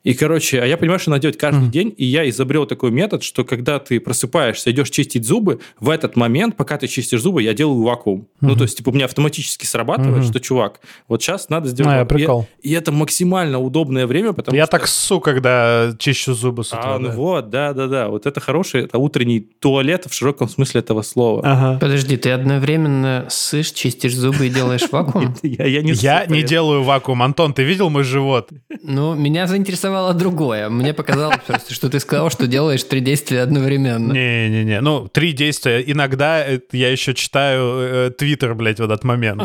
И, 0.04 0.14
короче, 0.14 0.60
а 0.60 0.66
я 0.66 0.76
понимаю, 0.76 0.98
что 0.98 1.10
надо 1.10 1.22
делать 1.22 1.38
каждый 1.38 1.68
mm. 1.68 1.70
день, 1.70 1.94
и 1.96 2.04
я 2.04 2.28
изобрел 2.28 2.66
такой 2.66 2.90
метод, 2.90 3.22
что 3.22 3.44
когда 3.44 3.78
ты 3.78 4.00
просыпаешься, 4.00 4.70
идешь 4.72 4.90
чистить 4.90 5.24
зубы, 5.24 5.60
в 5.78 5.90
этот 5.90 6.16
момент, 6.16 6.56
пока 6.56 6.76
ты 6.76 6.88
чистишь 6.88 7.20
зубы, 7.20 7.42
я 7.42 7.54
делаю 7.54 7.82
вакуум. 7.82 8.20
Mm-hmm. 8.20 8.26
Ну, 8.40 8.56
то 8.56 8.62
есть, 8.64 8.78
типа, 8.78 8.90
у 8.90 8.92
меня 8.92 9.04
автоматически 9.04 9.64
срабатывает, 9.64 10.24
mm-hmm. 10.24 10.30
что, 10.30 10.40
чувак, 10.40 10.80
вот 11.06 11.22
сейчас 11.22 11.48
надо 11.50 11.68
сделать... 11.68 12.00
А, 12.00 12.04
прикол. 12.04 12.48
И, 12.62 12.70
и 12.70 12.72
это 12.72 12.90
максимально 12.90 13.60
удобное 13.60 14.08
время, 14.08 14.32
потому 14.32 14.56
я 14.56 14.66
что... 14.66 14.76
Я 14.76 14.78
так 14.78 14.88
ссу, 14.88 15.20
когда 15.20 15.94
чищу 15.98 16.34
зубы 16.34 16.64
с 16.64 16.68
утра. 16.68 16.96
А, 16.96 16.98
ну 16.98 17.08
да. 17.08 17.14
вот, 17.14 17.50
да-да-да. 17.50 18.08
Вот 18.08 18.26
это 18.26 18.40
хороший, 18.40 18.84
это 18.84 18.98
утренний 18.98 19.40
туалет 19.40 20.06
в 20.08 20.14
широком 20.14 20.48
смысле 20.48 20.80
этого 20.80 21.02
слова. 21.02 21.42
Ага. 21.44 21.78
Подожди, 21.78 22.16
ты 22.16 22.30
одновременно 22.32 23.26
ссышь, 23.30 23.70
чистишь 23.70 24.16
зубы 24.16 24.48
и 24.48 24.50
делаешь 24.50 24.82
вакуум? 24.90 25.36
Я 25.42 25.82
не 26.26 26.42
делаю 26.42 26.82
вакуум. 26.82 27.22
Антон, 27.22 27.54
ты 27.54 27.62
видел 27.62 27.88
мой 27.88 28.02
живот? 28.02 28.50
Ну, 28.82 29.14
меня 29.14 29.46
заинтересовало 29.46 29.91
интересовало 29.92 30.14
другое. 30.14 30.68
Мне 30.68 30.94
показалось 30.94 31.38
просто, 31.46 31.74
что 31.74 31.88
ты 31.88 32.00
сказал, 32.00 32.30
что 32.30 32.46
делаешь 32.46 32.82
три 32.84 33.00
действия 33.00 33.42
одновременно. 33.42 34.12
Не-не-не. 34.12 34.80
Ну, 34.80 35.08
три 35.08 35.32
действия. 35.32 35.80
Иногда 35.80 36.44
я 36.72 36.90
еще 36.90 37.14
читаю 37.14 37.78
э, 37.78 38.10
Твиттер, 38.10 38.54
блядь, 38.54 38.80
в 38.80 38.84
этот 38.84 39.04
момент. 39.04 39.42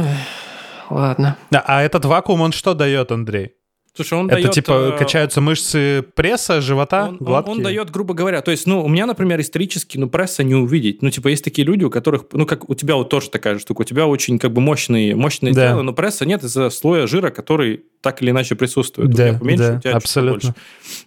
Ладно. 0.90 1.36
А 1.52 1.82
этот 1.82 2.06
вакуум, 2.06 2.42
он 2.42 2.52
что 2.54 2.74
дает, 2.74 3.12
Андрей? 3.12 3.52
Слушай, 3.98 4.20
он 4.20 4.28
это 4.28 4.36
дает, 4.36 4.52
типа 4.52 4.94
э, 4.94 4.98
качаются 4.98 5.42
мышцы 5.42 6.06
пресса, 6.14 6.62
живота, 6.62 7.08
он, 7.10 7.18
гладкие? 7.18 7.52
Он, 7.52 7.58
он 7.58 7.64
дает, 7.64 7.90
грубо 7.90 8.14
говоря, 8.14 8.42
то 8.42 8.52
есть, 8.52 8.68
ну, 8.68 8.86
у 8.86 8.88
меня, 8.88 9.08
например, 9.08 9.42
исторически, 9.42 9.98
ну, 9.98 10.08
пресса 10.08 10.44
не 10.44 10.54
увидеть. 10.54 11.02
Ну, 11.02 11.10
типа, 11.10 11.30
есть 11.30 11.44
такие 11.44 11.66
люди, 11.66 11.84
у 11.84 11.90
которых, 11.90 12.26
ну, 12.32 12.46
как 12.46 12.70
у 12.70 12.76
тебя 12.76 12.96
вот 12.96 13.10
тоже 13.10 13.32
такая 13.32 13.58
штука, 13.58 13.82
у 13.82 13.86
тебя 13.86 14.06
очень, 14.06 14.38
как 14.38 14.54
бы, 14.54 14.62
мощные, 14.62 15.16
мощные 15.16 15.52
да. 15.52 15.70
тело, 15.70 15.82
но 15.82 15.94
пресса 15.94 16.28
нет 16.28 16.44
из-за 16.44 16.70
слоя 16.70 17.08
жира, 17.08 17.32
который 17.32 17.86
так 18.02 18.22
или 18.22 18.30
иначе 18.30 18.54
присутствует. 18.54 19.10
Да, 19.10 19.24
у 19.24 19.28
тебя 19.30 19.40
поменьше, 19.40 19.64
да, 19.64 19.78
у 19.78 19.82
тебя 19.82 19.96
абсолютно. 19.96 20.50
больше. 20.50 20.56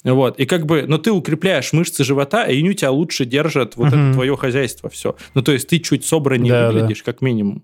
Вот, 0.02 0.40
и 0.40 0.46
как 0.46 0.66
бы, 0.66 0.84
но 0.88 0.98
ты 0.98 1.12
укрепляешь 1.12 1.72
мышцы 1.72 2.02
живота, 2.02 2.44
и 2.44 2.58
они 2.58 2.70
у 2.70 2.72
тебя 2.72 2.90
лучше 2.90 3.24
держат 3.24 3.76
вот 3.76 3.92
угу. 3.92 3.96
это 3.96 4.12
твое 4.14 4.36
хозяйство, 4.36 4.90
все. 4.90 5.14
Ну, 5.34 5.42
то 5.42 5.52
есть, 5.52 5.68
ты 5.68 5.78
чуть 5.78 6.04
собраннее 6.04 6.52
да, 6.52 6.72
выглядишь, 6.72 7.04
да. 7.04 7.12
как 7.12 7.22
минимум. 7.22 7.62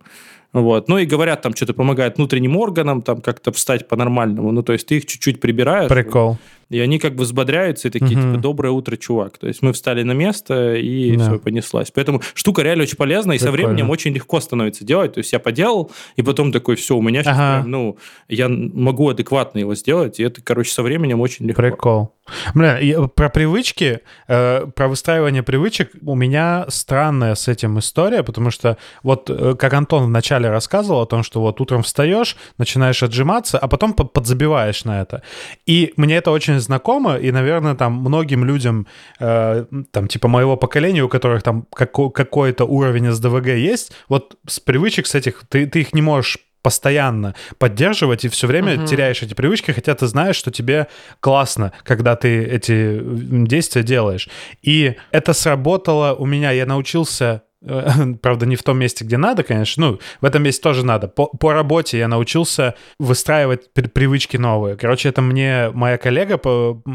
Вот. 0.62 0.88
Ну 0.88 0.96
и 0.96 1.04
говорят, 1.04 1.42
там 1.42 1.54
что-то 1.54 1.74
помогает 1.74 2.16
внутренним 2.16 2.56
органам, 2.56 3.02
там 3.02 3.20
как-то 3.20 3.52
встать 3.52 3.88
по-нормальному. 3.88 4.52
Ну, 4.52 4.62
то 4.62 4.72
есть 4.72 4.86
ты 4.86 4.96
их 4.96 5.06
чуть-чуть 5.06 5.38
прибираешь. 5.38 5.90
Прикол. 5.90 6.38
И 6.68 6.80
они 6.80 6.98
как 6.98 7.14
бы 7.14 7.24
взбодряются 7.24 7.88
и 7.88 7.90
такие, 7.90 8.18
угу. 8.18 8.28
типа, 8.28 8.40
доброе 8.40 8.70
утро, 8.70 8.96
чувак. 8.96 9.38
То 9.38 9.46
есть 9.46 9.62
мы 9.62 9.72
встали 9.72 10.02
на 10.02 10.12
место, 10.12 10.74
и 10.74 11.16
да. 11.16 11.24
все, 11.24 11.38
понеслась. 11.38 11.90
Поэтому 11.90 12.22
штука 12.34 12.62
реально 12.62 12.82
очень 12.82 12.96
полезная, 12.96 13.36
и 13.36 13.38
Прикольно. 13.38 13.58
со 13.58 13.66
временем 13.66 13.90
очень 13.90 14.12
легко 14.12 14.40
становится 14.40 14.84
делать. 14.84 15.14
То 15.14 15.18
есть 15.18 15.32
я 15.32 15.38
поделал, 15.38 15.90
и 16.16 16.22
потом 16.22 16.52
такой, 16.52 16.76
все, 16.76 16.96
у 16.96 17.02
меня 17.02 17.22
сейчас 17.22 17.36
ага. 17.36 17.60
прям, 17.60 17.70
ну, 17.70 17.98
я 18.28 18.48
могу 18.48 19.08
адекватно 19.08 19.58
его 19.58 19.74
сделать, 19.74 20.18
и 20.18 20.22
это, 20.22 20.42
короче, 20.42 20.72
со 20.72 20.82
временем 20.82 21.20
очень 21.20 21.46
легко. 21.46 21.62
Прикол. 21.62 22.12
Бля, 22.54 22.78
про 23.14 23.28
привычки, 23.28 24.00
э, 24.26 24.66
про 24.74 24.88
выстраивание 24.88 25.42
привычек 25.44 25.92
у 26.04 26.16
меня 26.16 26.64
странная 26.68 27.36
с 27.36 27.46
этим 27.46 27.78
история, 27.78 28.24
потому 28.24 28.50
что 28.50 28.78
вот 29.04 29.30
э, 29.30 29.54
как 29.56 29.72
Антон 29.74 30.06
вначале 30.06 30.50
рассказывал 30.50 31.02
о 31.02 31.06
том, 31.06 31.22
что 31.22 31.40
вот 31.40 31.60
утром 31.60 31.82
встаешь, 31.84 32.36
начинаешь 32.58 33.02
отжиматься, 33.02 33.58
а 33.58 33.68
потом 33.68 33.94
подзабиваешь 33.94 34.84
на 34.84 35.02
это. 35.02 35.22
И 35.66 35.92
мне 35.96 36.16
это 36.16 36.32
очень 36.32 36.55
знакомо, 36.60 37.16
и, 37.16 37.32
наверное, 37.32 37.74
там 37.74 37.92
многим 37.92 38.44
людям, 38.44 38.86
э, 39.20 39.64
там, 39.90 40.08
типа 40.08 40.28
моего 40.28 40.56
поколения, 40.56 41.02
у 41.02 41.08
которых 41.08 41.42
там 41.42 41.66
како- 41.74 42.10
какой-то 42.10 42.64
уровень 42.64 43.10
СДВГ 43.10 43.48
есть, 43.48 43.92
вот 44.08 44.36
с 44.46 44.60
привычек 44.60 45.06
с 45.06 45.14
этих, 45.14 45.42
ты, 45.48 45.66
ты 45.66 45.80
их 45.80 45.94
не 45.94 46.02
можешь 46.02 46.38
постоянно 46.66 47.36
поддерживать 47.58 48.24
и 48.24 48.28
все 48.28 48.48
время 48.48 48.74
угу. 48.74 48.86
теряешь 48.86 49.22
эти 49.22 49.34
привычки, 49.34 49.70
хотя 49.70 49.94
ты 49.94 50.08
знаешь, 50.08 50.34
что 50.34 50.50
тебе 50.50 50.88
классно, 51.20 51.72
когда 51.84 52.16
ты 52.16 52.42
эти 52.42 53.00
действия 53.46 53.84
делаешь. 53.84 54.28
И 54.62 54.96
это 55.12 55.32
сработало 55.32 56.14
у 56.14 56.26
меня, 56.26 56.50
я 56.50 56.66
научился 56.66 57.42
правда, 58.22 58.46
не 58.46 58.56
в 58.56 58.62
том 58.62 58.78
месте, 58.78 59.04
где 59.04 59.16
надо, 59.16 59.42
конечно. 59.42 59.86
Ну, 59.86 60.00
в 60.20 60.24
этом 60.24 60.42
месте 60.42 60.62
тоже 60.62 60.84
надо. 60.84 61.08
По, 61.08 61.26
по 61.26 61.52
работе 61.52 61.98
я 61.98 62.08
научился 62.08 62.74
выстраивать 62.98 63.72
привычки 63.72 64.36
новые. 64.36 64.76
Короче, 64.76 65.08
это 65.08 65.22
мне 65.22 65.70
моя 65.72 65.98
коллега 65.98 66.40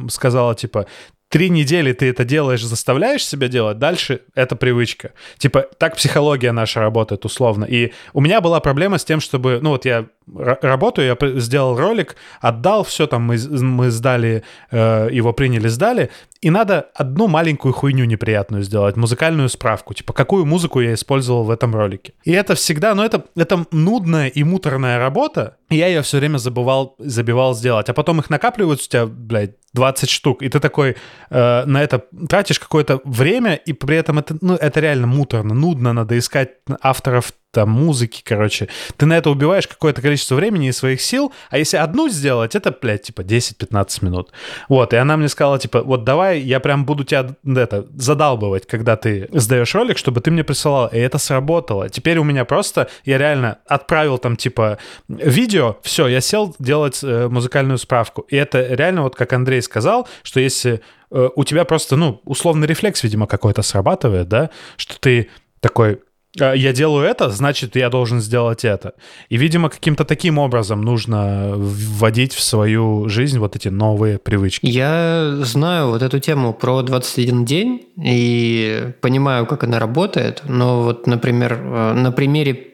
сказала, 0.09 0.55
типа, 0.55 0.88
три 1.32 1.50
недели 1.50 1.94
ты 1.94 2.10
это 2.10 2.26
делаешь, 2.26 2.64
заставляешь 2.64 3.26
себя 3.26 3.48
делать, 3.48 3.80
дальше 3.80 4.22
это 4.36 4.58
привычка. 4.58 5.14
Типа, 5.38 5.66
так 5.78 5.96
психология 5.96 6.52
наша 6.52 6.82
работает 6.82 7.24
условно. 7.24 7.64
И 7.64 7.94
у 8.14 8.20
меня 8.20 8.42
была 8.42 8.60
проблема 8.60 8.98
с 8.98 9.06
тем, 9.06 9.22
чтобы, 9.22 9.60
ну 9.62 9.70
вот 9.70 9.86
я 9.86 10.08
работаю, 10.28 11.18
я 11.22 11.40
сделал 11.40 11.78
ролик, 11.78 12.18
отдал 12.42 12.84
все, 12.84 13.08
там 13.08 13.24
мы, 13.24 13.38
мы 13.50 13.92
сдали, 13.92 14.44
э, 14.72 15.08
его 15.12 15.32
приняли, 15.32 15.70
сдали, 15.70 16.12
и 16.42 16.50
надо 16.50 16.90
одну 16.96 17.28
маленькую 17.28 17.74
хуйню 17.74 18.06
неприятную 18.06 18.64
сделать, 18.64 18.98
музыкальную 18.98 19.48
справку, 19.48 19.94
типа, 19.94 20.12
какую 20.12 20.46
музыку 20.46 20.82
я 20.82 20.94
использовал 20.94 21.44
в 21.44 21.52
этом 21.52 21.74
ролике. 21.74 22.14
И 22.24 22.32
это 22.32 22.56
всегда, 22.56 22.94
ну 22.94 23.04
это, 23.04 23.24
это 23.36 23.66
нудная 23.72 24.28
и 24.28 24.44
муторная 24.44 25.00
работа, 25.00 25.58
и 25.70 25.78
я 25.78 25.88
ее 25.88 26.02
все 26.02 26.18
время 26.18 26.38
забывал, 26.38 26.96
забивал 26.98 27.56
сделать, 27.56 27.90
а 27.90 27.94
потом 27.94 28.20
их 28.20 28.30
накапливаются 28.30 28.86
у 28.86 28.90
тебя, 28.90 29.06
блядь, 29.06 29.56
20 29.74 30.09
штук, 30.09 30.41
и 30.41 30.49
ты 30.49 30.59
такой 30.59 30.95
э, 31.30 31.65
на 31.65 31.82
это 31.84 32.03
тратишь 32.30 32.59
какое-то 32.59 33.01
время, 33.05 33.55
и 33.55 33.74
при 33.74 33.97
этом 33.97 34.19
это, 34.19 34.38
ну, 34.41 34.55
это 34.55 34.80
реально 34.80 35.07
муторно, 35.07 35.53
нудно, 35.53 35.93
надо 35.93 36.17
искать 36.17 36.49
авторов 36.82 37.34
там 37.52 37.70
музыки, 37.70 38.22
короче. 38.24 38.70
Ты 38.97 39.06
на 39.06 39.18
это 39.18 39.30
убиваешь 39.30 39.68
какое-то 39.68 40.02
количество 40.02 40.36
времени 40.36 40.70
и 40.70 40.72
своих 40.72 41.02
сил, 41.02 41.34
а 41.49 41.58
если 41.58 41.78
одну 41.78 42.10
сделать, 42.10 42.56
это, 42.56 42.72
блядь, 42.72 43.04
типа 43.04 43.22
10-15 43.22 44.06
минут. 44.06 44.32
Вот, 44.70 44.93
и 44.93 44.97
она 44.97 45.18
мне 45.18 45.28
сказала, 45.28 45.60
типа, 45.60 45.84
вот 45.84 46.04
давай 46.04 46.39
я 46.39 46.60
прям 46.60 46.86
буду 46.86 47.04
тебя 47.04 47.36
это 47.45 47.86
задалбывать, 47.95 48.66
когда 48.68 48.95
ты 48.95 49.30
сдаешь 49.34 49.76
ролик, 49.76 49.97
чтобы 49.97 50.22
ты 50.22 50.32
мне 50.32 50.43
присылал. 50.43 50.88
И 50.88 50.97
это 50.97 51.18
сработало. 51.18 51.89
Теперь 51.89 52.18
у 52.18 52.24
меня 52.24 52.45
просто, 52.45 52.89
я 53.06 53.18
реально 53.18 53.60
отправил 53.68 54.18
там, 54.18 54.38
типа, 54.38 54.78
видео, 55.08 55.78
все, 55.84 56.08
я 56.08 56.22
сел 56.22 56.56
делать 56.60 57.02
э, 57.04 57.28
музыкальную 57.28 57.78
справку. 57.78 58.22
И 58.30 58.36
это 58.36 58.62
реально, 58.74 59.04
вот 59.04 59.16
как 59.16 59.34
Андрей 59.34 59.62
сказал, 59.62 60.08
что 60.24 60.39
если 60.39 60.82
э, 61.12 61.30
у 61.36 61.43
тебя 61.43 61.66
просто, 61.66 61.97
ну, 61.97 62.22
условный 62.24 62.68
рефлекс, 62.68 63.04
видимо, 63.04 63.28
какой-то 63.28 63.62
срабатывает, 63.62 64.30
да, 64.30 64.49
что 64.78 64.99
ты 64.99 65.30
такой, 65.60 65.99
я 66.36 66.74
делаю 66.74 67.06
это, 67.06 67.30
значит, 67.30 67.76
я 67.76 67.90
должен 67.90 68.22
сделать 68.22 68.64
это. 68.64 68.94
И, 69.30 69.38
видимо, 69.38 69.70
каким-то 69.70 70.06
таким 70.06 70.38
образом 70.38 70.82
нужно 70.82 71.54
вводить 71.56 72.34
в 72.34 72.42
свою 72.42 73.10
жизнь 73.10 73.38
вот 73.40 73.56
эти 73.56 73.68
новые 73.68 74.18
привычки. 74.18 74.66
Я 74.66 75.38
знаю 75.42 75.90
вот 75.90 76.02
эту 76.02 76.20
тему 76.20 76.54
про 76.54 76.82
21 76.84 77.46
день 77.46 77.86
и 78.02 78.94
понимаю, 79.02 79.46
как 79.46 79.64
она 79.64 79.80
работает, 79.80 80.44
но 80.48 80.84
вот, 80.84 81.06
например, 81.06 81.54
э, 81.54 81.94
на 81.94 82.12
примере 82.12 82.68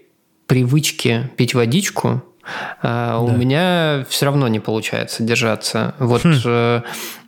привычки 0.46 1.30
пить 1.36 1.54
водичку, 1.54 2.24
а, 2.82 3.20
у 3.20 3.30
меня 3.30 4.06
все 4.10 4.26
равно 4.26 4.48
не 4.48 4.60
получается 4.60 5.24
держаться. 5.24 5.96
Вот 6.00 6.24
хм. 6.24 6.34
Э, 6.46 6.82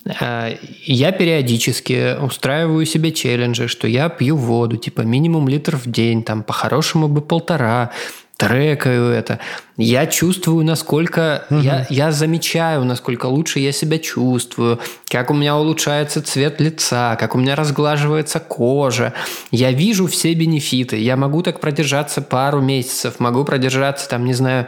э, 0.05 0.55
я 0.85 1.11
периодически 1.11 2.17
устраиваю 2.19 2.85
себе 2.85 3.11
челленджи, 3.11 3.67
что 3.67 3.87
я 3.87 4.09
пью 4.09 4.35
воду, 4.35 4.77
типа 4.77 5.01
минимум 5.01 5.47
литр 5.49 5.75
в 5.75 5.87
день, 5.87 6.23
там 6.23 6.43
по-хорошему 6.43 7.07
бы 7.07 7.21
полтора, 7.21 7.91
трекаю 8.39 9.09
это. 9.09 9.39
Я 9.75 10.07
чувствую, 10.07 10.65
насколько... 10.65 11.43
Угу. 11.49 11.59
Я, 11.59 11.85
я 11.89 12.11
замечаю, 12.13 12.85
насколько 12.85 13.25
лучше 13.25 13.59
я 13.59 13.73
себя 13.73 13.99
чувствую, 13.99 14.79
как 15.09 15.29
у 15.29 15.33
меня 15.33 15.57
улучшается 15.57 16.21
цвет 16.21 16.61
лица, 16.61 17.17
как 17.17 17.35
у 17.35 17.37
меня 17.37 17.57
разглаживается 17.57 18.39
кожа. 18.39 19.13
Я 19.51 19.73
вижу 19.73 20.07
все 20.07 20.33
бенефиты. 20.33 20.95
Я 20.95 21.17
могу 21.17 21.43
так 21.43 21.59
продержаться 21.59 22.21
пару 22.21 22.61
месяцев, 22.61 23.19
могу 23.19 23.43
продержаться, 23.43 24.07
там, 24.07 24.23
не 24.23 24.33
знаю, 24.33 24.67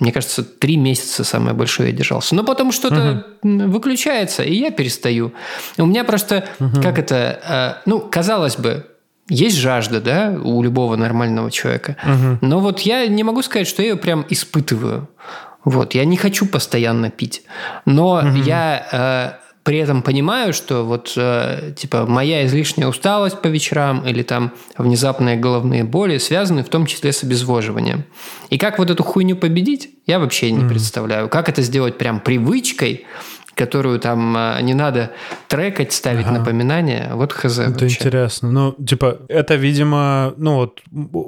мне 0.00 0.12
кажется, 0.12 0.42
три 0.42 0.76
месяца 0.76 1.24
самое 1.24 1.54
большое 1.54 1.90
я 1.90 1.96
держался. 1.96 2.34
Но 2.34 2.42
потом 2.42 2.72
что-то 2.72 3.26
угу. 3.42 3.70
выключается, 3.70 4.42
и 4.42 4.54
я 4.54 4.70
перестаю. 4.70 5.32
У 5.76 5.86
меня 5.86 6.04
просто, 6.04 6.44
угу. 6.58 6.80
как 6.82 6.98
это, 6.98 7.78
э, 7.84 7.88
ну, 7.88 8.00
казалось 8.00 8.56
бы, 8.56 8.86
есть 9.28 9.58
жажда, 9.58 10.00
да, 10.00 10.36
у 10.42 10.62
любого 10.62 10.96
нормального 10.96 11.50
человека. 11.50 11.96
Угу. 12.02 12.38
Но 12.40 12.60
вот 12.60 12.80
я 12.80 13.06
не 13.06 13.22
могу 13.22 13.42
сказать, 13.42 13.68
что 13.68 13.82
я 13.82 13.90
ее 13.90 13.96
прям 13.96 14.26
испытываю. 14.28 15.08
Вот, 15.64 15.94
я 15.94 16.04
не 16.04 16.16
хочу 16.16 16.46
постоянно 16.46 17.10
пить. 17.10 17.42
Но 17.84 18.14
угу. 18.14 18.36
я 18.36 19.38
э, 19.40 19.49
при 19.62 19.78
этом 19.78 20.02
понимаю, 20.02 20.52
что 20.52 20.84
вот 20.84 21.12
э, 21.16 21.72
типа 21.76 22.06
моя 22.06 22.46
излишняя 22.46 22.88
усталость 22.88 23.42
по 23.42 23.48
вечерам 23.48 24.06
или 24.06 24.22
там 24.22 24.52
внезапные 24.78 25.36
головные 25.36 25.84
боли 25.84 26.18
связаны 26.18 26.62
в 26.64 26.68
том 26.68 26.86
числе 26.86 27.12
с 27.12 27.22
обезвоживанием. 27.22 28.04
И 28.48 28.58
как 28.58 28.78
вот 28.78 28.90
эту 28.90 29.02
хуйню 29.02 29.36
победить, 29.36 29.90
я 30.06 30.18
вообще 30.18 30.50
не 30.50 30.64
mm. 30.64 30.68
представляю. 30.68 31.28
Как 31.28 31.48
это 31.48 31.62
сделать 31.62 31.98
прям 31.98 32.20
привычкой, 32.20 33.06
которую 33.54 34.00
там 34.00 34.34
э, 34.36 34.62
не 34.62 34.72
надо 34.72 35.12
трекать, 35.46 35.92
ставить 35.92 36.24
ага. 36.24 36.38
напоминания. 36.38 37.10
Вот 37.14 37.32
хз. 37.32 37.58
Это 37.58 37.70
вообще. 37.70 37.86
интересно. 37.88 38.50
Ну, 38.50 38.72
типа, 38.72 39.18
это, 39.28 39.56
видимо, 39.56 40.32
ну 40.38 40.54
вот, 40.54 40.80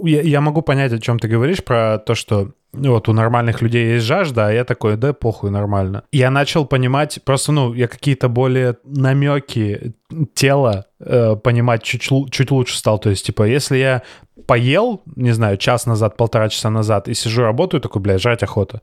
я, 0.05 0.23
я 0.23 0.41
могу 0.41 0.63
понять, 0.63 0.93
о 0.93 0.99
чем 0.99 1.19
ты 1.19 1.29
говоришь, 1.29 1.63
про 1.63 1.99
то, 1.99 2.15
что 2.15 2.53
вот 2.73 3.09
у 3.09 3.13
нормальных 3.13 3.61
людей 3.63 3.95
есть 3.95 4.07
жажда, 4.07 4.49
а 4.49 4.53
я 4.53 4.65
такой, 4.65 4.97
да 4.97 5.13
похуй, 5.13 5.51
нормально. 5.51 6.05
Я 6.13 6.31
начал 6.31 6.65
понимать, 6.67 7.21
просто, 7.25 7.53
ну, 7.53 7.75
я 7.75 7.87
какие-то 7.89 8.29
более 8.29 8.79
намеки 8.85 9.95
тела 10.35 10.87
э, 11.01 11.37
понимать 11.37 11.83
чуть, 11.83 12.09
чуть 12.31 12.51
лучше 12.51 12.77
стал. 12.77 12.99
То 12.99 13.11
есть, 13.11 13.27
типа, 13.27 13.45
если 13.45 13.77
я 13.77 14.03
поел, 14.47 15.03
не 15.17 15.33
знаю, 15.33 15.57
час 15.57 15.87
назад, 15.87 16.17
полтора 16.17 16.49
часа 16.49 16.71
назад, 16.71 17.09
и 17.09 17.15
сижу, 17.15 17.43
работаю, 17.43 17.81
такой, 17.81 18.03
блядь, 18.03 18.21
жрать 18.21 18.43
охота. 18.43 18.83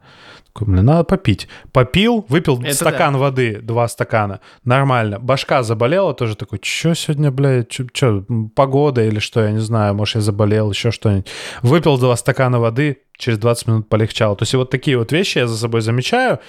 Такой, 0.53 0.67
блин, 0.67 0.85
надо 0.85 1.03
попить. 1.03 1.47
Попил, 1.71 2.25
выпил 2.27 2.61
Это 2.61 2.73
стакан 2.73 3.13
да. 3.13 3.19
воды, 3.19 3.59
два 3.61 3.87
стакана. 3.87 4.39
Нормально. 4.63 5.19
Башка 5.19 5.63
заболела 5.63 6.13
тоже 6.13 6.35
такой, 6.35 6.59
что 6.63 6.93
сегодня, 6.93 7.31
блядь, 7.31 7.71
что, 7.71 8.25
погода 8.55 9.03
или 9.03 9.19
что, 9.19 9.43
я 9.43 9.51
не 9.51 9.59
знаю, 9.59 9.93
может, 9.95 10.15
я 10.15 10.21
заболел, 10.21 10.71
еще 10.71 10.91
что-нибудь. 10.91 11.27
Выпил 11.61 11.97
два 11.97 12.15
стакана 12.15 12.59
воды, 12.59 12.97
через 13.17 13.37
20 13.37 13.67
минут 13.67 13.89
полегчало. 13.89 14.35
То 14.35 14.43
есть 14.43 14.53
вот 14.53 14.69
такие 14.69 14.97
вот 14.97 15.11
вещи 15.11 15.39
я 15.39 15.47
за 15.47 15.57
собой 15.57 15.81
замечаю, 15.81 16.39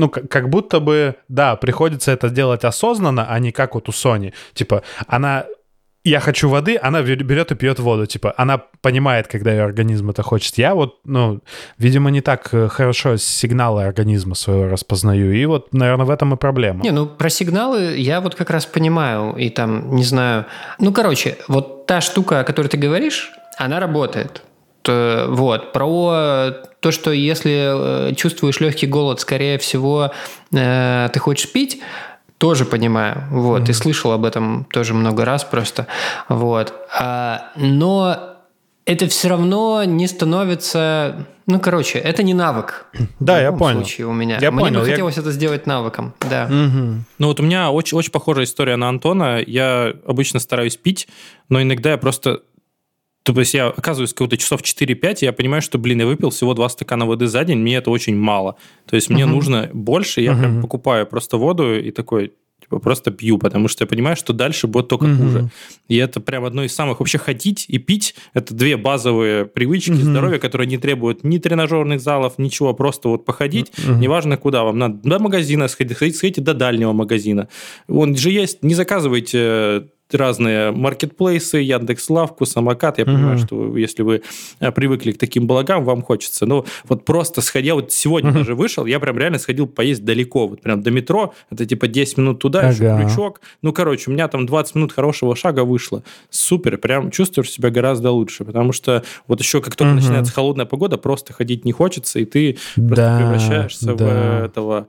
ну, 0.00 0.08
как 0.08 0.48
будто 0.48 0.80
бы, 0.80 1.14
да, 1.28 1.56
приходится 1.56 2.10
это 2.12 2.30
делать 2.30 2.64
осознанно, 2.64 3.26
а 3.28 3.38
не 3.38 3.52
как 3.52 3.74
вот 3.74 3.88
у 3.88 3.92
Sony. 3.92 4.32
Типа, 4.54 4.82
она 5.06 5.44
я 6.04 6.20
хочу 6.20 6.48
воды, 6.48 6.78
она 6.82 7.02
берет 7.02 7.52
и 7.52 7.54
пьет 7.54 7.78
воду. 7.78 8.06
Типа, 8.06 8.32
она 8.38 8.62
понимает, 8.80 9.26
когда 9.28 9.50
ее 9.50 9.64
организм 9.64 10.08
это 10.08 10.22
хочет. 10.22 10.56
Я 10.58 10.74
вот, 10.74 10.98
ну, 11.04 11.40
видимо, 11.78 12.10
не 12.10 12.22
так 12.22 12.48
э, 12.54 12.68
хорошо 12.68 13.18
сигналы 13.18 13.84
организма 13.84 14.34
своего 14.34 14.68
распознаю. 14.68 15.32
И 15.32 15.44
вот, 15.44 15.74
наверное, 15.74 16.06
в 16.06 16.10
этом 16.10 16.32
и 16.32 16.36
проблема. 16.36 16.82
Не, 16.82 16.90
ну, 16.90 17.06
про 17.06 17.28
сигналы 17.28 17.96
я 17.98 18.20
вот 18.20 18.34
как 18.34 18.50
раз 18.50 18.64
понимаю. 18.64 19.34
И 19.36 19.50
там, 19.50 19.94
не 19.94 20.04
знаю... 20.04 20.46
Ну, 20.78 20.92
короче, 20.92 21.36
вот 21.48 21.86
та 21.86 22.00
штука, 22.00 22.40
о 22.40 22.44
которой 22.44 22.68
ты 22.68 22.78
говоришь, 22.78 23.32
она 23.58 23.78
работает. 23.78 24.42
То, 24.82 25.26
вот. 25.28 25.72
Про 25.72 26.54
то, 26.80 26.90
что 26.90 27.12
если 27.12 28.10
э, 28.10 28.14
чувствуешь 28.14 28.60
легкий 28.60 28.86
голод, 28.86 29.20
скорее 29.20 29.58
всего, 29.58 30.12
э, 30.52 31.08
ты 31.12 31.20
хочешь 31.20 31.50
пить, 31.52 31.80
тоже 32.38 32.64
понимаю, 32.64 33.24
вот, 33.30 33.62
mm-hmm. 33.62 33.70
и 33.70 33.74
слышал 33.74 34.12
об 34.12 34.24
этом 34.24 34.66
тоже 34.72 34.94
много 34.94 35.26
раз 35.26 35.44
просто, 35.44 35.86
вот. 36.28 36.72
А, 36.98 37.50
но 37.54 38.38
это 38.86 39.06
все 39.08 39.28
равно 39.28 39.84
не 39.84 40.06
становится, 40.06 41.26
ну, 41.46 41.60
короче, 41.60 41.98
это 41.98 42.22
не 42.22 42.32
навык. 42.32 42.86
Да, 43.20 43.40
я 43.40 43.52
понял. 43.52 43.80
Случае 43.80 44.06
у 44.06 44.12
меня. 44.12 44.38
Я 44.40 44.50
Мне 44.50 44.62
понял. 44.62 44.80
бы 44.80 44.86
хотелось 44.86 45.16
я... 45.16 45.22
это 45.22 45.32
сделать 45.32 45.66
навыком, 45.66 46.14
да. 46.28 46.46
Угу. 46.46 47.04
Ну 47.18 47.26
вот 47.26 47.38
у 47.40 47.42
меня 47.42 47.70
очень 47.70 47.98
очень 47.98 48.10
похожая 48.10 48.46
история 48.46 48.76
на 48.76 48.88
Антона. 48.88 49.42
Я 49.46 49.92
обычно 50.06 50.40
стараюсь 50.40 50.76
пить, 50.76 51.08
но 51.50 51.60
иногда 51.60 51.90
я 51.90 51.98
просто 51.98 52.40
то 53.22 53.38
есть 53.38 53.54
я 53.54 53.68
оказываюсь 53.68 54.12
какого-то 54.12 54.36
часов 54.36 54.62
4-5, 54.62 55.18
и 55.20 55.24
я 55.26 55.32
понимаю, 55.32 55.62
что, 55.62 55.78
блин, 55.78 56.00
я 56.00 56.06
выпил 56.06 56.30
всего 56.30 56.54
2 56.54 56.68
стакана 56.70 57.06
воды 57.06 57.26
за 57.26 57.44
день, 57.44 57.58
мне 57.58 57.76
это 57.76 57.90
очень 57.90 58.16
мало. 58.16 58.56
То 58.86 58.96
есть 58.96 59.10
мне 59.10 59.24
uh-huh. 59.24 59.26
нужно 59.26 59.70
больше, 59.72 60.22
я 60.22 60.32
uh-huh. 60.32 60.38
прям 60.38 60.62
покупаю 60.62 61.06
просто 61.06 61.36
воду 61.36 61.78
и 61.78 61.90
такой, 61.90 62.32
типа, 62.62 62.78
просто 62.78 63.10
пью, 63.10 63.36
потому 63.36 63.68
что 63.68 63.84
я 63.84 63.86
понимаю, 63.86 64.16
что 64.16 64.32
дальше 64.32 64.66
будет 64.68 64.88
только 64.88 65.04
uh-huh. 65.04 65.16
хуже. 65.16 65.50
И 65.88 65.96
это 65.96 66.20
прям 66.20 66.46
одно 66.46 66.64
из 66.64 66.74
самых... 66.74 67.00
Вообще 67.00 67.18
ходить 67.18 67.66
и 67.68 67.76
пить– 67.76 68.14
это 68.34 68.54
две 68.54 68.78
базовые 68.78 69.44
привычки 69.44 69.90
uh-huh. 69.90 70.12
здоровья, 70.12 70.38
которые 70.38 70.66
не 70.66 70.78
требуют 70.78 71.22
ни 71.22 71.36
тренажерных 71.36 72.00
залов, 72.00 72.38
ничего, 72.38 72.72
просто 72.72 73.10
вот 73.10 73.26
походить, 73.26 73.70
uh-huh. 73.76 73.98
неважно 73.98 74.38
куда 74.38 74.64
вам. 74.64 74.78
Надо 74.78 74.98
до 75.02 75.18
магазина 75.18 75.68
сходить, 75.68 76.16
сходите 76.16 76.40
до 76.40 76.54
дальнего 76.54 76.94
магазина. 76.94 77.48
Он 77.86 78.16
же 78.16 78.30
есть, 78.30 78.62
не 78.62 78.74
заказывайте 78.74 79.88
разные 80.14 80.70
маркетплейсы, 80.70 81.58
Яндекс 81.58 82.10
Лавку, 82.10 82.46
Самокат. 82.46 82.98
Я 82.98 83.04
понимаю, 83.04 83.38
что 83.38 83.76
если 83.76 84.02
вы 84.02 84.22
э, 84.60 84.72
привыкли 84.72 85.12
к 85.12 85.18
таким 85.18 85.46
благам, 85.46 85.84
вам 85.84 86.02
хочется. 86.02 86.46
Но 86.46 86.64
вот 86.88 87.04
просто 87.04 87.40
сходил, 87.40 87.76
вот 87.76 87.92
сегодня 87.92 88.32
даже 88.32 88.54
вышел, 88.54 88.86
я 88.86 89.00
прям 89.00 89.18
реально 89.18 89.38
сходил 89.38 89.66
поесть 89.66 90.04
далеко, 90.04 90.46
вот 90.48 90.60
прям 90.60 90.82
до 90.82 90.90
метро, 90.90 91.34
это 91.50 91.66
типа 91.66 91.88
10 91.88 92.18
минут 92.18 92.38
туда, 92.40 92.68
еще 92.68 92.96
крючок. 92.96 93.40
Ну, 93.62 93.72
короче, 93.72 94.10
у 94.10 94.14
меня 94.14 94.28
там 94.28 94.46
20 94.46 94.74
минут 94.74 94.92
хорошего 94.92 95.36
шага 95.36 95.64
вышло. 95.64 96.02
Супер, 96.30 96.78
прям 96.78 97.10
чувствуешь 97.10 97.50
себя 97.50 97.70
гораздо 97.70 98.10
лучше, 98.10 98.44
потому 98.44 98.72
что 98.72 99.02
вот 99.26 99.40
еще 99.40 99.60
как 99.60 99.76
только 99.76 99.94
начинается 99.94 100.32
холодная 100.32 100.66
погода, 100.66 100.98
просто 100.98 101.32
ходить 101.32 101.64
не 101.64 101.72
хочется, 101.72 102.18
и 102.18 102.24
ты 102.24 102.58
просто 102.74 103.18
превращаешься 103.18 103.94
да. 103.94 104.04
в 104.04 104.44
этого... 104.44 104.88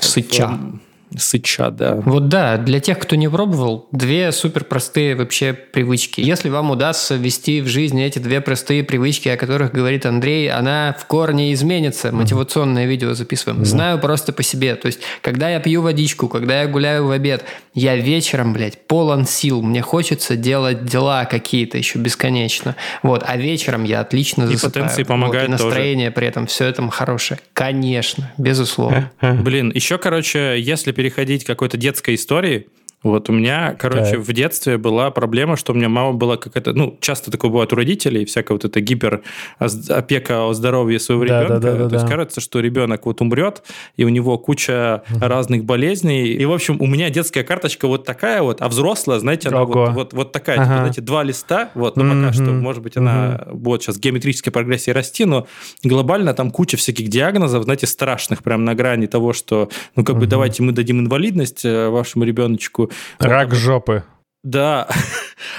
Сыча. 0.00 0.48
в- 0.48 0.85
Сыча, 1.16 1.70
да. 1.70 1.94
Вот 2.04 2.28
да, 2.28 2.56
для 2.56 2.80
тех, 2.80 2.98
кто 2.98 3.16
не 3.16 3.28
пробовал, 3.28 3.88
две 3.92 4.32
супер 4.32 4.64
простые 4.64 5.14
вообще 5.14 5.52
привычки. 5.52 6.20
Если 6.20 6.48
вам 6.48 6.70
удастся 6.70 7.14
ввести 7.14 7.60
в 7.60 7.68
жизнь 7.68 8.00
эти 8.00 8.18
две 8.18 8.40
простые 8.40 8.82
привычки, 8.82 9.28
о 9.28 9.36
которых 9.36 9.72
говорит 9.72 10.04
Андрей, 10.04 10.50
она 10.50 10.96
в 10.98 11.06
корне 11.06 11.52
изменится. 11.52 12.12
Мотивационное 12.12 12.86
видео 12.86 13.14
записываем. 13.14 13.64
Знаю 13.64 13.98
просто 13.98 14.32
по 14.32 14.42
себе. 14.42 14.74
То 14.74 14.86
есть, 14.86 15.00
когда 15.22 15.48
я 15.48 15.60
пью 15.60 15.82
водичку, 15.82 16.28
когда 16.28 16.62
я 16.62 16.66
гуляю 16.68 17.06
в 17.06 17.10
обед, 17.10 17.44
я 17.72 17.96
вечером, 17.96 18.52
блядь, 18.52 18.86
полон 18.86 19.26
сил. 19.26 19.62
Мне 19.62 19.82
хочется 19.82 20.36
делать 20.36 20.84
дела 20.84 21.24
какие-то 21.24 21.78
еще 21.78 21.98
бесконечно. 21.98 22.74
Вот. 23.02 23.22
А 23.26 23.36
вечером 23.36 23.84
я 23.84 24.00
отлично 24.00 24.44
И 24.44 24.46
засыпаю. 24.46 24.72
потенции 24.72 25.02
Вот, 25.02 25.08
помогают 25.08 25.48
И 25.48 25.52
настроение 25.52 26.10
при 26.10 26.26
этом 26.26 26.46
все 26.46 26.66
этом 26.66 26.90
хорошее. 26.90 27.38
Конечно, 27.52 28.32
безусловно. 28.38 29.12
Блин, 29.20 29.70
еще, 29.74 29.98
короче, 29.98 30.60
если 30.60 30.92
переходить 30.96 31.44
к 31.44 31.46
какой-то 31.46 31.76
детской 31.76 32.14
истории, 32.14 32.68
вот 33.02 33.28
у 33.28 33.32
меня, 33.32 33.76
короче, 33.78 34.12
Так. 34.16 34.20
в 34.20 34.32
детстве 34.32 34.78
была 34.78 35.10
проблема, 35.10 35.56
что 35.56 35.72
у 35.72 35.76
меня 35.76 35.88
мама 35.88 36.12
была 36.12 36.36
какая-то, 36.36 36.72
ну, 36.72 36.96
часто 37.00 37.30
такое 37.30 37.50
бывает 37.50 37.72
у 37.72 37.76
родителей, 37.76 38.24
всякая 38.24 38.54
вот 38.54 38.64
эта 38.64 38.80
гипер 38.80 39.22
опека 39.58 40.48
о 40.48 40.52
здоровье 40.54 40.98
своего 40.98 41.24
Да, 41.24 41.42
ребенка. 41.42 41.60
да, 41.60 41.72
да, 41.72 41.78
да, 41.78 41.88
То 41.88 41.94
есть 41.94 42.04
да. 42.06 42.10
кажется, 42.10 42.40
что 42.40 42.60
ребенок 42.60 43.06
вот 43.06 43.20
умрет, 43.20 43.62
и 43.96 44.04
у 44.04 44.08
него 44.08 44.38
куча 44.38 45.02
разных 45.20 45.64
болезней. 45.64 46.28
И, 46.32 46.44
в 46.44 46.52
общем, 46.52 46.78
у 46.80 46.86
меня 46.86 47.10
детская 47.10 47.44
карточка 47.44 47.86
вот 47.86 48.04
такая 48.04 48.42
вот, 48.42 48.60
а 48.60 48.68
взрослая, 48.68 49.18
знаете, 49.18 49.48
она 49.50 49.62
Ого. 49.62 49.86
вот, 49.86 49.92
вот, 49.94 50.12
вот 50.14 50.32
такая, 50.32 50.56
типа, 50.56 50.66
Ага. 50.66 50.78
знаете, 50.78 51.00
два 51.00 51.22
листа, 51.22 51.70
вот, 51.74 51.96
ну, 51.96 52.02
пока 52.02 52.32
что, 52.32 52.44
может 52.50 52.82
быть, 52.82 52.96
она 52.96 53.46
будет 53.52 53.82
сейчас 53.82 53.98
геометрической 53.98 54.52
прогрессии 54.52 54.90
расти, 54.90 55.24
но 55.24 55.46
глобально 55.84 56.34
там 56.34 56.50
куча 56.50 56.76
всяких 56.76 57.08
диагнозов, 57.08 57.64
знаете, 57.64 57.86
страшных, 57.86 58.42
прям 58.42 58.64
на 58.64 58.74
грани 58.74 59.06
того, 59.06 59.32
что, 59.32 59.68
ну, 59.94 60.04
как 60.04 60.18
бы, 60.18 60.26
давайте 60.26 60.62
мы 60.62 60.72
дадим 60.72 61.00
инвалидность 61.00 61.64
э, 61.64 61.88
вашему 61.88 62.24
ребеночку. 62.24 62.85
Рак 63.18 63.54
жопы. 63.54 64.02
Да. 64.42 64.88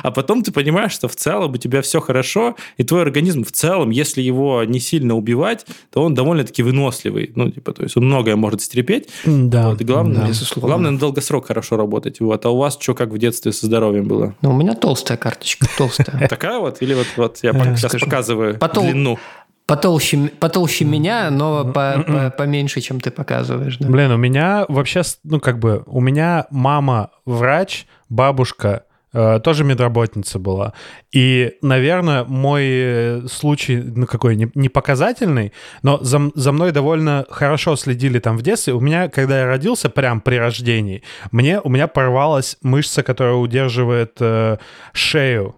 А 0.02 0.12
потом 0.12 0.42
ты 0.44 0.52
понимаешь, 0.52 0.92
что 0.92 1.08
в 1.08 1.16
целом 1.16 1.52
у 1.54 1.58
тебя 1.58 1.82
все 1.84 2.00
хорошо, 2.02 2.56
и 2.78 2.84
твой 2.84 3.04
организм 3.04 3.44
в 3.44 3.52
целом, 3.52 3.92
если 3.92 4.22
его 4.22 4.64
не 4.64 4.80
сильно 4.80 5.16
убивать, 5.16 5.66
то 5.92 6.04
он 6.04 6.16
довольно-таки 6.16 6.64
выносливый. 6.64 7.32
Ну, 7.36 7.52
типа, 7.52 7.74
то 7.74 7.84
есть 7.84 7.96
он 7.96 8.06
многое 8.06 8.36
может 8.36 8.62
стерпеть. 8.62 9.10
Да. 9.26 9.70
Вот, 9.70 9.82
главное, 9.84 10.28
да. 10.28 10.60
главное 10.62 10.92
на 10.92 11.00
долгосрок 11.00 11.48
хорошо 11.48 11.78
работать. 11.78 12.20
Вот. 12.20 12.44
А 12.46 12.50
у 12.50 12.58
вас 12.58 12.78
что, 12.80 12.96
как 12.96 13.10
в 13.10 13.18
детстве 13.20 13.52
со 13.52 13.68
здоровьем 13.68 14.08
было? 14.08 14.36
Ну, 14.42 14.50
у 14.52 14.58
меня 14.58 14.74
толстая 14.74 15.18
карточка, 15.18 15.68
толстая. 15.78 16.28
Такая 16.30 16.58
вот? 16.60 16.82
Или 16.82 16.96
вот, 16.96 17.08
вот 17.18 17.40
я 17.44 17.52
Э, 17.52 17.76
сейчас 17.76 17.92
скажу. 17.92 18.06
показываю 18.06 18.60
длину? 18.74 19.20
Потолще, 19.68 20.32
потолще 20.40 20.86
меня, 20.86 21.30
но 21.30 21.66
по- 21.66 22.02
по- 22.08 22.30
поменьше, 22.30 22.80
чем 22.80 23.02
ты 23.02 23.12
показываешь. 23.12 23.78
Да. 23.78 23.90
Блин, 23.90 24.12
у 24.12 24.18
меня 24.18 24.66
вообще, 24.70 25.02
ну, 25.26 25.42
как 25.42 25.60
бы, 25.60 25.84
у 25.88 26.00
меня 26.00 26.48
мама 26.52 27.10
врач, 27.26 27.86
бабушка 28.08 28.86
э, 29.12 29.42
тоже 29.44 29.66
медработница 29.66 30.40
была. 30.40 30.72
И, 31.12 31.56
наверное, 31.62 32.24
мой 32.24 32.64
э, 32.66 33.22
случай, 33.30 33.76
ну, 33.76 34.06
какой, 34.06 34.38
не, 34.38 34.50
не 34.56 34.70
показательный, 34.70 35.52
но 35.84 35.98
за, 36.02 36.32
за 36.34 36.52
мной 36.54 36.72
довольно 36.72 37.26
хорошо 37.30 37.76
следили 37.76 38.20
там 38.20 38.38
в 38.38 38.44
детстве. 38.44 38.74
У 38.74 38.80
меня, 38.80 39.10
когда 39.10 39.40
я 39.40 39.48
родился, 39.48 39.90
прям 39.90 40.22
при 40.22 40.36
рождении, 40.38 41.04
мне, 41.32 41.60
у 41.60 41.68
меня 41.68 41.88
порвалась 41.88 42.56
мышца, 42.62 43.04
которая 43.04 43.36
удерживает 43.36 44.14
э, 44.22 44.60
шею 44.94 45.56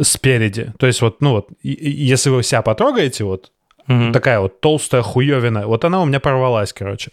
спереди. 0.00 0.72
То 0.78 0.86
есть 0.86 1.02
вот, 1.02 1.20
ну 1.20 1.32
вот, 1.32 1.48
если 1.62 2.30
вы 2.30 2.42
себя 2.42 2.62
потрогаете, 2.62 3.24
вот, 3.24 3.52
Мгм. 3.88 4.12
такая 4.12 4.38
вот 4.40 4.60
толстая 4.60 5.02
хуевина. 5.02 5.66
Вот 5.66 5.84
она 5.84 6.00
у 6.02 6.04
меня 6.04 6.20
порвалась, 6.20 6.72
короче. 6.72 7.10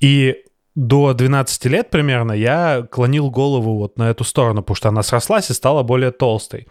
И 0.00 0.36
до 0.74 1.12
12 1.12 1.66
лет 1.66 1.90
примерно 1.90 2.32
я 2.32 2.86
клонил 2.90 3.30
голову 3.30 3.76
вот 3.78 3.98
на 3.98 4.08
эту 4.10 4.24
сторону, 4.24 4.62
потому 4.62 4.76
что 4.76 4.88
она 4.88 5.02
срослась 5.02 5.50
и 5.50 5.52
стала 5.54 5.82
более 5.82 6.10
толстой. 6.10 6.66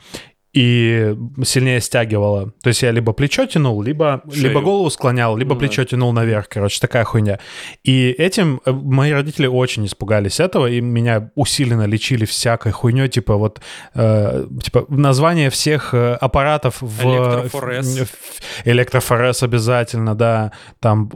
И 0.59 1.15
сильнее 1.45 1.79
стягивала. 1.79 2.51
То 2.61 2.67
есть 2.67 2.81
я 2.83 2.91
либо 2.91 3.13
плечо 3.13 3.45
тянул, 3.45 3.81
либо, 3.81 4.21
Шею. 4.29 4.49
либо 4.49 4.59
голову 4.59 4.89
склонял, 4.89 5.37
либо 5.37 5.53
Ну 5.53 5.59
плечо 5.61 5.85
тянул 5.85 6.11
наверх. 6.11 6.49
Короче, 6.49 6.81
такая 6.81 7.05
хуйня. 7.05 7.39
И 7.85 8.09
этим 8.11 8.59
э, 8.65 8.71
мои 8.73 9.13
родители 9.13 9.47
очень 9.47 9.85
испугались 9.85 10.41
этого, 10.41 10.67
и 10.67 10.81
меня 10.81 11.31
усиленно 11.35 11.85
лечили 11.87 12.25
всякой 12.25 12.73
хуйней, 12.73 13.07
типа 13.07 13.37
вот 13.37 13.61
э, 13.95 14.47
типа 14.61 14.85
название 14.89 15.49
всех 15.49 15.93
э, 15.93 16.15
аппаратов 16.15 16.81
в 16.81 17.05
Электрофорез. 17.05 18.11
электрофорез 18.65 19.43
обязательно, 19.43 20.13
да, 20.13 20.51
там 20.81 21.09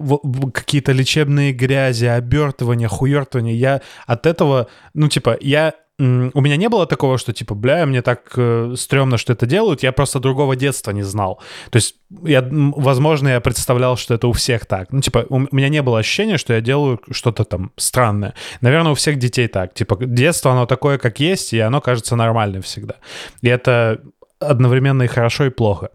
какие-то 0.53 0.93
лечебные 0.93 1.51
грязи, 1.51 2.05
обертывания, 2.05 2.87
хуертывания. 2.87 3.53
Я 3.53 3.81
от 4.07 4.25
этого, 4.25 4.67
ну 4.93 5.09
типа 5.09 5.37
я 5.41 5.73
у 5.99 6.41
меня 6.41 6.57
не 6.57 6.69
было 6.69 6.87
такого, 6.87 7.17
что 7.17 7.33
типа, 7.33 7.53
бля, 7.53 7.85
мне 7.85 8.01
так 8.01 8.31
э, 8.35 8.73
стрёмно, 8.75 9.17
что 9.17 9.33
это 9.33 9.45
делают, 9.45 9.83
я 9.83 9.91
просто 9.91 10.19
другого 10.19 10.55
детства 10.55 10.91
не 10.91 11.03
знал. 11.03 11.39
То 11.69 11.77
есть, 11.77 11.95
я, 12.23 12.47
возможно, 12.51 13.29
я 13.29 13.41
представлял, 13.41 13.95
что 13.95 14.15
это 14.15 14.27
у 14.27 14.31
всех 14.31 14.65
так. 14.65 14.91
Ну, 14.91 15.01
типа, 15.01 15.25
у, 15.29 15.35
у 15.35 15.55
меня 15.55 15.69
не 15.69 15.81
было 15.83 15.99
ощущения, 15.99 16.37
что 16.37 16.53
я 16.53 16.61
делаю 16.61 16.99
что-то 17.11 17.43
там 17.43 17.71
странное. 17.77 18.33
Наверное, 18.61 18.91
у 18.91 18.95
всех 18.95 19.19
детей 19.19 19.47
так. 19.47 19.73
Типа, 19.75 19.97
детство, 20.03 20.51
оно 20.51 20.65
такое, 20.65 20.97
как 20.97 21.19
есть, 21.19 21.53
и 21.53 21.59
оно 21.59 21.79
кажется 21.79 22.15
нормальным 22.15 22.63
всегда. 22.63 22.95
И 23.41 23.47
это 23.47 24.01
одновременно 24.39 25.03
и 25.03 25.07
хорошо, 25.07 25.45
и 25.45 25.49
плохо. 25.49 25.89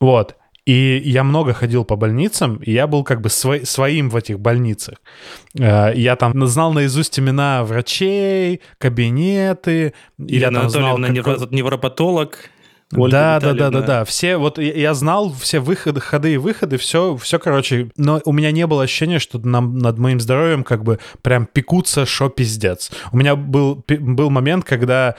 Вот. 0.00 0.36
И 0.68 1.00
я 1.04 1.24
много 1.24 1.54
ходил 1.54 1.84
по 1.86 1.96
больницам, 1.96 2.56
и 2.56 2.72
я 2.72 2.86
был 2.86 3.02
как 3.02 3.22
бы 3.22 3.30
свой- 3.30 3.64
своим 3.64 4.10
в 4.10 4.16
этих 4.16 4.38
больницах. 4.38 4.98
Э, 5.58 5.92
Я 5.94 6.14
там 6.16 6.46
знал 6.46 6.74
наизусть 6.74 7.18
имена 7.18 7.64
врачей, 7.64 8.60
кабинеты. 8.76 9.94
я 10.18 10.48
Ирина 10.48 10.60
там 10.60 10.70
знал, 10.70 10.98
невропатолог. 10.98 12.50
Ольга 12.94 13.10
да, 13.12 13.40
да, 13.40 13.46
да, 13.48 13.52
Витальевна. 13.54 13.80
да, 13.80 13.86
да. 13.86 14.04
Все, 14.04 14.36
вот 14.38 14.58
я, 14.58 14.72
я 14.74 14.94
знал 14.94 15.32
все 15.34 15.60
выходы, 15.60 16.00
ходы 16.00 16.34
и 16.34 16.36
выходы, 16.38 16.76
все, 16.78 17.16
все, 17.16 17.38
короче. 17.38 17.90
Но 17.96 18.20
у 18.24 18.32
меня 18.32 18.50
не 18.50 18.66
было 18.66 18.82
ощущения, 18.82 19.18
что 19.18 19.38
нам, 19.38 19.78
над 19.78 19.98
моим 19.98 20.20
здоровьем 20.20 20.64
как 20.64 20.84
бы 20.84 20.98
прям 21.22 21.46
пекутся, 21.46 22.06
шо 22.06 22.28
пиздец. 22.30 22.90
У 23.12 23.16
меня 23.18 23.36
был, 23.36 23.84
был 23.88 24.30
момент, 24.30 24.64
когда, 24.64 25.16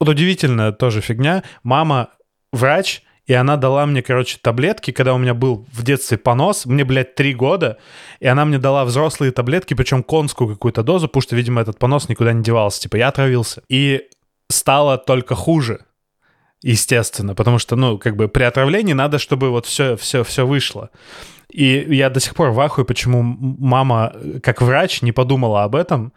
вот 0.00 0.08
удивительно 0.08 0.72
тоже 0.72 1.00
фигня, 1.02 1.42
мама 1.62 2.08
врач, 2.52 3.02
и 3.26 3.32
она 3.32 3.56
дала 3.56 3.86
мне, 3.86 4.02
короче, 4.02 4.38
таблетки, 4.40 4.90
когда 4.90 5.14
у 5.14 5.18
меня 5.18 5.32
был 5.32 5.66
в 5.72 5.82
детстве 5.82 6.18
понос, 6.18 6.66
мне, 6.66 6.84
блядь, 6.84 7.14
три 7.14 7.34
года, 7.34 7.78
и 8.20 8.26
она 8.26 8.44
мне 8.44 8.58
дала 8.58 8.84
взрослые 8.84 9.32
таблетки, 9.32 9.74
причем 9.74 10.02
конскую 10.02 10.50
какую-то 10.50 10.82
дозу, 10.82 11.08
потому 11.08 11.22
что, 11.22 11.36
видимо, 11.36 11.62
этот 11.62 11.78
понос 11.78 12.08
никуда 12.08 12.32
не 12.32 12.42
девался. 12.42 12.82
Типа, 12.82 12.96
я 12.96 13.08
отравился. 13.08 13.62
И 13.68 14.08
стало 14.50 14.98
только 14.98 15.34
хуже 15.34 15.86
естественно, 16.62 17.34
потому 17.34 17.58
что, 17.58 17.76
ну, 17.76 17.98
как 17.98 18.16
бы 18.16 18.28
при 18.28 18.42
отравлении 18.42 18.94
надо, 18.94 19.18
чтобы 19.18 19.50
вот 19.50 19.66
все, 19.66 19.96
все, 19.96 20.22
все 20.24 20.46
вышло. 20.46 20.90
И 21.50 21.86
я 21.94 22.10
до 22.10 22.20
сих 22.20 22.34
пор 22.34 22.50
в 22.50 22.60
ахуе, 22.60 22.84
почему 22.84 23.22
мама, 23.22 24.12
э, 24.14 24.40
как 24.42 24.60
врач, 24.62 25.02
не 25.02 25.12
подумала 25.12 25.64
об 25.64 25.76
этом 25.76 26.12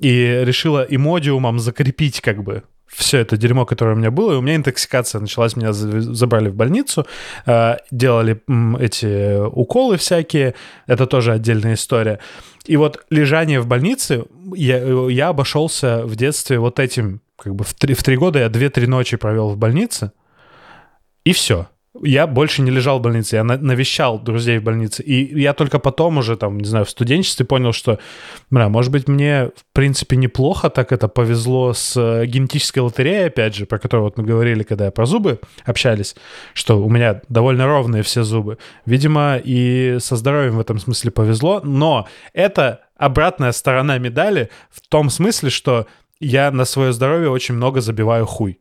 и 0.00 0.42
решила 0.44 0.84
имодиумом 0.88 1.58
закрепить 1.60 2.20
как 2.20 2.42
бы 2.42 2.64
все 2.94 3.18
это 3.18 3.36
дерьмо, 3.36 3.64
которое 3.64 3.94
у 3.94 3.98
меня 3.98 4.10
было, 4.10 4.32
и 4.32 4.36
у 4.36 4.40
меня 4.40 4.56
интоксикация 4.56 5.20
началась, 5.20 5.56
меня 5.56 5.72
за- 5.72 6.00
забрали 6.14 6.48
в 6.48 6.54
больницу, 6.54 7.06
э, 7.46 7.76
делали 7.90 8.42
эти 8.80 9.40
уколы 9.46 9.96
всякие, 9.96 10.54
это 10.86 11.06
тоже 11.06 11.32
отдельная 11.32 11.74
история. 11.74 12.18
И 12.66 12.76
вот 12.76 13.04
лежание 13.10 13.60
в 13.60 13.66
больнице, 13.66 14.24
я, 14.54 14.78
я 15.08 15.28
обошелся 15.28 16.04
в 16.04 16.16
детстве 16.16 16.58
вот 16.58 16.78
этим, 16.78 17.20
как 17.36 17.54
бы 17.54 17.64
в 17.64 17.74
три, 17.74 17.94
в 17.94 18.02
три 18.02 18.16
года 18.16 18.38
я 18.38 18.48
две-три 18.48 18.86
ночи 18.86 19.16
провел 19.16 19.48
в 19.48 19.56
больнице, 19.56 20.12
и 21.24 21.32
все. 21.32 21.68
Я 22.00 22.26
больше 22.26 22.62
не 22.62 22.70
лежал 22.70 22.98
в 22.98 23.02
больнице, 23.02 23.36
я 23.36 23.44
на- 23.44 23.58
навещал 23.58 24.18
друзей 24.18 24.58
в 24.58 24.62
больнице. 24.62 25.02
И 25.02 25.38
я 25.38 25.52
только 25.52 25.78
потом 25.78 26.16
уже, 26.16 26.36
там, 26.36 26.58
не 26.58 26.64
знаю, 26.64 26.86
в 26.86 26.90
студенчестве 26.90 27.44
понял, 27.44 27.72
что, 27.72 27.98
бля, 28.50 28.70
может 28.70 28.90
быть, 28.90 29.08
мне, 29.08 29.50
в 29.54 29.74
принципе, 29.74 30.16
неплохо 30.16 30.70
так 30.70 30.90
это 30.90 31.08
повезло 31.08 31.74
с 31.74 31.94
э, 31.96 32.24
генетической 32.24 32.78
лотереей, 32.78 33.26
опять 33.26 33.54
же, 33.54 33.66
про 33.66 33.78
которую 33.78 34.04
вот 34.04 34.16
мы 34.16 34.24
говорили, 34.24 34.62
когда 34.62 34.90
про 34.90 35.04
зубы 35.04 35.40
общались, 35.66 36.16
что 36.54 36.82
у 36.82 36.88
меня 36.88 37.20
довольно 37.28 37.66
ровные 37.66 38.02
все 38.02 38.22
зубы. 38.22 38.56
Видимо, 38.86 39.38
и 39.42 39.98
со 40.00 40.16
здоровьем 40.16 40.56
в 40.56 40.60
этом 40.60 40.78
смысле 40.78 41.10
повезло, 41.10 41.60
но 41.62 42.08
это 42.32 42.80
обратная 42.96 43.52
сторона 43.52 43.98
медали 43.98 44.48
в 44.70 44.80
том 44.88 45.10
смысле, 45.10 45.50
что 45.50 45.86
я 46.20 46.50
на 46.50 46.64
свое 46.64 46.94
здоровье 46.94 47.28
очень 47.28 47.54
много 47.54 47.82
забиваю 47.82 48.24
хуй. 48.24 48.60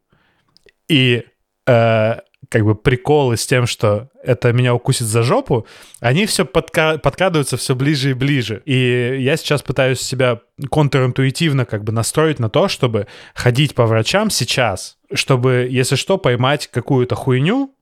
И 0.90 1.24
э, 1.66 2.16
как 2.50 2.66
бы 2.66 2.76
приколы 2.76 3.38
с 3.38 3.46
тем, 3.46 3.66
что 3.66 4.10
это 4.24 4.52
меня 4.52 4.74
укусит 4.74 5.08
за 5.08 5.24
жопу, 5.24 5.66
они 6.00 6.26
все 6.26 6.44
подка- 6.44 6.98
подкрадываются 6.98 7.58
все 7.58 7.76
ближе 7.76 8.12
и 8.12 8.14
ближе. 8.14 8.62
И 8.66 9.18
я 9.20 9.38
сейчас 9.38 9.62
пытаюсь 9.62 10.02
себя 10.02 10.42
контринтуитивно 10.70 11.66
как 11.66 11.84
бы 11.84 11.92
настроить 11.92 12.40
на 12.40 12.50
то, 12.50 12.68
чтобы 12.68 13.08
ходить 13.34 13.76
по 13.76 13.86
врачам 13.86 14.30
сейчас, 14.30 14.98
чтобы, 15.14 15.68
если 15.70 15.96
что, 15.96 16.18
поймать 16.18 16.68
какую-то 16.68 17.16
хуйню, 17.16 17.74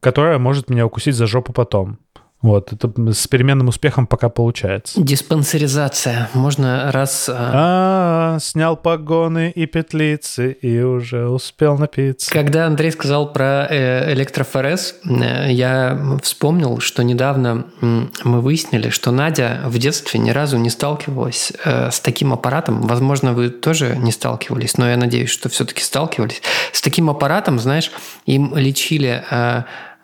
которая 0.00 0.38
может 0.38 0.70
меня 0.70 0.86
укусить 0.86 1.14
за 1.14 1.26
жопу 1.26 1.52
потом. 1.52 1.98
Вот, 2.46 2.72
это 2.72 2.88
с 3.12 3.26
переменным 3.26 3.66
успехом 3.66 4.06
пока 4.06 4.28
получается. 4.28 5.02
Диспансеризация. 5.02 6.30
Можно 6.32 6.92
раз... 6.92 7.28
А, 7.28 8.36
-а, 8.36 8.40
снял 8.40 8.76
погоны 8.76 9.50
и 9.50 9.66
петлицы 9.66 10.52
и 10.52 10.80
уже 10.80 11.28
успел 11.28 11.76
напиться. 11.76 12.30
Когда 12.30 12.66
Андрей 12.66 12.92
сказал 12.92 13.32
про 13.32 13.66
э, 13.68 14.12
электрофорез, 14.12 14.94
э, 15.04 15.50
я 15.50 16.18
вспомнил, 16.22 16.78
что 16.78 17.02
недавно 17.02 17.66
мы 17.80 18.40
выяснили, 18.40 18.90
что 18.90 19.10
Надя 19.10 19.62
в 19.64 19.76
детстве 19.78 20.20
ни 20.20 20.30
разу 20.30 20.56
не 20.56 20.70
сталкивалась 20.70 21.52
э, 21.64 21.90
с 21.90 21.98
таким 21.98 22.32
аппаратом. 22.32 22.82
Возможно, 22.82 23.32
вы 23.32 23.50
тоже 23.50 23.96
не 23.96 24.12
сталкивались, 24.12 24.78
но 24.78 24.88
я 24.88 24.96
надеюсь, 24.96 25.30
что 25.30 25.48
все-таки 25.48 25.82
сталкивались. 25.82 26.42
С 26.70 26.80
таким 26.80 27.10
аппаратом, 27.10 27.58
знаешь, 27.58 27.90
им 28.24 28.56
лечили 28.56 29.24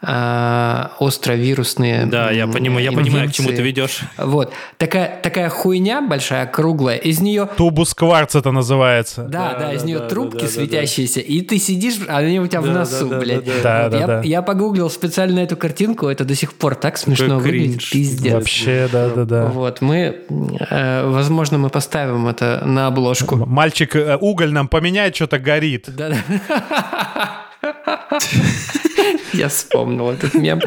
э, 0.03 0.87
островирусные 0.99 2.07
Да, 2.07 2.31
я 2.31 2.47
понимаю, 2.47 2.85
я 2.85 2.93
понимаю, 2.93 3.29
к 3.29 3.33
чему 3.33 3.51
ты 3.51 3.63
ведешь. 3.63 4.01
Вот. 4.17 4.53
Такая, 4.77 5.21
такая 5.23 5.49
хуйня 5.49 6.03
большая, 6.03 6.47
круглая, 6.47 6.97
из 6.97 7.21
нее... 7.21 7.49
Тубус 7.57 7.95
кварц 7.95 8.35
это 8.35 8.51
называется. 8.51 9.23
Да, 9.25 9.53
да, 9.53 9.59
да 9.59 9.75
из 9.75 9.85
нее 9.85 10.01
да, 10.01 10.09
трубки 10.09 10.43
да, 10.43 10.49
светящиеся, 10.49 11.21
да, 11.21 11.27
да. 11.27 11.33
и 11.33 11.41
ты 11.43 11.59
сидишь, 11.59 11.99
а 12.09 12.19
они 12.19 12.41
у 12.41 12.47
тебя 12.47 12.61
в 12.61 12.67
носу, 12.67 13.09
да, 13.09 13.19
блядь. 13.19 13.45
Да, 13.45 13.63
да, 13.63 13.89
да, 13.89 13.99
я, 13.99 14.07
да. 14.07 14.21
я 14.23 14.43
погуглил 14.43 14.91
специально 14.91 15.41
эту 15.41 15.57
картинку, 15.57 16.09
это 16.09 16.25
до 16.25 16.35
сих 16.35 16.55
пор 16.55 16.75
так 16.75 16.99
смешно 16.99 17.39
Какой 17.39 17.43
выглядит, 17.43 17.79
кринж. 17.79 17.91
пиздец. 17.91 18.33
Вообще, 18.33 18.89
да, 18.91 19.09
да, 19.09 19.25
да. 19.25 19.47
Вот, 19.47 19.81
мы, 19.81 20.23
э, 20.71 21.07
возможно, 21.07 21.59
мы 21.59 21.71
поставим 21.71 22.27
это 22.27 22.63
на 22.65 22.89
обложку. 22.89 23.37
Мальчик 23.37 23.95
э, 23.97 24.17
уголь 24.21 24.53
нам 24.53 24.69
поменяет, 24.69 25.15
что-то 25.15 25.39
горит. 25.39 25.87
Да, 25.89 26.11
да. 26.11 27.47
Я 29.33 29.49
вспомнил 29.49 30.11
этот 30.11 30.35
мем. 30.35 30.61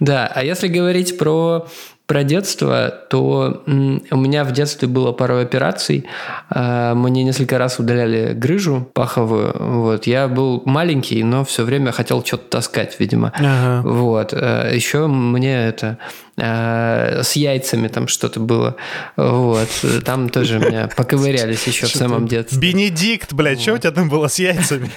Да, 0.00 0.30
а 0.34 0.44
если 0.44 0.68
говорить 0.68 1.18
про 1.18 1.66
про 2.10 2.24
детство, 2.24 2.92
то 3.08 3.62
у 3.66 4.16
меня 4.16 4.42
в 4.42 4.50
детстве 4.50 4.88
было 4.88 5.12
пару 5.12 5.38
операций. 5.38 6.06
А, 6.48 6.92
мне 6.96 7.22
несколько 7.22 7.56
раз 7.56 7.78
удаляли 7.78 8.32
грыжу 8.32 8.90
паховую. 8.94 9.54
Вот. 9.56 10.08
Я 10.08 10.26
был 10.26 10.60
маленький, 10.64 11.22
но 11.22 11.44
все 11.44 11.62
время 11.62 11.92
хотел 11.92 12.24
что-то 12.24 12.50
таскать, 12.50 12.98
видимо. 12.98 13.32
Ага. 13.36 13.88
Вот. 13.88 14.34
А, 14.34 14.74
Еще 14.74 15.06
мне 15.06 15.68
это 15.68 15.98
с 16.40 17.32
яйцами 17.34 17.88
там 17.88 18.08
что-то 18.08 18.40
было. 18.40 18.76
Вот. 19.16 19.68
Там 20.04 20.28
тоже 20.28 20.58
меня 20.58 20.88
поковырялись 20.96 21.66
еще 21.66 21.86
в 21.86 21.90
самом 21.90 22.26
детстве. 22.26 22.58
Бенедикт, 22.58 23.32
блядь, 23.32 23.60
что 23.60 23.74
у 23.74 23.78
тебя 23.78 23.90
там 23.90 24.08
было 24.08 24.28
с 24.28 24.38
яйцами? 24.38 24.90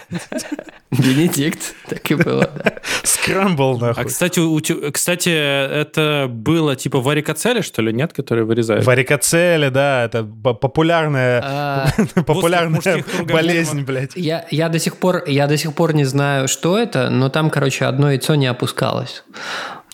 Бенедикт, 0.92 1.74
так 1.88 2.12
и 2.12 2.16
было, 2.16 2.50
да. 2.56 2.74
Скрамбл, 3.04 3.80
нахуй. 3.80 4.04
А, 4.04 4.06
кстати, 4.06 4.40
у, 4.40 4.60
кстати, 4.92 5.30
это 5.30 6.28
было 6.30 6.76
типа 6.76 7.00
варикоцели, 7.00 7.62
что 7.62 7.82
ли, 7.82 7.92
нет, 7.92 8.14
которые 8.14 8.46
вырезают? 8.46 8.86
Варикоцели, 8.86 9.70
да, 9.70 10.06
это 10.06 10.24
популярная, 10.24 11.42
а, 11.44 11.88
популярная 12.26 13.04
болезнь, 13.26 13.82
блядь. 13.82 14.12
Я, 14.16 14.46
я, 14.52 14.70
до 14.70 14.80
сих 14.80 14.98
пор, 14.98 15.24
я 15.28 15.48
до 15.48 15.58
сих 15.58 15.74
пор 15.74 15.96
не 15.96 16.06
знаю, 16.06 16.48
что 16.48 16.78
это, 16.78 17.10
но 17.10 17.30
там, 17.30 17.50
короче, 17.50 17.86
одно 17.86 18.12
яйцо 18.12 18.36
не 18.36 18.48
опускалось. 18.48 19.24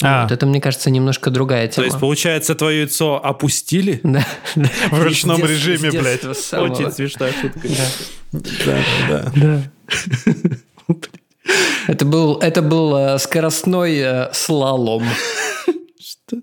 А. 0.01 0.23
Вот 0.23 0.31
это, 0.31 0.45
мне 0.45 0.61
кажется, 0.61 0.89
немножко 0.89 1.29
другая 1.29 1.67
тема. 1.67 1.83
То 1.87 1.91
есть, 1.91 1.99
получается, 1.99 2.55
твое 2.55 2.81
яйцо 2.81 3.19
опустили? 3.23 4.01
Да. 4.09 4.25
В 4.91 5.03
ручном 5.03 5.43
режиме, 5.45 5.91
блядь. 5.91 6.25
Очень 6.25 6.91
смешная 6.91 7.33
шутка. 7.33 7.67
Да, 8.31 8.77
да, 9.09 9.31
да. 9.35 10.95
Это 11.87 12.05
был, 12.05 12.37
это 12.39 12.61
был 12.61 12.95
э, 12.95 13.19
скоростной 13.19 13.97
э, 13.97 14.33
слалом. 14.33 15.03
Что? 15.99 16.37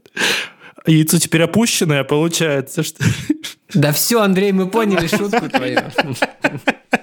Яйцо 0.87 1.19
теперь 1.19 1.43
опущенное, 1.43 2.05
получается, 2.05 2.83
что... 2.83 3.05
Да 3.75 3.93
все, 3.93 4.21
Андрей, 4.21 4.53
мы 4.53 4.69
поняли 4.69 5.07
шутку 5.07 5.49
твою. 5.49 5.81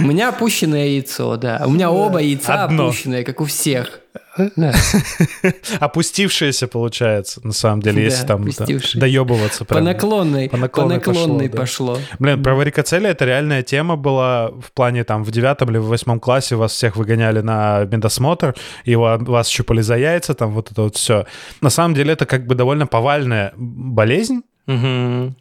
У 0.00 0.02
меня 0.02 0.28
опущенное 0.30 0.86
яйцо, 0.86 1.36
да. 1.36 1.62
У 1.66 1.70
меня 1.70 1.90
оба 1.90 2.18
яйца 2.18 2.64
опущенные, 2.64 3.24
как 3.24 3.40
у 3.40 3.44
всех. 3.44 4.00
Опустившееся 5.80 6.68
получается, 6.68 7.40
на 7.44 7.52
самом 7.52 7.82
деле, 7.82 8.04
если 8.04 8.26
там 8.26 8.46
доебываться. 8.94 9.64
По 9.64 9.80
наклонной, 9.80 10.48
по 10.48 10.56
наклонной 10.56 11.50
пошло. 11.50 11.98
Блин, 12.18 12.42
про 12.42 12.54
варикоцели 12.54 13.08
это 13.08 13.24
реальная 13.24 13.62
тема 13.62 13.96
была 13.96 14.48
в 14.48 14.72
плане 14.72 15.04
там 15.04 15.24
в 15.24 15.30
девятом 15.30 15.70
или 15.70 15.78
в 15.78 15.86
восьмом 15.86 16.20
классе 16.20 16.56
вас 16.56 16.72
всех 16.72 16.96
выгоняли 16.96 17.40
на 17.40 17.84
медосмотр, 17.84 18.54
и 18.84 18.94
вас 18.94 19.48
щупали 19.48 19.80
за 19.80 19.96
яйца, 19.96 20.34
там 20.34 20.52
вот 20.52 20.70
это 20.70 20.82
вот 20.82 20.96
все. 20.96 21.26
На 21.60 21.70
самом 21.70 21.94
деле 21.94 22.12
это 22.12 22.26
как 22.26 22.46
бы 22.46 22.54
довольно 22.54 22.86
повальная 22.86 23.52
болезнь, 23.56 24.42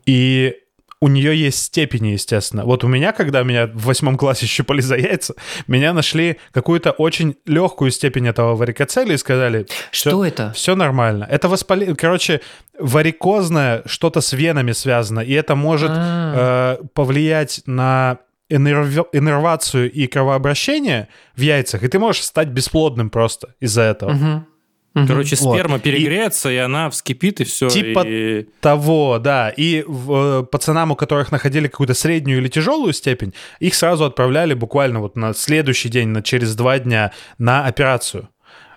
и 0.06 0.56
у 1.02 1.08
нее 1.08 1.36
есть 1.36 1.64
степени, 1.64 2.10
естественно. 2.10 2.66
Вот 2.66 2.84
у 2.84 2.88
меня, 2.88 3.14
когда 3.14 3.44
меня 3.44 3.68
в 3.68 3.86
восьмом 3.86 4.18
классе 4.18 4.46
щупали 4.46 4.82
за 4.82 4.98
яйца, 4.98 5.34
меня 5.68 5.94
нашли 5.94 6.38
какую-то 6.52 6.92
очень 6.92 7.36
легкую 7.46 7.92
степень 7.92 8.28
этого 8.28 8.56
варикоцели 8.56 9.14
и 9.14 9.18
сказали... 9.18 9.66
Что 9.92 10.26
это? 10.26 10.52
Все 10.54 10.76
нормально. 10.76 11.26
Это 11.30 11.48
воспаление... 11.48 11.96
Короче, 11.96 12.42
варикозное 12.78 13.84
что-то 13.86 14.20
с 14.20 14.34
венами 14.34 14.74
связано, 14.74 15.22
и 15.22 15.32
это 15.34 15.56
может 15.56 15.92
а. 15.94 16.78
э, 16.82 16.86
повлиять 16.94 17.62
на 17.66 18.20
иннерв... 18.50 19.08
иннервацию 19.14 19.90
и 19.90 20.08
кровообращение 20.08 21.08
в 21.36 21.42
яйцах, 21.42 21.84
и 21.84 21.88
ты 21.88 21.98
можешь 21.98 22.24
стать 22.24 22.50
бесплодным 22.50 23.10
просто 23.10 23.56
из-за 23.62 23.84
этого. 23.84 24.12
Угу. 24.12 24.46
Короче, 24.94 25.36
сперма 25.36 25.76
вот. 25.76 25.84
перегреется, 25.84 26.50
и... 26.50 26.56
и 26.56 26.58
она 26.58 26.90
вскипит, 26.90 27.42
и 27.42 27.44
все. 27.44 27.70
Типа 27.70 28.04
и... 28.06 28.48
того, 28.60 29.20
да. 29.20 29.50
И 29.50 29.84
в, 29.88 30.42
э, 30.42 30.44
пацанам, 30.44 30.92
у 30.92 30.96
которых 30.96 31.32
находили 31.32 31.68
какую-то 31.68 31.94
среднюю 31.94 32.40
или 32.40 32.48
тяжелую 32.48 32.94
степень, 32.94 33.34
их 33.60 33.76
сразу 33.76 34.06
отправляли 34.06 34.54
буквально 34.54 35.00
вот 35.00 35.16
на 35.16 35.34
следующий 35.34 35.90
день, 35.90 36.10
на, 36.10 36.22
через 36.22 36.56
два 36.56 36.80
дня 36.80 37.12
на 37.38 37.66
операцию. 37.66 38.30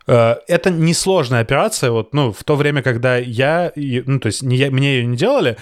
Э, 0.07 0.36
это 0.48 0.70
несложная 0.70 1.40
операция, 1.40 1.90
вот, 1.90 2.14
ну, 2.14 2.32
в 2.32 2.42
то 2.44 2.57
время, 2.57 2.82
когда 2.82 3.16
я, 3.16 3.72
ну, 3.76 4.18
то 4.18 4.26
есть 4.26 4.42
не 4.42 4.57
я, 4.57 4.70
мне 4.70 4.96
ее 4.96 5.07
не 5.07 5.16
делали, 5.16 5.57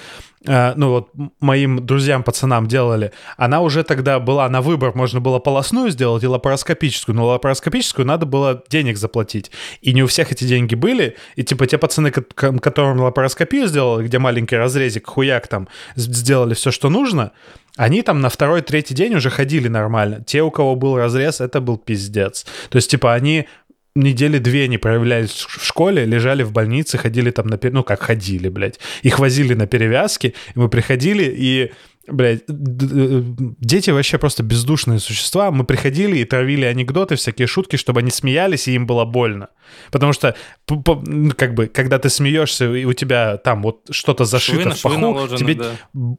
э, 0.46 0.72
ну, 0.76 0.90
вот 0.90 1.10
моим 1.40 1.84
друзьям, 1.84 2.22
пацанам 2.22 2.66
делали, 2.66 3.12
она 3.36 3.60
уже 3.60 3.84
тогда 3.84 4.18
была 4.18 4.48
на 4.48 4.62
выбор, 4.62 4.92
можно 4.94 5.20
было 5.20 5.38
полостную 5.38 5.90
сделать 5.90 6.22
и 6.22 6.26
лапароскопическую, 6.26 7.14
но 7.14 7.26
лапароскопическую 7.26 8.06
надо 8.06 8.26
было 8.26 8.62
денег 8.68 8.96
заплатить, 8.96 9.50
и 9.82 9.92
не 9.92 10.02
у 10.02 10.06
всех 10.06 10.32
эти 10.32 10.44
деньги 10.44 10.74
были, 10.74 11.16
и, 11.36 11.42
типа, 11.42 11.66
те 11.66 11.78
пацаны, 11.78 12.10
которым 12.10 13.00
лапароскопию 13.00 13.66
сделали, 13.66 14.06
где 14.06 14.18
маленький 14.18 14.56
разрезик, 14.56 15.06
хуяк 15.06 15.48
там, 15.48 15.68
сделали 15.96 16.54
все, 16.54 16.70
что 16.70 16.88
нужно, 16.88 17.32
они 17.76 18.02
там 18.02 18.20
на 18.20 18.28
второй-третий 18.28 18.94
день 18.94 19.14
уже 19.14 19.30
ходили 19.30 19.68
нормально. 19.68 20.22
Те, 20.26 20.42
у 20.42 20.50
кого 20.50 20.74
был 20.74 20.96
разрез, 20.96 21.40
это 21.40 21.60
был 21.60 21.78
пиздец. 21.78 22.44
То 22.68 22.76
есть, 22.76 22.90
типа, 22.90 23.14
они 23.14 23.46
недели 23.94 24.38
две 24.38 24.68
не 24.68 24.78
проявлялись 24.78 25.30
в 25.30 25.64
школе, 25.64 26.04
лежали 26.04 26.42
в 26.42 26.52
больнице, 26.52 26.98
ходили 26.98 27.30
там 27.30 27.46
на... 27.48 27.58
Ну, 27.62 27.82
как 27.82 28.02
ходили, 28.02 28.48
блядь. 28.48 28.78
Их 29.02 29.18
возили 29.18 29.54
на 29.54 29.66
перевязки, 29.66 30.34
и 30.54 30.58
мы 30.58 30.68
приходили, 30.68 31.24
и 31.24 31.72
Блядь, 32.10 32.42
дети 32.48 33.90
вообще 33.90 34.18
просто 34.18 34.42
бездушные 34.42 34.98
существа. 34.98 35.50
Мы 35.50 35.64
приходили 35.64 36.18
и 36.18 36.24
травили 36.24 36.64
анекдоты, 36.64 37.16
всякие 37.16 37.46
шутки, 37.46 37.76
чтобы 37.76 38.00
они 38.00 38.10
смеялись, 38.10 38.68
и 38.68 38.74
им 38.74 38.86
было 38.86 39.04
больно. 39.04 39.48
Потому 39.90 40.12
что, 40.12 40.34
ну, 40.68 41.32
как 41.36 41.54
бы, 41.54 41.66
когда 41.66 41.98
ты 41.98 42.08
смеешься, 42.08 42.72
и 42.72 42.84
у 42.84 42.92
тебя 42.92 43.36
там 43.36 43.62
вот 43.62 43.82
что-то 43.90 44.24
зашито 44.24 44.70
швы, 44.70 44.74
в 44.74 44.82
паху, 44.82 44.98
наложены, 44.98 45.38
тебе 45.38 45.54
да. 45.54 45.70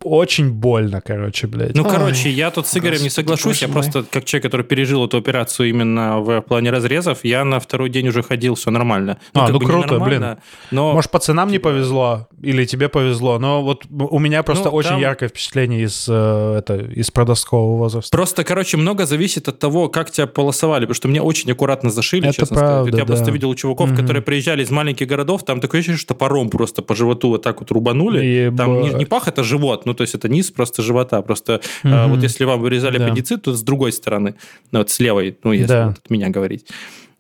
очень 0.04 0.52
больно, 0.52 1.02
короче, 1.02 1.48
блядь. 1.48 1.76
Ну, 1.76 1.84
Ой, 1.84 1.90
короче, 1.90 2.30
я 2.30 2.52
тут 2.52 2.68
с 2.68 2.78
Игорем 2.78 3.02
не 3.02 3.10
соглашусь. 3.10 3.62
Я 3.62 3.68
мой. 3.68 3.74
просто, 3.74 4.04
как 4.04 4.26
человек, 4.26 4.44
который 4.44 4.66
пережил 4.66 5.06
эту 5.06 5.18
операцию 5.18 5.70
именно 5.70 6.20
в 6.20 6.42
плане 6.42 6.72
разрезов, 6.72 7.20
я 7.24 7.44
на 7.44 7.60
второй 7.60 7.90
день 7.90 8.08
уже 8.08 8.24
ходил, 8.24 8.56
все 8.56 8.72
нормально. 8.72 9.20
Ну, 9.34 9.42
а, 9.42 9.50
ну 9.50 9.60
круто, 9.60 10.00
блин. 10.00 10.38
Но... 10.72 10.94
Может, 10.94 11.12
пацанам 11.12 11.50
типа... 11.50 11.54
не 11.54 11.60
повезло, 11.60 12.28
или 12.42 12.66
тебе 12.66 12.90
повезло, 12.90 13.40
но 13.40 13.62
вот 13.62 13.86
у 13.90 14.20
меня 14.20 14.44
просто 14.44 14.70
ну, 14.70 14.76
очень 14.76 14.92
там... 14.92 15.00
яркое 15.00 15.30
впечатление 15.30 15.81
из, 15.84 16.06
э, 16.10 16.56
это, 16.60 16.78
из 16.78 17.12
подросткового 17.12 17.78
возраста. 17.78 18.10
Просто, 18.16 18.44
короче, 18.44 18.78
много 18.78 19.06
зависит 19.06 19.48
от 19.48 19.60
того, 19.60 19.90
как 19.90 20.12
тебя 20.12 20.28
полосовали, 20.28 20.82
потому 20.86 20.96
что 20.96 21.08
меня 21.08 21.24
очень 21.24 21.52
аккуратно 21.52 21.90
зашили, 21.90 22.28
Это 22.30 22.38
честно 22.38 22.58
правда, 22.58 22.84
сказать. 22.84 22.94
Я 23.00 23.06
да. 23.06 23.14
просто 23.14 23.32
видел 23.32 23.50
у 23.50 23.56
чуваков, 23.56 23.90
Мгм. 23.90 23.98
которые 23.98 24.22
приезжали 24.22 24.64
из 24.64 24.72
маленьких 24.72 25.08
городов, 25.08 25.44
там 25.44 25.60
такое 25.62 25.80
ощущение, 25.80 25.98
что 26.00 26.10
топором 26.14 26.50
просто 26.50 26.82
по 26.82 26.96
животу 26.96 27.30
вот 27.30 27.42
так 27.44 27.60
вот 27.60 27.72
рубанули. 27.72 28.52
Там 28.56 28.74
Ебать. 28.76 28.84
нижний 28.92 29.06
пах 29.06 29.28
это 29.28 29.44
живот, 29.44 29.86
ну 29.86 29.94
то 29.94 30.02
есть 30.02 30.16
это 30.16 30.30
низ 30.30 30.52
просто 30.52 30.82
живота. 30.82 31.22
Просто 31.22 31.62
э, 31.84 31.88
Мгм. 31.88 32.16
вот 32.16 32.24
если 32.24 32.44
вам 32.46 32.62
вырезали 32.62 32.98
Да. 32.98 33.06
аппендицит, 33.06 33.44
то 33.44 33.54
с 33.54 33.62
другой 33.62 33.92
стороны, 33.92 34.36
ну, 34.72 34.80
вот 34.80 34.90
с 34.90 35.00
левой, 35.00 35.38
ну 35.44 35.52
если 35.52 35.68
Да. 35.68 35.88
вот 35.88 35.98
от 35.98 36.10
меня 36.10 36.30
говорить. 36.30 36.66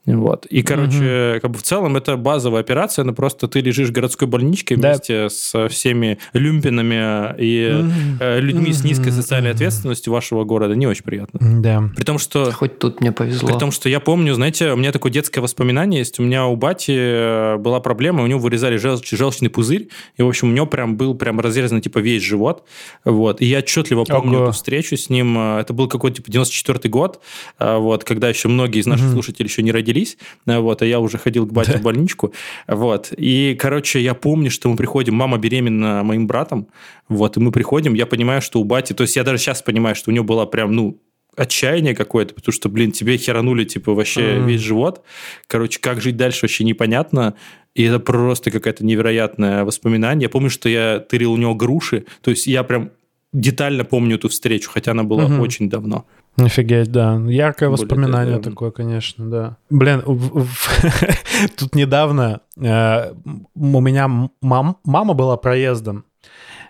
Вот. 0.08 0.48
И, 0.48 0.64
короче, 0.64 1.40
как 1.42 1.52
бы 1.52 1.60
в 1.60 1.64
целом 1.64 1.96
это 1.96 2.18
базовая 2.18 2.62
операция, 2.62 3.06
но 3.06 3.14
просто 3.14 3.48
ты 3.48 3.60
лежишь 3.62 3.90
в 3.90 3.92
городской 3.92 4.28
больничке 4.28 4.76
Да. 4.76 4.90
вместе 4.90 5.30
со 5.30 5.68
всеми 5.70 6.18
люмпинами 6.34 7.36
и 7.40 7.86
э, 8.20 8.40
людьми 8.40 8.74
с 8.74 8.84
низкой 8.84 9.12
социальной 9.12 9.52
ответственностью 9.52 10.12
вашего 10.12 10.44
города. 10.44 10.76
Не 10.76 10.88
очень 10.88 11.04
приятно. 11.04 11.40
Да. 11.62 11.84
При 11.96 12.04
том, 12.04 12.18
что... 12.18 12.52
Хоть 12.52 12.80
тут 12.80 13.00
мне 13.02 13.12
повезло. 13.12 13.48
При 13.48 13.58
том, 13.60 13.72
что 13.72 13.90
я 13.90 14.00
помню, 14.00 14.34
знаете, 14.34 14.72
у 14.72 14.76
меня 14.76 14.92
такое 14.92 15.12
детское 15.12 15.40
воспоминание 15.42 16.00
есть. 16.00 16.20
У 16.20 16.24
меня 16.24 16.48
у 16.48 16.56
бати 16.56 16.94
э, 16.98 17.58
была 17.58 17.80
проблема, 17.80 18.24
у 18.24 18.28
него 18.28 18.40
вырезали 18.40 18.78
желч- 18.80 19.16
желчный 19.16 19.50
пузырь, 19.50 19.90
и, 20.18 20.24
в 20.24 20.28
общем, 20.28 20.50
у 20.50 20.52
него 20.52 20.66
прям 20.66 20.98
был 20.98 21.14
прям 21.16 21.40
разрезан, 21.40 21.80
типа, 21.80 22.00
весь 22.00 22.24
живот. 22.24 22.64
Вот. 23.06 23.40
И 23.42 23.46
я 23.46 23.60
отчетливо 23.60 24.04
помню 24.06 24.38
Ого. 24.38 24.44
эту 24.46 24.54
встречу 24.54 24.98
с 24.98 25.10
ним. 25.12 25.38
Э, 25.38 25.60
Это 25.62 25.74
был 25.74 25.88
какой-то, 25.88 26.18
типа, 26.18 26.32
94 26.32 26.90
год, 26.90 27.22
вот, 27.60 28.04
когда 28.04 28.30
еще 28.30 28.48
многие 28.48 28.80
из 28.80 28.88
наших 28.88 29.12
слушателей 29.12 29.48
еще 29.48 29.62
не 29.62 29.72
родились, 29.72 29.91
э, 29.96 30.60
вот, 30.60 30.82
а 30.82 30.86
я 30.86 31.00
уже 31.00 31.18
ходил 31.18 31.46
к 31.46 31.54
бате 31.54 31.78
в 31.78 31.82
больничку. 31.82 32.34
Вот. 32.68 33.12
И, 33.18 33.56
короче, 33.60 34.00
я 34.02 34.14
помню, 34.14 34.50
что 34.52 34.70
мы 34.70 34.76
приходим, 34.76 35.16
мама 35.16 35.38
беременна 35.38 36.04
моим 36.04 36.28
братом, 36.28 36.68
вот, 37.10 37.38
и 37.38 37.40
мы 37.40 37.52
приходим, 37.52 37.94
я 37.94 38.06
понимаю, 38.06 38.42
что 38.42 38.60
у 38.60 38.64
бати, 38.64 38.94
то 38.94 39.04
есть 39.04 39.16
я 39.16 39.24
даже 39.24 39.38
сейчас 39.38 39.62
понимаю, 39.62 39.96
что 39.96 40.12
у 40.12 40.14
него 40.14 40.26
была 40.26 40.46
прям, 40.46 40.72
ну, 40.74 40.98
отчаяние 41.38 41.96
какое-то, 41.96 42.34
потому 42.34 42.52
что, 42.54 42.68
блин, 42.70 42.92
тебе 42.92 43.18
херанули, 43.18 43.64
типа, 43.64 43.94
вообще 43.94 44.36
Мгм. 44.36 44.48
весь 44.48 44.62
живот. 44.62 45.02
Короче, 45.48 45.80
как 45.80 46.02
жить 46.02 46.18
дальше 46.18 46.40
вообще 46.44 46.66
непонятно. 46.66 47.36
И 47.74 47.84
это 47.84 48.00
просто 48.00 48.52
какое-то 48.52 48.84
невероятное 48.86 49.64
воспоминание. 49.64 50.24
Я 50.26 50.30
помню, 50.30 50.50
что 50.50 50.68
я 50.68 51.00
тырил 51.00 51.32
у 51.32 51.38
него 51.38 51.56
груши. 51.56 52.04
То 52.22 52.32
есть 52.32 52.48
я 52.48 52.64
прям 52.64 52.92
детально 53.32 53.86
помню 53.86 54.18
эту 54.18 54.28
встречу, 54.28 54.70
хотя 54.70 54.92
она 54.92 55.04
была 55.04 55.24
Мгм. 55.30 55.40
очень 55.40 55.70
давно. 55.70 56.06
Офигеть, 56.38 56.92
да. 56.92 57.16
Яркое 57.28 57.70
более, 57.70 57.84
воспоминание 57.84 58.36
это- 58.38 58.50
такое, 58.50 58.72
конечно, 58.72 59.30
да. 59.30 59.58
Блин, 59.70 60.02
тут 61.58 61.76
недавно 61.76 62.42
э, 62.60 63.14
у 63.56 63.80
меня 63.82 64.08
мам, 64.42 64.78
мама 64.84 65.14
была 65.14 65.38
проездом. 65.38 66.06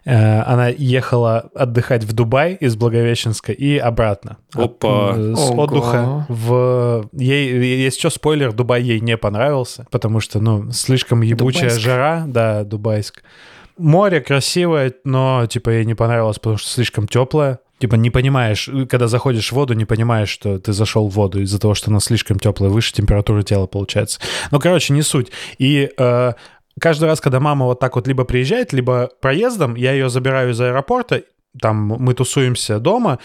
Э, 0.04 0.42
Она 0.42 0.68
ехала 0.70 1.50
отдыхать 1.54 2.04
в 2.04 2.14
Дубай 2.14 2.56
из 2.56 2.76
Благовещенска 2.76 3.52
и 3.52 3.78
обратно. 3.78 4.38
Опа. 4.54 5.12
От- 5.12 5.18
э, 5.18 5.36
С 5.36 5.50
Ого. 5.52 5.64
отдыха 5.64 6.26
в... 6.28 7.08
Ей, 7.14 7.84
если 7.84 8.00
что, 8.00 8.10
спойлер, 8.10 8.54
Дубай 8.54 8.82
ей 8.82 9.00
не 9.00 9.16
понравился, 9.16 9.86
потому 9.92 10.20
что, 10.20 10.40
ну, 10.40 10.72
слишком 10.72 11.22
ебучая 11.22 11.70
Дубайск. 11.70 11.80
жара. 11.82 12.24
Да, 12.28 12.64
Дубайск. 12.64 13.22
Море 13.78 14.22
красивое, 14.22 14.94
но, 15.04 15.46
типа, 15.48 15.70
ей 15.70 15.86
не 15.86 15.94
понравилось, 15.94 16.38
потому 16.40 16.58
что 16.58 16.68
слишком 16.70 17.08
теплое. 17.08 17.60
Типа, 17.82 17.96
не 17.96 18.12
понимаешь, 18.12 18.70
когда 18.90 19.08
заходишь 19.08 19.50
в 19.50 19.56
воду, 19.56 19.74
не 19.74 19.86
понимаешь, 19.86 20.30
что 20.30 20.60
ты 20.60 20.72
зашел 20.72 21.08
в 21.08 21.14
воду 21.14 21.42
из-за 21.42 21.60
того, 21.60 21.74
что 21.74 21.90
она 21.90 22.00
слишком 22.00 22.38
теплая, 22.38 22.70
выше 22.70 22.94
температуры 22.94 23.42
тела 23.42 23.66
получается. 23.66 24.20
Ну, 24.52 24.60
короче, 24.60 24.94
не 24.94 25.02
суть. 25.02 25.32
И 25.58 25.90
э, 25.98 26.34
каждый 26.80 27.06
раз, 27.06 27.20
когда 27.20 27.40
мама 27.40 27.66
вот 27.66 27.80
так 27.80 27.96
вот 27.96 28.08
либо 28.08 28.24
приезжает, 28.24 28.72
либо 28.72 29.10
проездом, 29.20 29.74
я 29.74 29.94
ее 29.94 30.10
забираю 30.10 30.52
из 30.52 30.62
аэропорта, 30.62 31.24
там 31.60 31.76
мы 32.00 32.14
тусуемся 32.14 32.80
дома, 32.80 33.18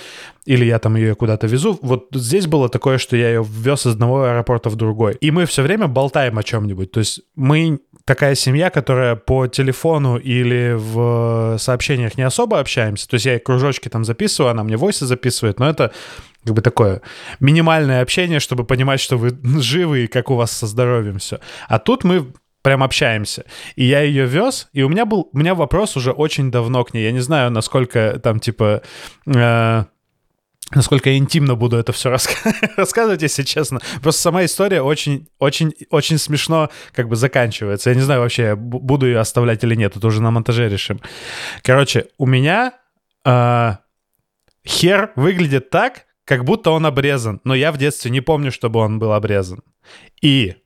или 0.46 0.64
я 0.64 0.78
там 0.78 0.96
ее 0.96 1.14
куда-то 1.14 1.46
везу. 1.46 1.78
Вот 1.82 2.08
здесь 2.14 2.46
было 2.46 2.70
такое, 2.70 2.96
что 2.96 3.14
я 3.14 3.28
ее 3.28 3.46
вез 3.46 3.86
из 3.86 3.92
одного 3.92 4.24
аэропорта 4.24 4.70
в 4.70 4.76
другой. 4.76 5.18
И 5.20 5.30
мы 5.30 5.44
все 5.44 5.62
время 5.62 5.86
болтаем 5.86 6.38
о 6.38 6.42
чем-нибудь. 6.42 6.90
То 6.92 7.00
есть 7.00 7.20
мы 7.36 7.80
такая 8.06 8.36
семья, 8.36 8.70
которая 8.70 9.16
по 9.16 9.48
телефону 9.48 10.16
или 10.16 10.74
в 10.76 11.58
сообщениях 11.58 12.16
не 12.16 12.22
особо 12.22 12.60
общаемся. 12.60 13.08
То 13.08 13.14
есть 13.14 13.26
я 13.26 13.38
кружочки 13.38 13.88
там 13.88 14.04
записываю, 14.04 14.52
она 14.52 14.62
мне 14.62 14.76
войсы 14.76 15.04
записывает, 15.04 15.58
но 15.58 15.68
это 15.68 15.92
как 16.44 16.54
бы 16.54 16.62
такое 16.62 17.02
минимальное 17.40 18.00
общение, 18.00 18.38
чтобы 18.38 18.64
понимать, 18.64 19.00
что 19.00 19.18
вы 19.18 19.36
живы 19.60 20.04
и 20.04 20.06
как 20.06 20.30
у 20.30 20.36
вас 20.36 20.52
со 20.52 20.66
здоровьем 20.66 21.18
все. 21.18 21.40
А 21.68 21.78
тут 21.78 22.04
мы 22.04 22.32
прям 22.62 22.82
общаемся. 22.82 23.44
И 23.74 23.84
я 23.84 24.00
ее 24.00 24.26
вез, 24.26 24.68
и 24.72 24.82
у 24.82 24.88
меня 24.88 25.04
был, 25.04 25.28
у 25.32 25.38
меня 25.38 25.54
вопрос 25.54 25.96
уже 25.96 26.12
очень 26.12 26.50
давно 26.50 26.84
к 26.84 26.94
ней. 26.94 27.04
Я 27.04 27.12
не 27.12 27.20
знаю, 27.20 27.50
насколько 27.50 28.20
там 28.22 28.40
типа... 28.40 28.82
э, 29.26 29.84
Насколько 30.74 31.10
я 31.10 31.16
интимно 31.16 31.54
буду 31.54 31.76
это 31.76 31.92
все 31.92 32.10
рассказывать, 32.76 33.22
если 33.22 33.44
честно. 33.44 33.80
Просто 34.02 34.22
сама 34.22 34.44
история 34.44 34.82
очень, 34.82 35.28
очень, 35.38 35.72
очень 35.90 36.18
смешно 36.18 36.70
как 36.92 37.08
бы 37.08 37.14
заканчивается. 37.14 37.90
Я 37.90 37.96
не 37.96 38.02
знаю 38.02 38.20
вообще, 38.20 38.56
буду 38.56 39.06
ее 39.06 39.20
оставлять 39.20 39.62
или 39.62 39.76
нет. 39.76 39.96
Это 39.96 40.06
уже 40.06 40.20
на 40.20 40.30
монтаже 40.32 40.68
решим. 40.68 41.00
Короче, 41.62 42.06
у 42.18 42.26
меня 42.26 42.72
э, 43.24 43.76
хер 44.66 45.12
выглядит 45.14 45.70
так, 45.70 46.06
как 46.24 46.44
будто 46.44 46.72
он 46.72 46.84
обрезан. 46.84 47.40
Но 47.44 47.54
я 47.54 47.70
в 47.70 47.78
детстве 47.78 48.10
не 48.10 48.20
помню, 48.20 48.50
чтобы 48.50 48.80
он 48.80 48.98
был 48.98 49.12
обрезан. 49.12 49.62
И 50.20 50.56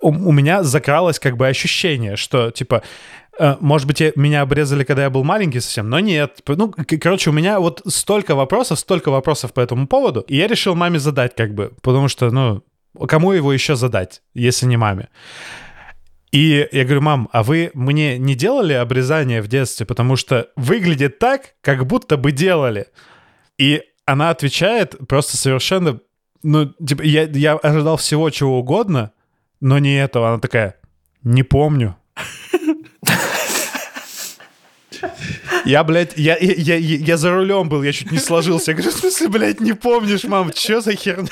у, 0.00 0.08
у 0.08 0.32
меня 0.32 0.62
закралось 0.62 1.18
как 1.18 1.36
бы 1.36 1.46
ощущение, 1.46 2.16
что 2.16 2.50
типа 2.50 2.82
может 3.60 3.86
быть, 3.86 4.02
меня 4.16 4.42
обрезали, 4.42 4.84
когда 4.84 5.04
я 5.04 5.10
был 5.10 5.24
маленький 5.24 5.60
совсем, 5.60 5.88
но 5.88 6.00
нет. 6.00 6.40
Ну, 6.46 6.74
короче, 7.00 7.30
у 7.30 7.32
меня 7.32 7.58
вот 7.58 7.82
столько 7.86 8.34
вопросов, 8.34 8.78
столько 8.78 9.10
вопросов 9.10 9.52
по 9.52 9.60
этому 9.60 9.86
поводу, 9.86 10.20
и 10.20 10.36
я 10.36 10.46
решил 10.46 10.74
маме 10.74 10.98
задать 10.98 11.34
как 11.34 11.54
бы, 11.54 11.72
потому 11.82 12.08
что, 12.08 12.30
ну, 12.30 12.62
кому 13.08 13.32
его 13.32 13.52
еще 13.52 13.76
задать, 13.76 14.22
если 14.34 14.66
не 14.66 14.76
маме? 14.76 15.08
И 16.32 16.68
я 16.70 16.84
говорю, 16.84 17.00
мам, 17.00 17.28
а 17.32 17.42
вы 17.42 17.70
мне 17.74 18.18
не 18.18 18.34
делали 18.34 18.72
обрезание 18.72 19.42
в 19.42 19.48
детстве, 19.48 19.84
потому 19.84 20.16
что 20.16 20.48
выглядит 20.54 21.18
так, 21.18 21.54
как 21.60 21.86
будто 21.86 22.16
бы 22.16 22.30
делали. 22.30 22.86
И 23.58 23.82
она 24.06 24.30
отвечает 24.30 24.96
просто 25.08 25.36
совершенно, 25.36 25.98
ну, 26.42 26.66
типа, 26.66 27.02
я, 27.02 27.24
я 27.24 27.54
ожидал 27.54 27.96
всего 27.96 28.30
чего 28.30 28.58
угодно, 28.58 29.12
но 29.60 29.78
не 29.78 30.00
этого. 30.00 30.28
Она 30.28 30.38
такая, 30.38 30.76
не 31.24 31.42
помню. 31.42 31.96
Я, 35.64 35.84
блядь, 35.84 36.16
я, 36.16 36.36
я, 36.38 36.76
я, 36.76 36.76
я 36.76 37.16
за 37.16 37.30
рулем 37.30 37.68
был, 37.68 37.82
я 37.82 37.92
чуть 37.92 38.10
не 38.10 38.18
сложился. 38.18 38.70
Я 38.70 38.76
говорю, 38.76 38.92
в 38.92 38.98
смысле, 38.98 39.28
блядь, 39.28 39.60
не 39.60 39.72
помнишь, 39.72 40.24
мам, 40.24 40.52
что 40.54 40.80
за 40.80 40.94
херня? 40.94 41.28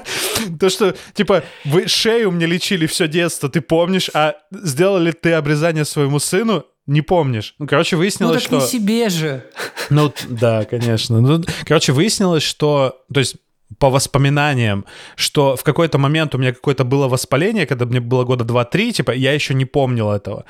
То, 0.60 0.68
что, 0.68 0.94
типа, 1.14 1.42
вы 1.64 1.88
шею 1.88 2.30
мне 2.30 2.46
лечили 2.46 2.86
все 2.86 3.08
детство, 3.08 3.48
ты 3.48 3.60
помнишь, 3.60 4.10
а 4.14 4.34
сделали 4.50 5.12
ты 5.12 5.32
обрезание 5.32 5.84
своему 5.84 6.18
сыну, 6.18 6.64
не 6.86 7.02
помнишь. 7.02 7.54
Ну, 7.58 7.66
короче, 7.66 7.96
Ну 7.96 8.00
выяснилось, 8.00 8.34
так 8.34 8.42
что... 8.42 8.56
не 8.56 8.66
себе 8.66 9.08
же. 9.08 9.44
Ну, 9.90 10.12
да, 10.28 10.64
конечно. 10.64 11.20
Ну, 11.20 11.42
короче, 11.64 11.92
выяснилось, 11.92 12.42
что... 12.42 13.02
То 13.12 13.20
есть 13.20 13.36
по 13.78 13.90
воспоминаниям, 13.90 14.84
что 15.16 15.56
в 15.56 15.62
какой-то 15.62 15.98
момент 15.98 16.34
у 16.34 16.38
меня 16.38 16.52
какое-то 16.52 16.84
было 16.84 17.08
воспаление, 17.08 17.66
когда 17.66 17.86
мне 17.86 18.00
было 18.00 18.24
года 18.24 18.44
2-3, 18.44 18.92
типа, 18.92 19.12
я 19.12 19.32
еще 19.32 19.54
не 19.54 19.64
помнил 19.64 20.10
этого. 20.10 20.44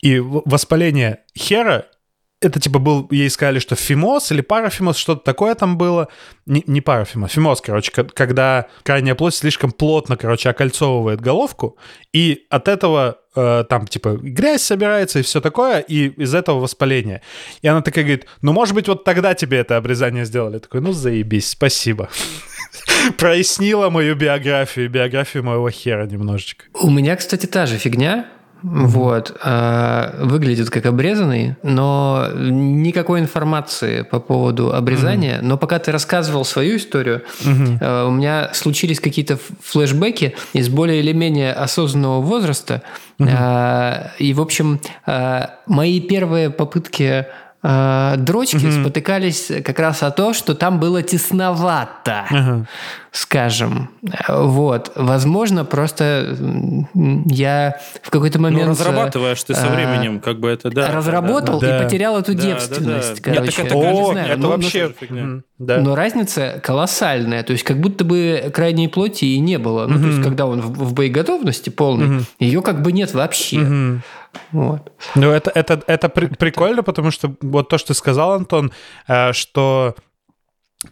И 0.00 0.18
воспаление 0.20 1.20
хера, 1.36 1.86
это 2.40 2.60
типа 2.60 2.78
был, 2.78 3.08
ей 3.10 3.28
сказали, 3.30 3.58
что 3.58 3.74
фимоз 3.74 4.30
или 4.30 4.42
парафимоз, 4.42 4.96
что-то 4.96 5.22
такое 5.22 5.54
там 5.54 5.76
было. 5.76 6.08
Не, 6.46 6.62
не 6.66 6.80
парафимоз, 6.80 7.32
фимоз, 7.32 7.60
короче, 7.60 7.90
ко- 7.90 8.04
когда 8.04 8.66
крайняя 8.84 9.14
плоть 9.14 9.34
слишком 9.34 9.72
плотно, 9.72 10.16
короче, 10.16 10.48
окольцовывает 10.48 11.20
головку, 11.20 11.76
и 12.12 12.46
от 12.48 12.68
этого 12.68 13.18
э, 13.34 13.64
там, 13.68 13.86
типа, 13.88 14.18
грязь 14.22 14.62
собирается 14.62 15.18
и 15.18 15.22
все 15.22 15.40
такое, 15.40 15.80
и 15.80 16.08
из 16.22 16.32
этого 16.34 16.60
воспаление. 16.60 17.22
И 17.62 17.66
она 17.68 17.82
такая 17.82 18.04
говорит, 18.04 18.26
ну, 18.40 18.52
может 18.52 18.74
быть, 18.74 18.86
вот 18.86 19.02
тогда 19.04 19.34
тебе 19.34 19.58
это 19.58 19.76
обрезание 19.76 20.24
сделали. 20.24 20.54
Я 20.54 20.60
такой, 20.60 20.80
ну, 20.80 20.92
заебись, 20.92 21.50
спасибо. 21.50 22.08
Прояснила 23.18 23.90
мою 23.90 24.14
биографию, 24.14 24.88
биографию 24.88 25.42
моего 25.44 25.70
хера 25.70 26.06
немножечко. 26.06 26.66
У 26.74 26.90
меня, 26.90 27.16
кстати, 27.16 27.46
та 27.46 27.66
же 27.66 27.78
фигня. 27.78 28.28
Вот. 28.62 29.36
а, 29.42 30.14
выглядит 30.20 30.70
как 30.70 30.86
обрезанный, 30.86 31.56
но 31.62 32.28
никакой 32.34 33.20
информации 33.20 34.02
по 34.02 34.20
поводу 34.20 34.74
обрезания. 34.74 35.40
Но 35.42 35.56
пока 35.56 35.78
ты 35.78 35.92
рассказывал 35.92 36.44
свою 36.44 36.76
историю, 36.76 37.22
а, 37.80 38.06
у 38.06 38.10
меня 38.10 38.50
случились 38.52 39.00
какие-то 39.00 39.38
флешбеки 39.62 40.34
из 40.52 40.68
более 40.68 41.00
или 41.00 41.12
менее 41.12 41.52
осознанного 41.52 42.20
возраста. 42.20 42.82
А, 43.20 44.12
И, 44.18 44.32
в 44.32 44.40
общем, 44.40 44.80
мои 45.66 46.00
первые 46.00 46.50
попытки 46.50 47.02
э, 47.02 47.24
дрочки 47.62 48.66
угу. 48.66 48.70
спотыкались 48.70 49.50
как 49.64 49.78
раз 49.80 50.04
о 50.04 50.12
то, 50.12 50.32
что 50.32 50.54
там 50.54 50.78
было 50.78 51.02
тесновато, 51.02 52.24
ага. 52.30 52.66
скажем. 53.10 53.90
Вот. 54.28 54.92
Возможно, 54.94 55.64
просто 55.64 56.36
я 57.26 57.80
в 58.02 58.10
какой-то 58.10 58.38
момент... 58.38 58.64
Ну, 58.64 58.70
разрабатываешь 58.70 59.42
ты 59.42 59.54
со 59.54 59.66
э, 59.66 59.74
временем, 59.74 60.20
как 60.20 60.38
бы 60.38 60.48
это, 60.48 60.70
да. 60.70 60.92
Разработал 60.92 61.58
да, 61.58 61.66
да. 61.66 61.80
и 61.80 61.84
потерял 61.84 62.16
эту 62.16 62.34
да, 62.36 62.42
девственность, 62.42 63.22
да, 63.22 63.32
да. 63.32 63.34
короче. 63.34 63.42
Нет, 63.42 63.54
так 63.56 63.66
это, 63.66 63.74
О, 63.74 63.92
не 63.92 64.12
знаю, 64.12 64.28
это 64.28 64.40
ну, 64.40 64.48
вообще... 64.48 64.94
Ну, 65.10 65.42
да. 65.58 65.78
Но 65.78 65.96
разница 65.96 66.60
колоссальная. 66.62 67.42
То 67.42 67.52
есть, 67.52 67.64
как 67.64 67.80
будто 67.80 68.04
бы 68.04 68.52
крайней 68.54 68.86
плоти 68.86 69.24
и 69.24 69.40
не 69.40 69.58
было. 69.58 69.88
Ну, 69.88 69.96
угу. 69.96 70.02
то 70.02 70.08
есть, 70.10 70.22
когда 70.22 70.46
он 70.46 70.60
в, 70.60 70.90
в 70.90 70.94
боеготовности 70.94 71.70
полный, 71.70 72.18
угу. 72.18 72.24
ее 72.38 72.62
как 72.62 72.82
бы 72.82 72.92
нет 72.92 73.14
вообще. 73.14 73.58
Угу. 73.62 74.00
Вот. 74.52 74.92
Ну, 75.14 75.30
это, 75.30 75.50
это, 75.54 75.82
это 75.86 76.08
при, 76.08 76.26
прикольно, 76.26 76.82
потому 76.82 77.10
что 77.10 77.34
вот 77.40 77.68
то, 77.68 77.78
что 77.78 77.94
сказал, 77.94 78.32
Антон, 78.32 78.72
э, 79.06 79.32
что 79.32 79.94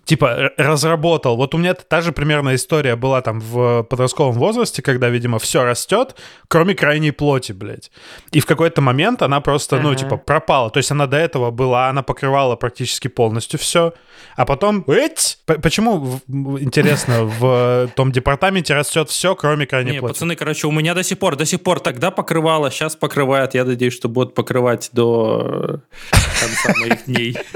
типа 0.05 0.51
разработал. 0.57 1.37
Вот 1.37 1.55
у 1.55 1.59
меня 1.59 1.75
та 1.75 2.01
же 2.01 2.11
примерная 2.13 2.57
история 2.57 2.97
была 2.97 3.23
там 3.23 3.41
в 3.41 3.85
подростковом 3.85 4.35
возрасте, 4.35 4.83
когда, 4.83 5.09
видимо, 5.09 5.39
все 5.39 5.63
растет, 5.65 6.17
кроме 6.49 6.75
крайней 6.75 7.13
плоти, 7.13 7.53
блядь. 7.53 7.91
И 8.33 8.41
в 8.41 8.47
какой-то 8.47 8.81
момент 8.81 9.23
она 9.23 9.41
просто, 9.41 9.79
ну, 9.79 9.95
типа, 9.95 10.17
пропала. 10.17 10.71
То 10.71 10.79
есть 10.79 10.91
она 10.91 11.07
до 11.07 11.17
этого 11.17 11.53
была, 11.53 11.89
она 11.89 12.03
покрывала 12.03 12.57
практически 12.57 13.07
полностью 13.07 13.61
все. 13.61 13.95
А 14.35 14.45
потом, 14.45 14.83
эть! 14.89 15.39
Почему, 15.47 16.21
интересно, 16.29 17.25
в 17.25 17.89
том 17.95 18.11
департаменте 18.11 18.75
растет 18.75 19.09
все, 19.09 19.37
кроме 19.37 19.67
крайней 19.67 19.93
Не, 19.93 19.99
плоти? 20.01 20.15
пацаны, 20.15 20.35
короче, 20.35 20.67
у 20.67 20.73
меня 20.73 20.95
до 20.95 21.05
сих 21.05 21.19
пор, 21.19 21.37
до 21.37 21.45
сих 21.45 21.63
пор 21.63 21.79
тогда 21.79 22.11
покрывало, 22.11 22.73
сейчас 22.73 22.97
покрывает. 22.97 23.55
Я 23.55 23.65
надеюсь, 23.65 23.95
что 23.95 24.09
будут 24.09 24.35
покрывать 24.35 24.91
до 24.93 25.81
конца 26.11 26.81
моих 26.81 27.05
дней. 27.05 27.37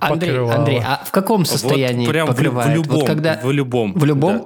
Андрей, 0.00 0.38
Андрей, 0.50 0.82
а 0.84 1.02
в 1.04 1.10
каком 1.10 1.44
состоянии 1.44 2.06
вот 2.06 2.12
прям 2.12 2.28
покрывает? 2.28 2.70
В, 2.70 2.74
любом, 2.74 2.96
вот 2.98 3.06
когда... 3.06 3.40
в 3.42 3.50
любом. 3.50 3.94
В 3.94 4.04
любом? 4.04 4.38
Да. 4.38 4.44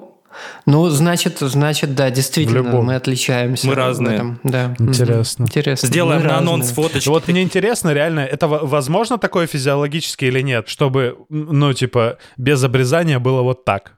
Ну, 0.66 0.88
значит, 0.88 1.38
значит, 1.38 1.94
да, 1.94 2.10
действительно, 2.10 2.82
мы 2.82 2.94
отличаемся. 2.94 3.66
Мы 3.66 3.74
разные. 3.74 4.16
Этом. 4.16 4.40
Да. 4.44 4.74
Интересно. 4.78 5.44
Интересно. 5.44 5.88
Сделаем 5.88 6.22
мы 6.22 6.28
на 6.28 6.38
анонс 6.38 6.70
фоточки. 6.70 7.08
Вот 7.08 7.26
мне 7.28 7.42
интересно, 7.42 7.92
реально, 7.92 8.20
это 8.20 8.46
возможно 8.46 9.18
такое 9.18 9.46
физиологически 9.46 10.26
или 10.26 10.40
нет, 10.40 10.68
чтобы, 10.68 11.18
ну, 11.28 11.72
типа, 11.72 12.18
без 12.36 12.62
обрезания 12.62 13.18
было 13.18 13.42
вот 13.42 13.64
так? 13.64 13.97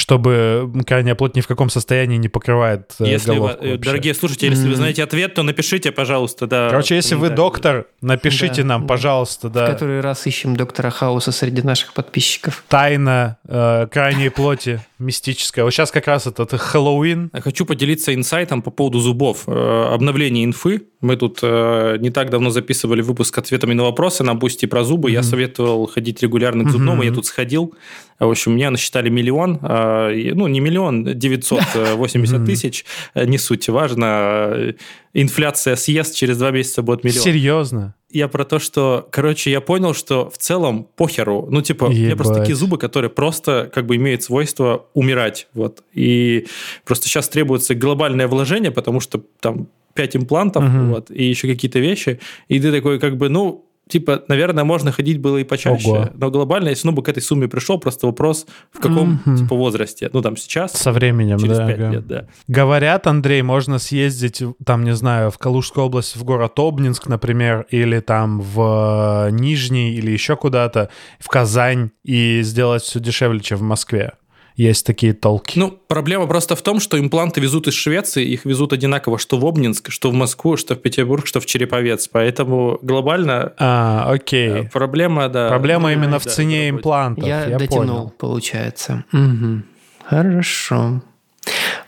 Чтобы 0.00 0.72
крайняя 0.86 1.14
плоть 1.14 1.36
ни 1.36 1.40
в 1.40 1.46
каком 1.46 1.68
состоянии 1.68 2.16
не 2.16 2.28
покрывает 2.28 2.94
э, 2.98 3.06
если 3.06 3.34
головку. 3.34 3.64
Вы, 3.64 3.76
дорогие 3.76 4.14
слушатели, 4.14 4.50
если 4.50 4.68
вы 4.68 4.74
знаете 4.74 5.04
ответ, 5.04 5.34
то 5.34 5.42
напишите, 5.42 5.92
пожалуйста, 5.92 6.46
да. 6.46 6.70
Короче, 6.70 6.96
если 6.96 7.14
вы 7.14 7.28
доктор, 7.28 7.86
напишите 8.00 8.62
да, 8.62 8.68
нам, 8.68 8.82
да. 8.82 8.88
пожалуйста, 8.88 9.50
да. 9.50 9.66
В 9.66 9.72
который 9.72 10.00
раз 10.00 10.26
ищем 10.26 10.56
доктора 10.56 10.90
Хауса 10.90 11.32
среди 11.32 11.62
наших 11.62 11.92
подписчиков. 11.92 12.64
Тайна 12.68 13.36
э, 13.46 13.86
крайней 13.92 14.30
плоти 14.30 14.80
мистическая. 15.00 15.64
Вот 15.64 15.72
сейчас 15.72 15.90
как 15.90 16.06
раз 16.06 16.26
этот 16.26 16.52
Хэллоуин. 16.52 17.30
Я 17.32 17.40
хочу 17.40 17.66
поделиться 17.66 18.14
инсайтом 18.14 18.62
по 18.62 18.70
поводу 18.70 19.00
зубов. 19.00 19.44
Э, 19.46 19.92
обновление 19.92 20.44
инфы. 20.44 20.82
Мы 21.00 21.16
тут 21.16 21.40
э, 21.42 21.96
не 22.00 22.10
так 22.10 22.30
давно 22.30 22.50
записывали 22.50 23.02
выпуск 23.02 23.36
ответами 23.38 23.72
на 23.72 23.84
вопросы 23.84 24.22
на 24.22 24.34
Boosty 24.34 24.66
про 24.66 24.84
зубы. 24.84 25.10
Mm-hmm. 25.10 25.14
Я 25.14 25.22
советовал 25.22 25.86
ходить 25.86 26.22
регулярно 26.22 26.64
к 26.64 26.70
зубному. 26.70 27.02
Mm-hmm. 27.02 27.06
Я 27.06 27.12
тут 27.12 27.26
сходил. 27.26 27.74
В 28.18 28.30
общем, 28.30 28.52
мне 28.52 28.68
насчитали 28.68 29.08
миллион, 29.08 29.58
э, 29.62 30.32
ну, 30.34 30.46
не 30.46 30.60
миллион, 30.60 31.18
980 31.18 32.44
тысяч, 32.44 32.84
не 33.14 33.38
суть, 33.38 33.68
важно. 33.70 34.74
Инфляция 35.12 35.76
съест, 35.76 36.14
через 36.14 36.38
два 36.38 36.50
месяца 36.50 36.82
будет 36.82 37.04
миллион. 37.04 37.24
Серьезно? 37.24 37.94
Я 38.10 38.28
про 38.28 38.44
то, 38.44 38.58
что, 38.58 39.08
короче, 39.10 39.50
я 39.50 39.60
понял, 39.60 39.94
что 39.94 40.30
в 40.30 40.38
целом 40.38 40.86
похеру. 40.96 41.48
Ну, 41.50 41.62
типа, 41.62 41.84
Ебать. 41.84 41.96
у 41.96 42.00
меня 42.00 42.16
просто 42.16 42.34
такие 42.34 42.56
зубы, 42.56 42.78
которые 42.78 43.10
просто 43.10 43.70
как 43.72 43.86
бы 43.86 43.96
имеют 43.96 44.22
свойство 44.22 44.86
умирать. 44.94 45.48
Вот. 45.54 45.82
И 45.92 46.46
просто 46.84 47.08
сейчас 47.08 47.28
требуется 47.28 47.74
глобальное 47.74 48.28
вложение, 48.28 48.70
потому 48.70 49.00
что 49.00 49.22
там 49.40 49.68
5 49.94 50.16
имплантов, 50.16 50.64
угу. 50.64 50.94
вот, 50.94 51.10
и 51.10 51.24
еще 51.24 51.48
какие-то 51.48 51.78
вещи. 51.78 52.20
И 52.48 52.60
ты 52.60 52.70
такой, 52.70 52.98
как 52.98 53.16
бы, 53.16 53.28
ну, 53.28 53.64
типа, 53.90 54.24
наверное, 54.28 54.64
можно 54.64 54.92
ходить 54.92 55.18
было 55.18 55.38
и 55.38 55.44
почаще. 55.44 55.88
Ого. 55.88 56.08
Но 56.14 56.30
глобально, 56.30 56.68
если 56.68 56.88
ну 56.88 56.94
бы 56.94 57.02
к 57.02 57.08
этой 57.08 57.22
сумме 57.22 57.48
пришел, 57.48 57.78
просто 57.78 58.06
вопрос, 58.06 58.46
в 58.72 58.80
каком 58.80 59.20
mm-hmm. 59.26 59.36
типа 59.38 59.54
возрасте. 59.56 60.10
Ну, 60.12 60.22
там 60.22 60.36
сейчас. 60.36 60.72
Со 60.72 60.92
временем, 60.92 61.38
через 61.38 61.58
да. 61.58 61.66
5 61.66 61.78
ага. 61.78 61.90
лет, 61.90 62.06
да. 62.06 62.26
Говорят, 62.48 63.06
Андрей, 63.06 63.42
можно 63.42 63.78
съездить, 63.78 64.42
там, 64.64 64.84
не 64.84 64.94
знаю, 64.94 65.30
в 65.30 65.38
Калужскую 65.38 65.86
область, 65.86 66.16
в 66.16 66.24
город 66.24 66.58
Обнинск, 66.58 67.08
например, 67.08 67.66
или 67.70 68.00
там 68.00 68.40
в 68.40 69.28
э, 69.28 69.30
Нижний, 69.30 69.92
или 69.94 70.10
еще 70.10 70.36
куда-то, 70.36 70.90
в 71.18 71.28
Казань, 71.28 71.90
и 72.04 72.40
сделать 72.42 72.82
все 72.82 73.00
дешевле, 73.00 73.40
чем 73.40 73.58
в 73.58 73.62
Москве 73.62 74.12
есть 74.56 74.86
такие 74.86 75.12
толки. 75.12 75.58
Ну, 75.58 75.78
проблема 75.88 76.26
просто 76.26 76.56
в 76.56 76.62
том, 76.62 76.80
что 76.80 76.98
импланты 76.98 77.40
везут 77.40 77.68
из 77.68 77.74
Швеции, 77.74 78.24
их 78.24 78.44
везут 78.44 78.72
одинаково 78.72 79.18
что 79.18 79.38
в 79.38 79.46
Обнинск, 79.46 79.90
что 79.90 80.10
в 80.10 80.14
Москву, 80.14 80.56
что 80.56 80.74
в 80.74 80.78
Петербург, 80.78 81.26
что 81.26 81.40
в 81.40 81.46
Череповец. 81.46 82.08
Поэтому 82.08 82.78
глобально... 82.82 83.52
А, 83.58 84.10
окей. 84.10 84.48
Э, 84.48 84.70
проблема, 84.70 85.28
да. 85.28 85.48
Проблема 85.48 85.88
да, 85.88 85.92
именно 85.92 86.12
да, 86.12 86.18
в 86.18 86.26
цене 86.26 86.68
имплантов. 86.70 87.26
Я, 87.26 87.46
я 87.46 87.58
дотянул, 87.58 87.86
понял. 87.86 88.14
получается. 88.18 89.04
Угу. 89.12 89.62
Хорошо. 90.04 91.02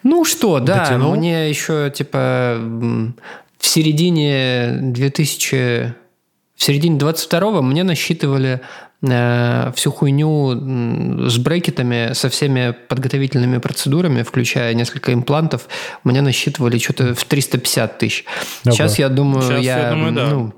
Ну 0.03 0.25
что, 0.25 0.59
да, 0.59 0.81
Дотянул? 0.81 1.15
мне 1.15 1.49
еще 1.49 1.91
типа 1.95 2.59
в 2.61 3.67
середине 3.67 4.79
2000 4.81 5.95
в 6.57 6.63
середине 6.63 6.99
22-го 6.99 7.63
мне 7.63 7.83
насчитывали 7.83 8.61
Э, 9.05 9.73
всю 9.75 9.91
хуйню 9.91 11.29
с 11.29 11.39
брекетами, 11.39 12.13
со 12.13 12.29
всеми 12.29 12.73
подготовительными 12.87 13.59
процедурами, 13.59 14.23
включая 14.23 14.75
несколько 14.75 15.13
имплантов, 15.13 15.67
мне 16.05 16.21
насчитывали 16.23 16.79
что-то 16.79 17.13
в 17.15 17.25
350 17.25 17.99
тысяч. 17.99 18.25
Ага. 18.65 18.73
Сейчас 18.73 18.99
я 19.01 19.09
думаю, 19.09 19.43
Сейчас, 19.43 19.65
я, 19.65 19.79
я 19.79 19.91
думаю, 19.91 20.13
да. 20.13 20.27
ну, 20.31 20.55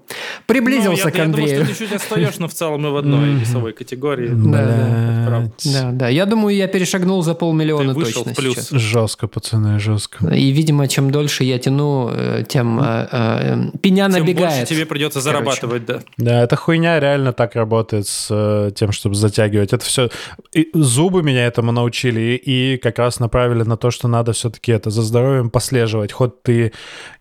приблизился 0.47 1.05
ну, 1.05 1.09
я, 1.09 1.11
к 1.11 1.19
Андрею. 1.21 1.49
Я 1.49 1.57
думаю, 1.57 1.75
что 1.75 1.85
ты 1.85 1.89
чуть 1.89 1.97
остаешь, 1.97 2.39
но 2.39 2.49
в 2.49 2.53
целом 2.53 2.83
мы 2.83 2.91
в 2.91 2.97
одной 2.97 3.31
весовой 3.31 3.73
категории. 3.73 4.29
Да, 4.29 5.49
да, 5.65 5.91
да. 5.93 6.09
Я 6.09 6.27
думаю, 6.27 6.55
я 6.55 6.67
перешагнул 6.67 7.23
за 7.23 7.35
полмиллиона 7.35 7.95
точно 7.95 8.35
плюс. 8.35 8.57
сейчас. 8.57 8.71
Жестко, 8.71 9.27
пацаны, 9.27 9.79
жестко. 9.79 10.29
И, 10.29 10.51
видимо, 10.51 10.87
чем 10.89 11.11
дольше 11.11 11.45
я 11.45 11.59
тяну, 11.59 12.11
э, 12.13 12.45
тем 12.47 12.79
э, 12.79 13.09
э, 13.11 13.71
пеня 13.81 14.09
набегает. 14.09 14.37
Тем 14.37 14.59
больше 14.59 14.67
тебе 14.67 14.85
придется 14.85 15.23
зарабатывать, 15.23 15.87
да. 15.87 16.01
Да, 16.19 16.43
эта 16.43 16.57
хуйня 16.57 17.01
реально 17.01 17.33
так 17.33 17.55
работает 17.55 18.07
с 18.07 18.34
Тем, 18.75 18.93
чтобы 18.93 19.15
затягивать. 19.15 19.73
Это 19.73 19.85
все... 19.85 20.11
И 20.53 20.71
зубы 20.75 21.23
меня 21.23 21.47
этому 21.47 21.73
научили 21.73 22.41
и 22.45 22.77
как 22.79 22.99
раз 22.99 23.21
направили 23.21 23.63
на 23.63 23.77
то, 23.77 23.91
что 23.91 24.09
надо 24.09 24.33
все-таки 24.33 24.73
это 24.73 24.91
за 24.91 25.03
здоровьем 25.03 25.51
послеживать. 25.51 26.13
Хоть 26.13 26.43
ты 26.43 26.73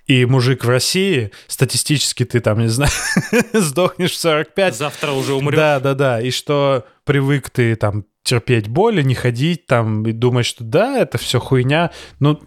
и 0.05 0.25
мужик 0.25 0.65
в 0.65 0.69
России, 0.69 1.31
статистически 1.47 2.25
ты 2.25 2.39
там, 2.39 2.59
не 2.59 2.67
знаю, 2.67 2.91
сдохнешь 3.53 4.11
в 4.11 4.19
45. 4.19 4.75
Завтра 4.75 5.11
уже 5.11 5.33
умрешь. 5.33 5.57
Да, 5.57 5.79
да, 5.79 5.93
да. 5.93 6.21
И 6.21 6.31
что 6.31 6.85
привык 7.05 7.49
ты 7.49 7.75
там 7.75 8.05
терпеть 8.23 8.67
боли, 8.67 9.01
не 9.01 9.15
ходить 9.15 9.65
там 9.65 10.05
и 10.05 10.11
думать, 10.11 10.45
что 10.45 10.63
да, 10.63 10.97
это 10.97 11.17
все 11.17 11.39
хуйня. 11.39 11.91
Ну, 12.19 12.41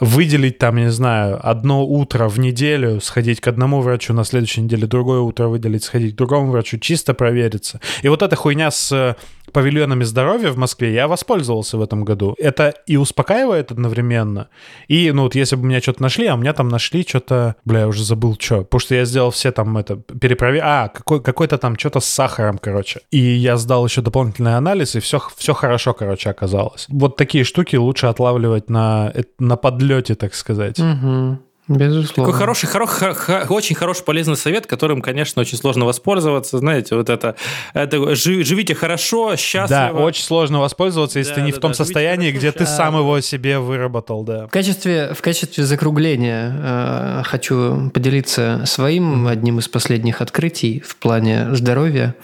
выделить 0.00 0.58
там, 0.58 0.76
не 0.76 0.90
знаю, 0.90 1.38
одно 1.42 1.84
утро 1.84 2.28
в 2.28 2.38
неделю, 2.38 3.00
сходить 3.00 3.40
к 3.40 3.48
одному 3.48 3.80
врачу, 3.80 4.12
на 4.12 4.24
следующей 4.24 4.62
неделе 4.62 4.86
другое 4.86 5.20
утро 5.20 5.48
выделить, 5.48 5.84
сходить 5.84 6.14
к 6.14 6.18
другому 6.18 6.50
врачу, 6.52 6.78
чисто 6.78 7.14
провериться. 7.14 7.80
И 8.02 8.08
вот 8.08 8.22
эта 8.22 8.36
хуйня 8.36 8.70
с 8.70 9.16
павильонами 9.52 10.04
здоровья 10.04 10.50
в 10.50 10.56
Москве 10.56 10.92
я 10.92 11.08
воспользовался 11.08 11.78
в 11.78 11.82
этом 11.82 12.04
году. 12.04 12.34
Это 12.38 12.74
и 12.86 12.96
успокаивает 12.96 13.70
одновременно. 13.70 14.48
И, 14.88 15.10
ну, 15.12 15.22
вот 15.22 15.34
если 15.34 15.56
бы 15.56 15.66
меня 15.66 15.80
что-то 15.80 16.02
нашли, 16.02 16.26
а 16.26 16.34
у 16.34 16.38
меня 16.38 16.52
там 16.52 16.68
нашли 16.68 17.04
что-то, 17.06 17.56
бля, 17.64 17.80
я 17.80 17.88
уже 17.88 18.04
забыл, 18.04 18.36
что. 18.38 18.62
Потому 18.62 18.80
что 18.80 18.94
я 18.94 19.04
сделал 19.04 19.30
все 19.30 19.52
там 19.52 19.76
это, 19.78 19.96
перепроверил. 19.96 20.64
А, 20.64 20.88
какой, 20.88 21.22
какой-то 21.22 21.58
там 21.58 21.78
что-то 21.78 22.00
с 22.00 22.06
сахаром, 22.06 22.58
короче. 22.58 23.00
И 23.10 23.18
я 23.18 23.56
сдал 23.56 23.86
еще 23.86 24.02
дополнительный 24.02 24.56
анализ, 24.56 24.96
и 24.96 25.00
все, 25.00 25.20
все 25.36 25.54
хорошо, 25.54 25.94
короче, 25.94 26.30
оказалось. 26.30 26.86
Вот 26.88 27.16
такие 27.16 27.44
штуки 27.44 27.76
лучше 27.76 28.06
отлавливать 28.06 28.70
на, 28.70 29.12
на 29.38 29.56
подлете, 29.56 30.14
так 30.14 30.34
сказать. 30.34 30.78
Угу. 30.78 31.38
Безусловно. 31.68 32.32
Такой 32.32 32.32
хороший, 32.32 32.66
хоро- 32.66 33.14
хо- 33.14 33.54
очень 33.54 33.76
хороший, 33.76 34.02
полезный 34.02 34.36
совет, 34.36 34.66
которым, 34.66 35.02
конечно, 35.02 35.40
очень 35.42 35.58
сложно 35.58 35.84
воспользоваться. 35.84 36.58
Знаете, 36.58 36.96
вот 36.96 37.10
это, 37.10 37.36
это 37.74 38.14
живите 38.14 38.74
хорошо, 38.74 39.36
счастливо. 39.36 39.92
Да, 39.92 40.00
очень 40.00 40.24
сложно 40.24 40.60
воспользоваться, 40.60 41.18
если 41.18 41.32
да, 41.32 41.34
ты 41.36 41.42
не 41.42 41.52
да, 41.52 41.58
в 41.58 41.60
том 41.60 41.72
да, 41.72 41.76
состоянии, 41.76 42.32
где 42.32 42.52
ты 42.52 42.64
сам 42.64 42.96
его 42.96 43.20
себе 43.20 43.58
выработал, 43.58 44.22
да. 44.22 44.46
В 44.46 44.50
качестве, 44.50 45.12
в 45.12 45.20
качестве 45.20 45.64
закругления 45.64 46.54
э, 46.58 47.22
хочу 47.24 47.90
поделиться 47.90 48.62
своим 48.64 49.26
одним 49.26 49.58
из 49.58 49.68
последних 49.68 50.22
открытий 50.22 50.80
в 50.80 50.96
плане 50.96 51.54
здоровья. 51.54 52.14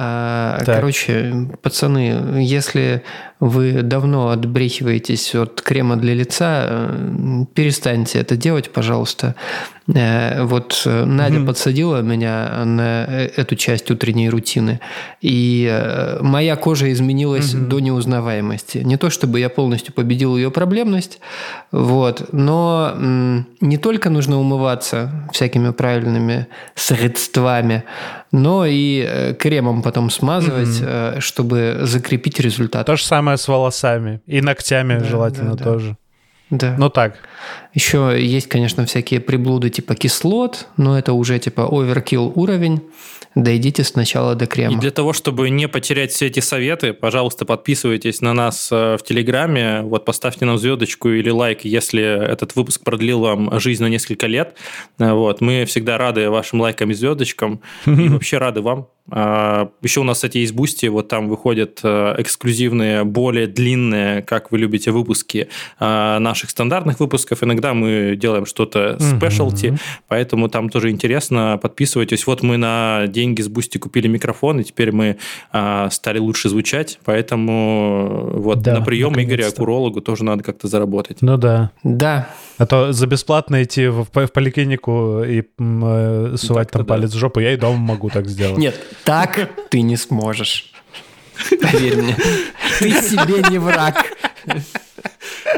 А, 0.00 0.62
короче, 0.64 1.48
пацаны, 1.60 2.40
если 2.40 3.02
вы 3.40 3.82
давно 3.82 4.28
отбрехиваетесь 4.28 5.34
от 5.34 5.60
крема 5.60 5.96
для 5.96 6.14
лица, 6.14 6.66
э, 6.68 7.44
перестаньте 7.52 8.20
это 8.20 8.36
делать, 8.36 8.70
пожалуйста. 8.70 9.34
Э, 9.94 10.42
вот 10.44 10.82
э, 10.84 11.04
Надя 11.04 11.36
mm-hmm. 11.36 11.46
подсадила 11.46 12.02
меня 12.02 12.64
на 12.64 13.04
эту 13.04 13.56
часть 13.56 13.90
утренней 13.90 14.28
рутины, 14.28 14.80
и 15.20 16.16
моя 16.20 16.56
кожа 16.56 16.92
изменилась 16.92 17.54
mm-hmm. 17.54 17.66
до 17.68 17.80
неузнаваемости. 17.80 18.78
Не 18.78 18.96
то 18.96 19.10
чтобы 19.10 19.40
я 19.40 19.48
полностью 19.48 19.94
победил 19.94 20.36
ее 20.36 20.50
проблемность, 20.50 21.20
вот, 21.72 22.32
но 22.32 22.94
не 23.60 23.78
только 23.78 24.10
нужно 24.10 24.38
умываться 24.38 25.28
всякими 25.32 25.70
правильными 25.70 26.46
средствами, 26.74 27.84
но 28.32 28.66
и 28.66 29.34
кремом 29.38 29.82
потом 29.82 30.10
смазывать, 30.10 30.80
mm-hmm. 30.80 31.20
чтобы 31.20 31.80
закрепить 31.82 32.40
результат. 32.40 32.86
То 32.86 32.96
же 32.96 33.04
самое 33.04 33.38
с 33.38 33.48
волосами 33.48 34.20
и 34.26 34.40
ногтями 34.40 34.98
да, 34.98 35.04
желательно 35.04 35.56
да, 35.56 35.56
да. 35.56 35.64
тоже. 35.64 35.96
Да. 36.50 36.74
Ну 36.78 36.88
так. 36.88 37.18
Еще 37.74 38.16
есть, 38.18 38.48
конечно, 38.48 38.86
всякие 38.86 39.20
приблуды 39.20 39.70
типа 39.70 39.94
кислот, 39.94 40.66
но 40.76 40.98
это 40.98 41.12
уже 41.12 41.38
типа 41.38 41.68
overkill 41.70 42.32
уровень. 42.34 42.82
Дойдите 43.34 43.84
сначала 43.84 44.34
до 44.34 44.46
крема. 44.46 44.74
И 44.74 44.76
для 44.76 44.90
того, 44.90 45.12
чтобы 45.12 45.50
не 45.50 45.68
потерять 45.68 46.10
все 46.10 46.26
эти 46.26 46.40
советы, 46.40 46.92
пожалуйста, 46.92 47.44
подписывайтесь 47.44 48.20
на 48.20 48.32
нас 48.32 48.70
э, 48.72 48.96
в 48.96 49.02
Телеграме. 49.04 49.82
Вот 49.82 50.04
поставьте 50.04 50.44
нам 50.44 50.58
звездочку 50.58 51.10
или 51.10 51.30
лайк, 51.30 51.64
если 51.64 52.02
этот 52.02 52.56
выпуск 52.56 52.82
продлил 52.82 53.20
вам 53.20 53.60
жизнь 53.60 53.82
на 53.82 53.88
несколько 53.88 54.26
лет. 54.26 54.56
Э, 54.98 55.12
вот. 55.12 55.40
Мы 55.40 55.66
всегда 55.66 55.98
рады 55.98 56.30
вашим 56.30 56.60
лайкам 56.60 56.90
и 56.90 56.94
звездочкам. 56.94 57.60
И 57.86 57.90
вообще 58.08 58.38
рады 58.38 58.62
вам. 58.62 58.88
А, 59.10 59.70
Еще 59.82 60.00
у 60.00 60.04
нас, 60.04 60.18
кстати, 60.18 60.38
есть 60.38 60.54
Boosty, 60.54 60.86
вот 60.86 61.08
там 61.08 61.28
выходят 61.28 61.80
э, 61.82 62.14
эксклюзивные, 62.18 63.04
более 63.04 63.46
длинные, 63.46 64.22
как 64.22 64.50
вы 64.52 64.58
любите, 64.58 64.90
выпуски 64.90 65.48
наших 65.80 66.50
стандартных 66.50 67.00
выпусков. 67.00 67.42
Иногда 67.42 67.74
мы 67.74 68.16
делаем 68.16 68.46
что-то 68.46 68.98
specialty, 69.00 69.78
поэтому 70.08 70.48
там 70.48 70.68
тоже 70.68 70.90
интересно. 70.90 71.58
Подписывайтесь. 71.60 72.26
Вот 72.26 72.42
мы 72.42 72.56
на 72.56 73.06
деньги 73.06 73.42
с 73.42 73.48
Boosty 73.48 73.78
купили 73.78 74.08
микрофон, 74.08 74.60
и 74.60 74.64
теперь 74.64 74.92
мы 74.92 75.18
а, 75.52 75.90
стали 75.90 76.18
лучше 76.18 76.48
звучать, 76.48 76.98
поэтому 77.04 78.30
вот 78.34 78.62
да, 78.62 78.78
на 78.78 78.84
прием 78.84 79.14
Игоря 79.20 79.50
к 79.50 79.58
урологу 79.58 80.00
тоже 80.00 80.24
надо 80.24 80.42
как-то 80.42 80.68
заработать. 80.68 81.22
Ну 81.22 81.36
да. 81.36 81.70
Да. 81.82 82.28
А 82.58 82.66
то 82.66 82.92
за 82.92 83.06
бесплатно 83.06 83.62
идти 83.62 83.86
в, 83.86 84.06
в 84.12 84.26
поликлинику 84.28 85.22
и 85.24 85.44
э, 85.58 86.34
сувать 86.36 86.70
там 86.70 86.84
палец 86.84 87.12
в 87.12 87.18
жопу, 87.18 87.40
я 87.40 87.52
и 87.52 87.56
дома 87.56 87.78
могу 87.78 88.10
так 88.10 88.28
сделать. 88.28 88.58
Нет, 88.58 88.74
так 89.04 89.50
ты 89.70 89.82
не 89.82 89.96
сможешь. 89.96 90.72
Поверь 91.60 91.96
мне. 91.96 92.16
Ты 92.78 92.90
себе 93.02 93.42
не 93.50 93.58
враг. 93.58 94.04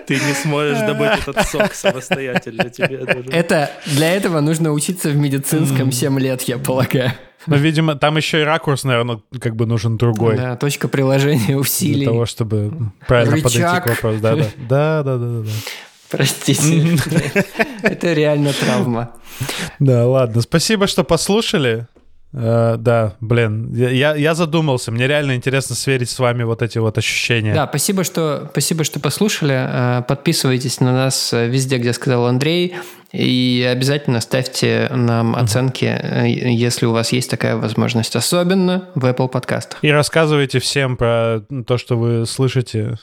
Ты 0.07 0.15
не 0.15 0.35
сможешь 0.35 0.79
добыть 0.79 1.21
этот 1.27 1.47
сок 1.49 1.75
самостоятельно. 1.75 2.69
Тебе 2.71 3.07
Это 3.33 3.71
для 3.87 4.13
этого 4.13 4.41
нужно 4.41 4.73
учиться 4.73 5.09
в 5.09 5.17
медицинском 5.17 5.93
7 5.93 6.19
лет, 6.19 6.43
я 6.43 6.59
полагаю. 6.59 7.13
Ну, 7.47 7.57
видимо, 7.57 7.95
там 7.95 8.19
еще 8.19 8.43
и 8.43 8.45
ракурс, 8.45 8.85
наверное, 8.85 9.21
как 9.41 9.57
бы 9.57 9.65
нужен 9.65 9.97
другой. 9.97 10.37
Да, 10.37 10.57
точка 10.57 10.89
приложения 10.89 11.57
усилий. 11.57 12.05
Для 12.05 12.07
того, 12.07 12.27
чтобы 12.27 12.73
правильно 13.07 13.37
Рычаг. 13.37 13.53
подойти 13.53 13.81
к 13.81 13.87
вопросу. 13.87 14.21
Да, 14.21 14.37
да, 14.37 14.45
да, 14.69 15.03
да, 15.03 15.17
да, 15.17 15.43
да. 15.43 15.51
Простите, 16.11 16.99
это 17.83 18.13
реально 18.13 18.53
травма. 18.53 19.13
Да, 19.79 20.07
ладно. 20.07 20.43
Спасибо, 20.43 20.87
что 20.87 21.05
послушали. 21.05 21.87
Uh, 22.33 22.77
да, 22.77 23.17
блин, 23.21 23.75
я, 23.75 24.15
я 24.15 24.35
задумался, 24.35 24.93
мне 24.93 25.09
реально 25.09 25.35
интересно 25.35 25.75
сверить 25.75 26.09
с 26.11 26.19
вами 26.19 26.45
вот 26.45 26.63
эти 26.63 26.79
вот 26.79 26.97
ощущения. 26.97 27.53
Да, 27.53 27.67
спасибо, 27.67 28.05
что, 28.05 28.49
спасибо, 28.53 28.85
что 28.85 29.01
послушали. 29.01 29.55
Э, 29.57 30.03
подписывайтесь 30.07 30.79
на 30.79 30.93
нас 30.93 31.33
везде, 31.33 31.79
где 31.79 31.93
сказал 31.93 32.27
Андрей. 32.27 32.77
И 33.13 33.69
обязательно 33.71 34.21
ставьте 34.21 34.89
нам 34.91 35.35
оценки, 35.35 35.85
э, 35.85 36.29
если 36.29 36.87
у 36.87 36.93
вас 36.93 37.13
есть 37.13 37.29
такая 37.31 37.57
возможность, 37.57 38.15
особенно 38.15 38.89
в 38.95 39.05
Apple 39.05 39.29
подкастах. 39.29 39.83
И 39.83 39.91
рассказывайте 39.91 40.61
всем 40.61 40.97
про 40.97 41.41
то, 41.67 41.77
что 41.77 41.97
вы 41.99 42.27
слышите, 42.27 42.99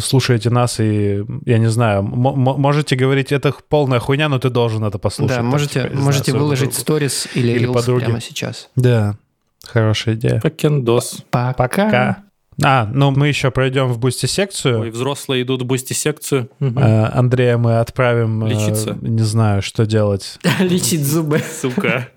слушаете 0.00 0.50
нас, 0.50 0.80
и, 0.80 1.24
я 1.46 1.58
не 1.58 1.68
знаю, 1.68 2.02
можете 2.02 2.96
говорить, 2.96 3.30
это 3.30 3.54
полная 3.68 4.00
хуйня, 4.00 4.28
но 4.28 4.38
ты 4.38 4.50
должен 4.50 4.84
это 4.84 4.98
послушать. 4.98 5.36
Да, 5.36 5.42
можете, 5.42 5.82
типа, 5.84 5.96
можете 5.96 6.32
знаю, 6.32 6.44
выложить 6.44 6.74
сторис 6.74 7.28
или, 7.34 7.52
или 7.52 7.66
прямо 7.66 8.20
сейчас. 8.20 8.68
Да, 8.74 9.16
хорошая 9.64 10.16
идея. 10.16 10.40
Покендос. 10.40 11.22
Пока. 11.30 11.52
Пока. 11.54 12.27
А, 12.62 12.88
ну 12.92 13.10
мы 13.10 13.28
еще 13.28 13.50
пройдем 13.50 13.88
в 13.88 13.98
Boosty-секцию. 13.98 14.80
Ой, 14.80 14.90
взрослые 14.90 15.42
идут 15.42 15.62
в 15.62 15.64
Boosty-секцию. 15.64 16.50
Угу. 16.60 16.80
Андрея 16.80 17.56
мы 17.56 17.78
отправим... 17.78 18.44
Э, 18.44 18.48
Лечиться. 18.48 18.98
Не 19.00 19.22
знаю, 19.22 19.62
что 19.62 19.86
делать. 19.86 20.38
Лечить 20.58 21.04
зубы. 21.04 21.38
Сука. 21.38 22.08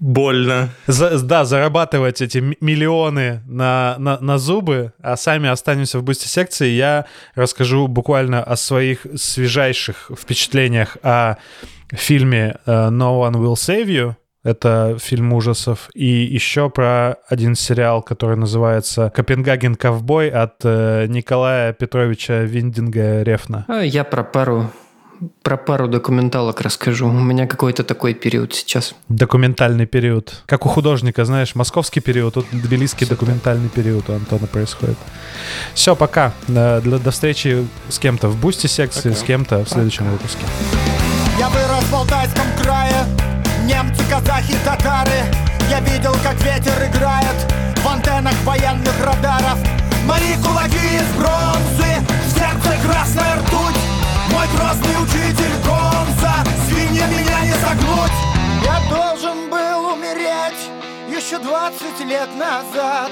Больно. 0.00 0.70
За, 0.86 1.18
да, 1.20 1.44
зарабатывать 1.44 2.22
эти 2.22 2.38
миллионы 2.60 3.42
на, 3.46 3.96
на, 3.98 4.18
на 4.20 4.38
зубы, 4.38 4.92
а 5.02 5.16
сами 5.16 5.48
останемся 5.48 5.98
в 5.98 6.04
Boosty-секции. 6.04 6.68
Я 6.68 7.06
расскажу 7.34 7.88
буквально 7.88 8.42
о 8.42 8.56
своих 8.56 9.06
свежайших 9.16 10.10
впечатлениях 10.16 10.96
о 11.02 11.36
фильме 11.90 12.58
э, 12.64 12.70
«No 12.70 13.20
One 13.20 13.34
Will 13.34 13.54
Save 13.54 13.86
You», 13.86 14.14
это 14.48 14.96
фильм 14.98 15.32
ужасов. 15.32 15.90
И 15.94 16.06
еще 16.06 16.70
про 16.70 17.18
один 17.28 17.54
сериал, 17.54 18.02
который 18.02 18.36
называется 18.36 19.12
«Копенгаген 19.14 19.74
ковбой» 19.74 20.30
от 20.30 20.56
э, 20.64 21.06
Николая 21.08 21.72
Петровича 21.72 22.42
Виндинга 22.42 23.22
Рефна. 23.22 23.64
А 23.68 23.80
я 23.82 24.04
про 24.04 24.24
пару 24.24 24.70
про 25.42 25.56
пару 25.56 25.88
документалок 25.88 26.60
расскажу. 26.60 27.08
У 27.08 27.12
меня 27.12 27.48
какой-то 27.48 27.82
такой 27.82 28.14
период 28.14 28.54
сейчас. 28.54 28.94
Документальный 29.08 29.84
период. 29.84 30.42
Как 30.46 30.64
у 30.64 30.68
художника, 30.68 31.24
знаешь, 31.24 31.56
московский 31.56 32.00
период, 32.00 32.34
тут 32.34 32.46
тбилисский 32.52 33.04
Супер. 33.04 33.16
документальный 33.18 33.68
период 33.68 34.08
у 34.10 34.12
Антона 34.12 34.46
происходит. 34.46 34.96
Все, 35.74 35.96
пока. 35.96 36.32
До, 36.46 36.80
до 36.80 37.10
встречи 37.10 37.66
с 37.88 37.98
кем-то 37.98 38.28
в 38.28 38.40
бусте 38.40 38.68
секции, 38.68 39.08
пока. 39.08 39.20
с 39.20 39.22
кем-то 39.24 39.64
в 39.64 39.68
следующем 39.68 40.04
пока. 40.04 40.12
выпуске. 40.12 40.44
Я 41.38 41.48
вырос 41.48 41.84
в 41.84 41.94
Алтайском 41.94 42.46
крае, 42.62 43.06
Немцы, 43.68 44.02
казахи, 44.08 44.56
татары. 44.64 45.26
Я 45.68 45.80
видел, 45.80 46.16
как 46.22 46.40
ветер 46.40 46.72
играет 46.86 47.36
В 47.84 47.86
антеннах 47.86 48.32
военных 48.44 48.98
радаров. 49.04 49.58
Мои 50.06 50.36
кулаки 50.42 50.74
из 50.74 51.06
бронзы 51.18 52.00
В 52.24 52.30
сердце 52.32 52.80
красная 52.82 53.36
ртуть. 53.36 53.76
Мой 54.32 54.46
грозный 54.56 55.02
учитель 55.02 55.52
Гонза 55.66 56.44
Свинья 56.66 57.06
меня 57.08 57.40
не 57.42 57.52
загнуть 57.60 58.12
Я 58.64 58.80
должен 58.88 59.50
был 59.50 59.92
умереть 59.92 60.70
Еще 61.14 61.38
двадцать 61.38 62.00
лет 62.06 62.30
назад. 62.36 63.10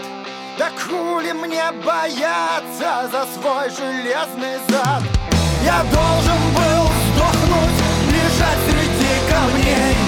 Да 0.58 0.70
хули 0.70 1.32
мне 1.32 1.64
бояться 1.84 3.10
за 3.12 3.26
свой 3.34 3.68
железный 3.68 4.56
зад? 4.70 5.02
Я 5.62 5.82
должен 5.92 6.40
был 6.54 6.88
сдохнуть, 7.12 7.78
лежать 8.08 8.58
среди 8.70 9.30
камней 9.30 10.05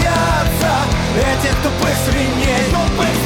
боятся 0.00 0.72
этих 1.16 1.54
тупых 1.62 1.96
свиней, 2.06 2.64
тупых 2.70 3.19